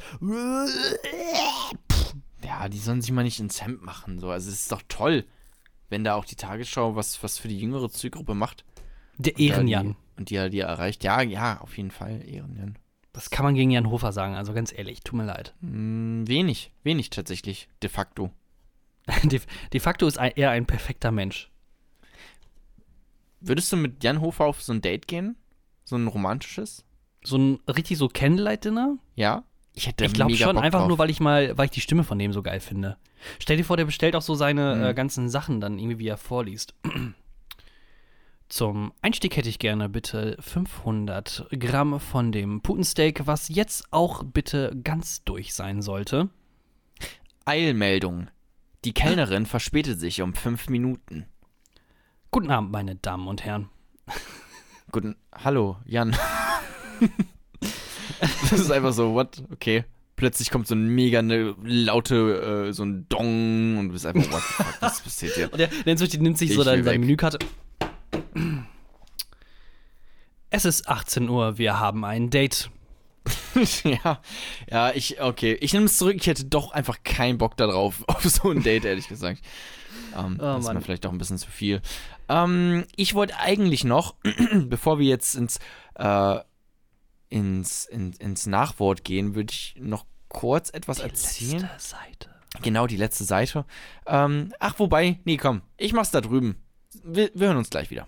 [2.43, 4.19] ja, die sollen sich mal nicht ins Hemd machen.
[4.19, 4.31] So.
[4.31, 5.25] Also, es ist doch toll,
[5.91, 8.65] wenn da auch die Tagesschau was, was für die jüngere Zielgruppe macht.
[9.19, 9.97] Der Ehrenjan.
[10.17, 11.05] Und die, die erreicht.
[11.05, 12.79] Ja, ja, auf jeden Fall, Ehrenjan.
[13.13, 15.55] Das kann man gegen Jan Hofer sagen, also ganz ehrlich, tut mir leid.
[15.61, 18.31] Hm, wenig, wenig tatsächlich, de facto.
[19.23, 19.41] De,
[19.73, 21.51] de facto ist er ein perfekter Mensch.
[23.41, 25.37] Würdest du mit Jan Hofer auf so ein Date gehen?
[25.85, 26.85] So ein romantisches?
[27.27, 28.99] So ein richtig so Candlelight-Dinner?
[29.17, 29.45] Ja?
[29.75, 30.89] Ich hätte Ich glaube schon, Bock einfach drauf.
[30.89, 32.97] nur, weil ich mal, weil ich die Stimme von dem so geil finde.
[33.41, 34.85] Stell dir vor, der bestellt auch so seine Mhm.
[34.85, 36.75] äh, ganzen Sachen dann irgendwie, wie er vorliest.
[38.49, 44.77] Zum Einstieg hätte ich gerne bitte 500 Gramm von dem Putensteak, was jetzt auch bitte
[44.85, 46.29] ganz durch sein sollte.
[47.47, 48.29] Eilmeldung.
[48.85, 51.25] Die Kellnerin verspätet sich um fünf Minuten.
[52.31, 53.71] Guten Abend, meine Damen und Herren.
[54.93, 55.17] Guten.
[55.35, 56.15] Hallo, Jan.
[58.51, 59.43] das ist einfach so, what?
[59.53, 59.85] Okay.
[60.17, 64.31] Plötzlich kommt so ein mega ne, laute, äh, so ein Dong und du bist einfach,
[64.31, 65.53] what the fuck, was passiert hier?
[65.53, 66.99] Und der, nimmt sich, nimmt sich so dann seine.
[67.01, 67.39] Menükarte.
[70.51, 72.71] Es ist 18 Uhr, wir haben ein Date.
[73.85, 74.21] ja,
[74.71, 75.57] ja, ich, okay.
[75.61, 78.85] Ich nehme es zurück, ich hätte doch einfach keinen Bock darauf, auf so ein Date,
[78.85, 79.43] ehrlich gesagt.
[80.17, 81.81] Ähm, Oh, das ist mir vielleicht auch ein bisschen zu viel.
[82.29, 84.15] Ähm, ich wollte eigentlich noch,
[84.67, 85.59] bevor wir jetzt ins,
[85.97, 86.39] äh,
[87.35, 91.63] ins, in, ins Nachwort gehen, würde ich noch kurz etwas erzählen.
[91.63, 92.31] Letzte Seite.
[92.63, 93.65] Genau, die letzte Seite.
[94.07, 96.55] Ähm, ach, wobei, nee, komm, ich mach's da drüben.
[97.03, 98.07] Wir, wir hören uns gleich wieder.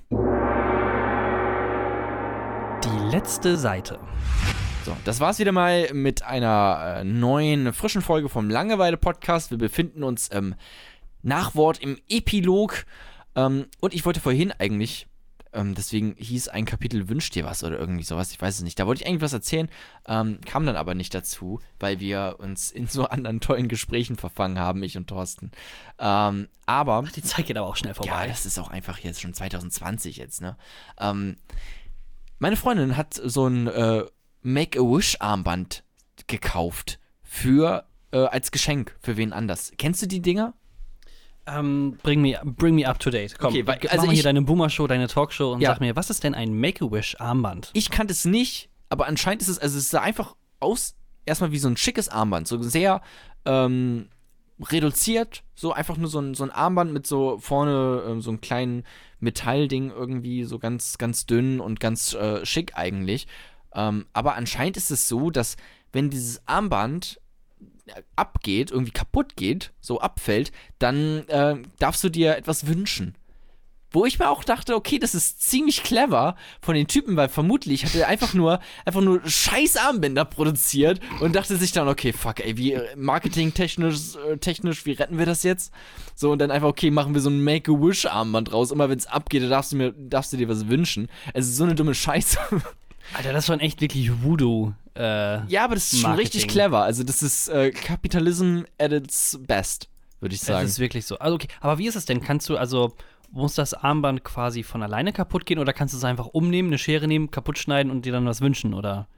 [2.85, 3.99] Die letzte Seite.
[4.85, 9.51] So, das war's wieder mal mit einer äh, neuen, frischen Folge vom Langeweile-Podcast.
[9.51, 10.55] Wir befinden uns im
[11.22, 12.87] Nachwort, im Epilog.
[13.35, 15.09] Ähm, und ich wollte vorhin eigentlich,
[15.57, 18.78] ähm, deswegen hieß ein Kapitel Wünsch dir was oder irgendwie sowas, ich weiß es nicht.
[18.78, 19.68] Da wollte ich eigentlich was erzählen,
[20.07, 24.59] ähm, kam dann aber nicht dazu, weil wir uns in so anderen tollen Gesprächen verfangen
[24.59, 25.50] haben, ich und Thorsten.
[25.98, 27.02] Ähm, aber.
[27.16, 28.28] Die Zeit geht aber auch schnell Ja, vorbei.
[28.28, 30.57] das ist auch einfach jetzt schon 2020 jetzt, ne?
[30.98, 31.36] Ähm,
[32.38, 34.04] meine Freundin hat so ein äh,
[34.42, 35.84] Make-A-Wish-Armband
[36.26, 39.72] gekauft für äh, als Geschenk für wen anders.
[39.78, 40.54] Kennst du die Dinger?
[41.47, 43.36] Ähm, bring, me, bring me up to date.
[43.38, 45.70] Komm, Okay, weil- mach also mal ich- hier deine Boomer-Show, deine Talkshow und Ja.
[45.70, 47.70] sag mir, was ist denn ein Make-A-Wish-Armband?
[47.74, 50.94] Ich kannte es nicht, aber anscheinend ist es, also es sah einfach aus,
[51.24, 53.01] erstmal wie so ein schickes Armband, so sehr
[53.44, 54.09] ähm,
[54.61, 58.40] reduziert, so einfach nur so ein, so ein Armband mit so vorne ähm, so einem
[58.40, 58.84] kleinen
[59.20, 63.26] Metallding irgendwie, so ganz, ganz dünn und ganz äh, schick eigentlich.
[63.74, 65.57] Ähm, aber anscheinend ist es so, dass
[65.92, 67.20] wenn dieses Armband
[68.16, 73.14] abgeht, irgendwie kaputt geht, so abfällt, dann äh, darfst du dir etwas wünschen.
[73.93, 77.84] Wo ich mir auch dachte, okay, das ist ziemlich clever von den Typen, weil vermutlich
[77.84, 82.41] hat er einfach nur, einfach nur scheiß Armbänder produziert und dachte sich dann, okay, fuck,
[82.41, 85.72] ey, wie marketingtechnisch, äh, technisch, wie retten wir das jetzt?
[86.14, 88.72] So, und dann einfach, okay, machen wir so ein Make-A-Wish-Armband raus.
[88.72, 91.09] Immer wenn es abgeht, da darfst du, mir, darfst du dir was wünschen.
[91.32, 92.39] Also so eine dumme Scheiße.
[93.14, 94.72] Alter, das ist schon echt wirklich Voodoo.
[94.96, 96.82] Äh, ja, aber das ist schon richtig clever.
[96.82, 99.88] Also das ist äh, Capitalism at its best,
[100.20, 100.66] würde ich das sagen.
[100.66, 101.18] ist wirklich so.
[101.18, 102.20] Also, okay, aber wie ist es denn?
[102.20, 102.94] Kannst du, also,
[103.30, 106.78] muss das Armband quasi von alleine kaputt gehen oder kannst du es einfach umnehmen, eine
[106.78, 108.72] Schere nehmen, kaputt schneiden und dir dann was wünschen?
[108.72, 109.09] Oder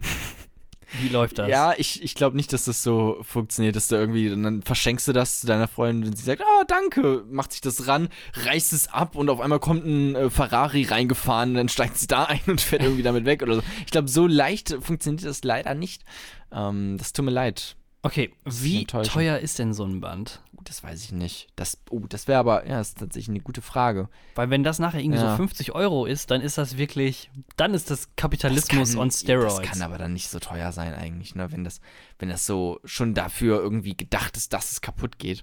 [1.00, 1.48] wie läuft das?
[1.48, 5.06] Ja, ich, ich glaube nicht, dass das so funktioniert, dass du irgendwie, und dann verschenkst
[5.08, 8.72] du das zu deiner Freundin und sie sagt, ah, danke, macht sich das ran, reißt
[8.72, 12.40] es ab und auf einmal kommt ein äh, Ferrari reingefahren, dann steigt sie da ein
[12.46, 13.62] und fährt irgendwie damit weg oder so.
[13.84, 16.04] Ich glaube, so leicht funktioniert das leider nicht.
[16.52, 17.76] Ähm, das tut mir leid.
[18.02, 20.40] Okay, wie teuer ist denn so ein Band?
[20.68, 21.48] Das weiß ich nicht.
[21.56, 24.08] Das, oh, das wäre aber, ja, das ist tatsächlich eine gute Frage.
[24.34, 25.30] Weil wenn das nachher irgendwie Ja.
[25.30, 29.10] so 50 Euro ist, dann ist das wirklich, dann ist das Kapitalismus das kann, on
[29.10, 29.56] Steroids.
[29.56, 31.50] Das kann aber dann nicht so teuer sein eigentlich, ne?
[31.50, 31.80] Wenn das,
[32.18, 35.42] wenn das so schon dafür irgendwie gedacht ist, dass es kaputt geht.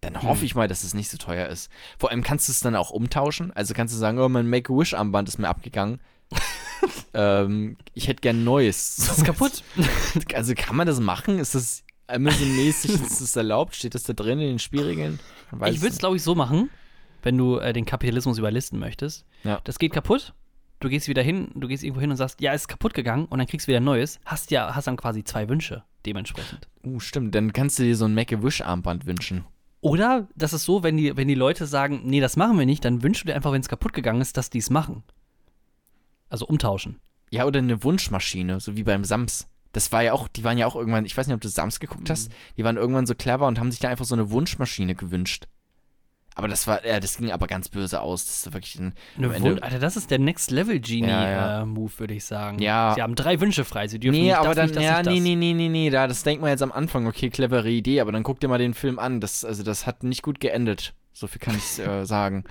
[0.00, 0.46] dann hoffe Hm.
[0.46, 1.70] ich mal, dass es nicht so teuer ist.
[1.98, 3.52] Vor allem kannst du es dann auch umtauschen.
[3.52, 6.00] Also kannst du sagen, oh, mein Make-A-Wish-Armband ist mir abgegangen.
[7.14, 8.96] ähm, ich hätte gern ein neues.
[8.96, 9.62] Das ist kaputt.
[10.34, 11.38] Also kann man das machen?
[11.38, 12.92] Ist das Amazon-mäßig?
[12.92, 13.74] ist das erlaubt?
[13.74, 15.18] Steht das da drin in den Spielregeln?
[15.50, 16.70] Weiß ich würde es, glaube ich, so machen,
[17.22, 19.26] wenn du äh, den Kapitalismus überlisten möchtest.
[19.44, 19.60] Ja.
[19.64, 20.34] Das geht kaputt.
[20.80, 23.38] Du gehst wieder hin, du gehst irgendwo hin und sagst, ja, ist kaputt gegangen und
[23.38, 24.18] dann kriegst du wieder ein neues.
[24.24, 26.68] Hast ja, hast dann quasi zwei Wünsche dementsprechend.
[26.82, 27.34] Uh, stimmt.
[27.34, 29.44] Dann kannst du dir so ein Make-A-Wish-Armband wünschen.
[29.82, 32.84] Oder das ist so, wenn die, wenn die Leute sagen, nee, das machen wir nicht,
[32.84, 35.02] dann wünschst du dir einfach, wenn es kaputt gegangen ist, dass die es machen.
[36.28, 37.00] Also umtauschen.
[37.30, 39.48] Ja, oder eine Wunschmaschine, so wie beim Sams.
[39.72, 41.78] Das war ja auch, die waren ja auch irgendwann, ich weiß nicht, ob du Sams
[41.80, 44.94] geguckt hast, die waren irgendwann so clever und haben sich da einfach so eine Wunschmaschine
[44.94, 45.46] gewünscht.
[46.36, 48.24] Aber das war, ja, das ging aber ganz böse aus.
[48.24, 51.62] Das ist wirklich ein, Eine Ende- Alter, das ist der Next Level Genie Ja, ja.
[51.62, 52.60] Äh, Move, würde ich sagen.
[52.60, 52.94] Ja.
[52.94, 53.88] Sie haben drei Wünsche frei.
[53.88, 56.22] Sie dürfen Nee, nicht aber dann, nicht ja, nee, nee, nee, nee, nee, da, das
[56.22, 58.98] denkt man jetzt am Anfang, okay, clevere Idee, aber dann guck dir mal den Film
[58.98, 59.20] an.
[59.20, 60.94] Das, also, das hat nicht gut geendet.
[61.12, 62.44] So viel kann ich äh, sagen.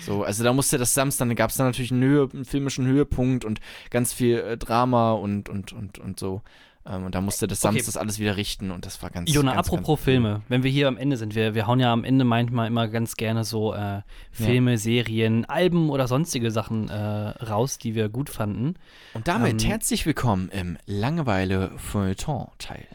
[0.00, 2.86] So, also da musste das Sams, dann gab es dann natürlich einen, Höhe, einen filmischen
[2.86, 3.60] Höhepunkt und
[3.90, 6.42] ganz viel äh, Drama und, und, und, und so.
[6.84, 7.82] Ähm, und da musste das Okay.
[7.86, 10.70] das alles wieder richten und das war ganz Jona, ganz, apropos ganz, Filme, wenn wir
[10.70, 13.74] hier am Ende sind, wir, wir hauen ja am Ende manchmal immer ganz gerne so
[13.74, 14.02] äh,
[14.32, 18.74] Filme, Serien, Alben oder sonstige Sachen äh, raus, die wir gut fanden.
[19.14, 22.86] Und damit Ähm, herzlich willkommen im Langeweile-Feuilleton-Teil.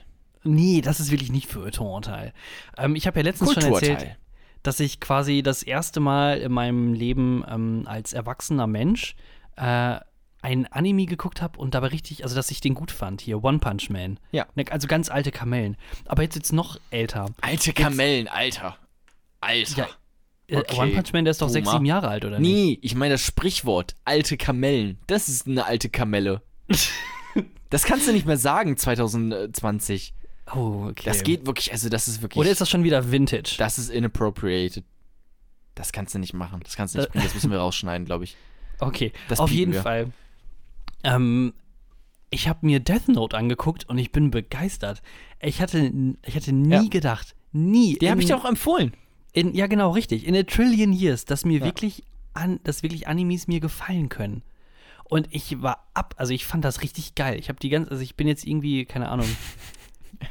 [0.43, 2.33] Nee, das ist wirklich nicht für Teil.
[2.77, 4.17] Ähm, ich habe ja letztens schon erzählt.
[4.67, 9.15] Dass ich quasi das erste Mal in meinem Leben ähm, als erwachsener Mensch
[9.55, 9.97] äh,
[10.41, 13.59] ein Anime geguckt habe und dabei richtig, also dass ich den gut fand, hier One
[13.59, 14.19] Punch Man.
[14.31, 14.45] Ja.
[14.55, 15.77] Ne, Also ganz alte Kamellen.
[16.05, 17.27] Aber jetzt jetzt noch älter.
[17.41, 18.77] Alte Kamellen, Alter.
[19.41, 19.77] Alter.
[19.77, 19.87] Ja,
[20.47, 21.77] Äh, Okay, One Punch Man, der ist doch sechs, Boomer.
[21.77, 22.49] sieben Jahre alt, oder nicht?
[22.49, 24.97] Nee, ich meine das Sprichwort, alte Kamellen.
[25.07, 26.41] Das ist eine alte Kamelle.
[27.69, 30.13] das kannst du nicht mehr sagen 2020.
[30.55, 31.03] Oh, okay.
[31.05, 32.39] Das geht wirklich, also das ist wirklich.
[32.39, 33.55] Oder ist das schon wieder Vintage?
[33.57, 34.83] das ist inappropriated.
[35.75, 36.61] Das kannst du nicht machen.
[36.63, 37.11] Das kannst du nicht Äh.
[37.11, 37.23] bringen.
[37.25, 38.35] Das müssen wir rausschneiden, glaube ich.
[38.79, 39.81] Okay, Das auf jeden wir.
[39.81, 40.11] Fall.
[41.03, 41.53] Ähm,
[42.29, 45.01] ich habe mir Death Note angeguckt und ich bin begeistert.
[45.41, 45.91] Ich hatte,
[46.25, 46.83] ich hatte nie Ja.
[46.89, 47.97] gedacht, nie.
[47.97, 48.93] Den habe ich dir auch empfohlen.
[49.33, 50.25] In, ja, genau, richtig.
[50.25, 51.65] In a trillion years, dass mir Ja.
[51.65, 54.41] wirklich an, dass wirklich Animes mir gefallen können.
[55.05, 57.39] Und ich war ab, also ich fand das richtig geil.
[57.39, 59.27] Ich habe die ganze, also ich bin jetzt irgendwie, keine Ahnung.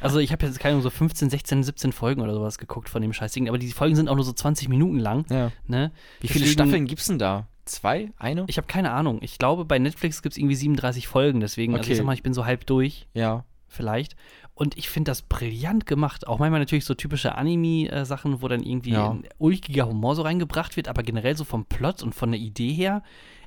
[0.00, 3.02] Also ich habe jetzt keine Ahnung, so 15, 16, 17 Folgen oder sowas geguckt von
[3.02, 5.24] dem Scheißding, aber die Folgen sind auch nur so 20 Minuten lang.
[5.30, 5.52] Ja.
[5.66, 5.92] Ne?
[6.20, 7.46] Wie viele Staffeln gibt's denn da?
[7.64, 8.12] Zwei?
[8.18, 8.44] Eine?
[8.48, 9.18] Ich habe keine Ahnung.
[9.22, 11.96] Ich glaube, bei Netflix gibt es irgendwie 37 Folgen, deswegen, also ich Okay.
[11.96, 13.44] sag mal, ich bin so halb durch, ja.
[13.68, 14.16] vielleicht.
[14.54, 16.26] Und ich finde das brillant gemacht.
[16.28, 19.10] Auch manchmal natürlich so typische Anime-Sachen, wo dann irgendwie Ja.
[19.10, 22.72] ein ulkiger Humor so reingebracht wird, aber generell so vom Plot und von der Idee
[22.72, 23.02] her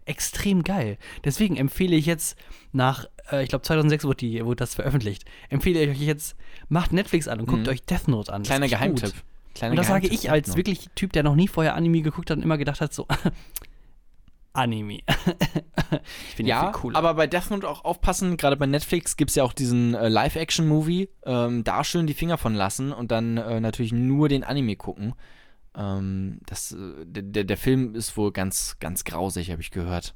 [0.06, 0.98] extrem geil.
[1.24, 2.38] Deswegen empfehle ich jetzt
[2.72, 6.36] nach, äh, ich glaube 2006 wurde, die, wurde das veröffentlicht, empfehle ich euch jetzt,
[6.68, 7.70] macht Netflix an und guckt Mhm.
[7.70, 8.42] euch Death Note an.
[8.44, 9.14] Das Kleiner Geheimtipp.
[9.56, 12.38] Kleiner Und das sage ich als wirklich Typ, der noch nie vorher Anime geguckt hat
[12.38, 13.08] und immer gedacht hat, so
[14.54, 15.00] Anime.
[16.28, 16.98] ich finde Ja, viel cooler.
[16.98, 20.10] aber bei Death Note auch aufpassen, gerade bei Netflix gibt es ja auch diesen äh,
[20.10, 24.76] Live-Action-Movie, ähm, da schön die Finger von lassen und dann äh, natürlich nur den Anime
[24.76, 25.14] gucken.
[25.78, 30.16] Ähm, das, äh, der, der, der Film ist wohl ganz, ganz grausig, habe ich gehört.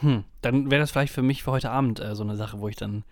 [0.00, 2.68] Hm, dann wäre das vielleicht für mich für heute Abend äh, so eine Sache, wo
[2.68, 3.04] ich dann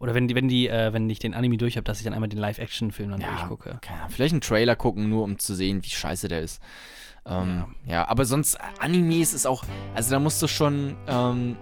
[0.00, 2.12] oder wenn die, wenn die, äh, wenn ich den Anime durch habe, dass ich dann
[2.12, 3.78] einmal den Live-Action-Film dann durchgucke.
[3.80, 6.60] keine Ahnung, vielleicht einen Trailer gucken, nur um zu sehen, wie scheiße der ist.
[7.26, 8.06] Ähm, ja.
[8.06, 9.64] aber sonst, äh, Animes ist auch,
[9.94, 11.56] also da musst du schon, ähm,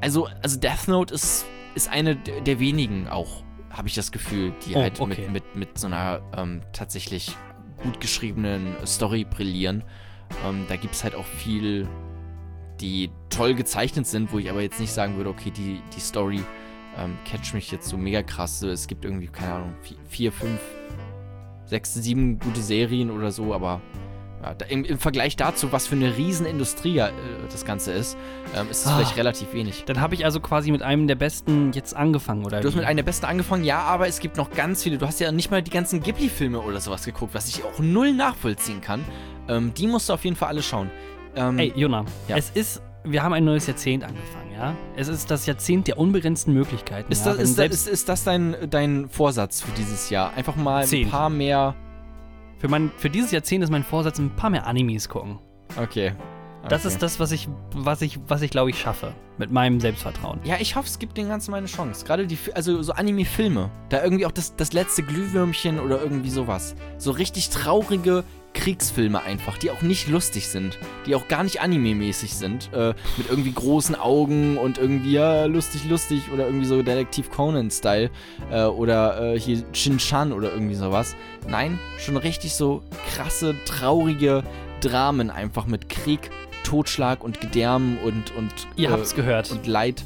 [0.00, 4.74] also, also Death Note ist, ist eine der wenigen auch, habe ich das Gefühl, die
[4.74, 5.28] Oh, halt okay.
[5.28, 7.36] mit, mit, mit so einer ähm, tatsächlich
[7.82, 9.84] gut geschriebenen Story brillieren.
[10.44, 11.88] Ähm, da gibt es halt auch viel,
[12.80, 16.42] die toll gezeichnet sind, wo ich aber jetzt nicht sagen würde, okay, die, die Story
[16.98, 18.62] ähm, catcht mich jetzt so mega krass.
[18.62, 20.60] Es gibt irgendwie, keine Ahnung, vi- vier, fünf,
[21.66, 23.80] sechs, sieben gute Serien oder so, aber
[24.42, 27.10] ja, im, im Vergleich dazu, was für eine Riesenindustrie äh,
[27.50, 28.16] das Ganze ist,
[28.54, 28.96] ähm, ist es Ah.
[28.96, 29.84] vielleicht relativ wenig.
[29.86, 32.60] Dann habe ich also quasi mit einem der besten jetzt angefangen, oder?
[32.60, 34.98] Du hast mit einer der besten angefangen, ja, aber es gibt noch ganz viele.
[34.98, 38.12] Du hast ja nicht mal die ganzen Ghibli-Filme oder sowas geguckt, was ich auch null
[38.12, 39.02] nachvollziehen kann.
[39.48, 40.90] Ähm, die musst du auf jeden Fall alle schauen.
[41.36, 42.36] Ähm, Ey, Jona, Ja.
[42.36, 44.74] es ist, wir haben ein neues Jahrzehnt angefangen, ja?
[44.96, 47.10] Es ist das Jahrzehnt der unbegrenzten Möglichkeiten.
[47.12, 47.32] ist, ja?
[47.32, 50.32] das, ist, das, ist, ist das dein, dein Vorsatz für dieses Jahr?
[50.36, 51.06] Einfach mal Zehn.
[51.06, 51.74] ein paar mehr.
[52.58, 55.38] für, mein, für dieses Jahrzehnt ist mein Vorsatz, ein paar mehr Animes gucken.
[55.80, 56.12] Okay.
[56.68, 56.94] Das Okay.
[56.94, 59.12] ist das, was ich, was ich, was ich glaube ich schaffe.
[59.36, 60.38] Mit meinem Selbstvertrauen.
[60.44, 62.06] Ja, ich hoffe, es gibt den Ganzen mal eine Chance.
[62.06, 63.68] Gerade die, also so Anime-Filme.
[63.90, 66.74] Da irgendwie auch das, das letzte Glühwürmchen oder irgendwie sowas.
[66.96, 68.24] So richtig traurige,
[68.54, 73.28] Kriegsfilme einfach, die auch nicht lustig sind, die auch gar nicht anime-mäßig sind, äh, mit
[73.28, 78.10] irgendwie großen Augen und irgendwie ja, lustig, lustig oder irgendwie so Detektiv Conan-Style
[78.50, 81.14] äh, oder äh, hier Shin-Chan oder irgendwie sowas.
[81.46, 82.82] Nein, schon richtig so
[83.14, 84.42] krasse, traurige
[84.80, 86.30] Dramen einfach mit Krieg,
[86.62, 89.50] Totschlag und Gedärmen und und Ihr äh, habt's gehört.
[89.50, 90.04] und Leid.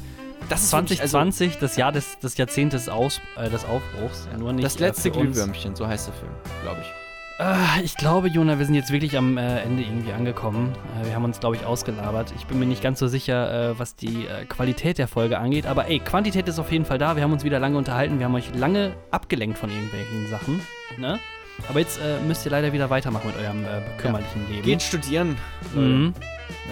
[0.49, 4.27] Das ist wirklich, also, 2020, das Jahr des, des Jahrzehntes Aus, äh, des Aufbruchs.
[4.37, 5.11] Nicht, das letzte.
[5.11, 6.31] Glühwürmchen, so heißt der Film,
[6.63, 6.98] glaube ich.
[7.39, 10.73] Äh, ich glaube, Jona, wir sind jetzt wirklich am äh, Ende irgendwie angekommen.
[11.01, 12.33] Äh, wir haben uns, glaube ich, ausgelabert.
[12.37, 15.65] Ich bin mir nicht ganz so sicher, was die Qualität der Folge angeht.
[15.65, 17.15] Aber ey, Quantität ist auf jeden Fall da.
[17.15, 18.19] Wir haben uns wieder lange unterhalten.
[18.19, 20.61] Wir haben euch lange abgelenkt von irgendwelchen Sachen.
[20.97, 21.19] Ne?
[21.67, 24.63] Aber jetzt äh, müsst ihr leider wieder weitermachen mit eurem äh, bekümmerlichen Leben.
[24.63, 25.37] Geht studieren.
[25.75, 26.13] Mhm.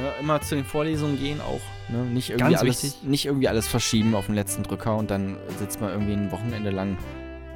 [0.02, 1.62] Ja, immer zu den Vorlesungen gehen auch.
[1.90, 2.04] Ne?
[2.06, 3.04] Nicht, irgendwie Ganz alles, wichtig.
[3.04, 6.72] nicht irgendwie alles verschieben auf den letzten Drücker und dann sitzt man irgendwie ein Wochenende
[6.72, 6.98] lang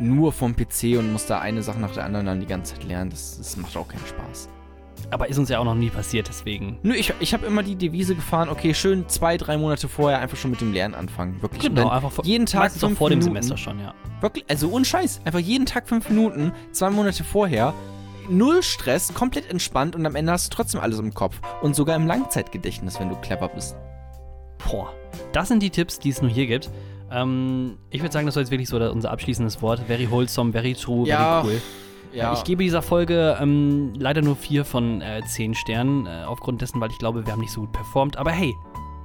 [0.02, 2.84] nur vorm PC und muss da eine Sache nach der anderen dann die ganze Zeit
[2.84, 3.10] lernen.
[3.12, 4.50] Das, das macht auch keinen Spaß.
[5.10, 6.78] Aber ist uns ja auch noch nie passiert, deswegen.
[6.84, 10.38] Nö, ich, ich habe immer die Devise gefahren, okay, schön zwei, drei Monate vorher einfach
[10.38, 11.42] schon mit dem Lernen anfangen.
[11.42, 11.64] Wirklich.
[11.64, 13.42] Genau, einfach vor, jeden Tag meistens auch fünf vor dem Minuten.
[13.42, 13.94] Semester schon, ja.
[14.22, 15.22] Wirklich, also unscheiß.
[15.26, 17.74] Einfach jeden Tag fünf Minuten, zwei Monate vorher.
[18.30, 21.42] Null Stress, komplett entspannt und am Ende hast du trotzdem alles im Kopf.
[21.62, 23.76] Und sogar im Langzeitgedächtnis, wenn du clever bist.
[24.70, 24.94] Boah.
[25.34, 26.70] Das sind die Tipps, die es nur hier gibt.
[27.12, 29.80] Ähm, ich würde sagen, das war jetzt wirklich so unser abschließendes Wort.
[29.88, 31.62] Very wholesome, very true, Ja, very cool.
[32.14, 36.62] Ja, Ich gebe dieser Folge ähm, leider nur vier von äh, zehn Sternen, äh, aufgrund
[36.62, 38.18] dessen, weil ich glaube, wir haben nicht so gut performt.
[38.18, 38.54] Aber hey,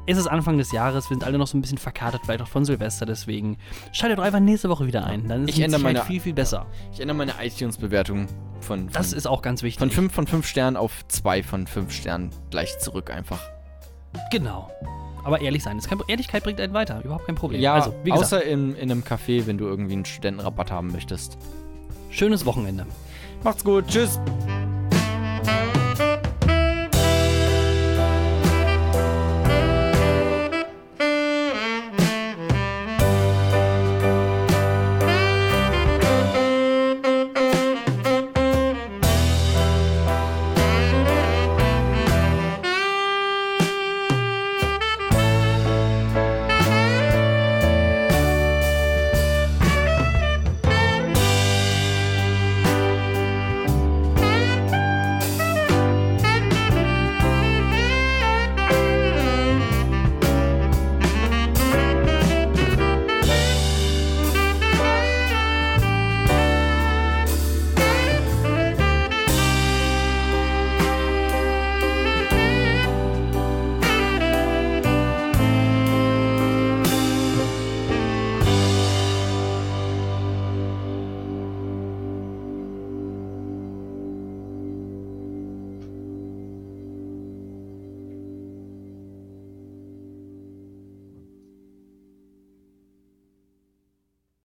[0.07, 2.49] es ist Anfang des Jahres, wir sind alle noch so ein bisschen verkatert, vielleicht auch
[2.49, 3.59] von Silvester, deswegen
[3.93, 5.29] schaltet doch einfach nächste Woche wieder ein.
[5.29, 6.67] Dann ist Ich es meine- viel, viel besser.
[6.93, 8.27] ich ändere meine iTunes-Bewertung
[8.61, 9.79] von, von, Das ist auch ganz wichtig.
[9.81, 13.41] von 5 von 5 Sternen auf 2 von 5 Sternen gleich zurück einfach.
[14.33, 14.69] Genau.
[15.27, 17.61] Aber ehrlich sein, kein, Ehrlichkeit bringt einen weiter, überhaupt kein Problem.
[17.61, 20.93] Ja, also, wie gesagt, außer in, in einem Café, wenn du irgendwie einen Studentenrabatt haben
[20.93, 21.37] möchtest.
[22.11, 22.87] schönes Wochenende.
[23.43, 24.21] Macht's gut, tschüss.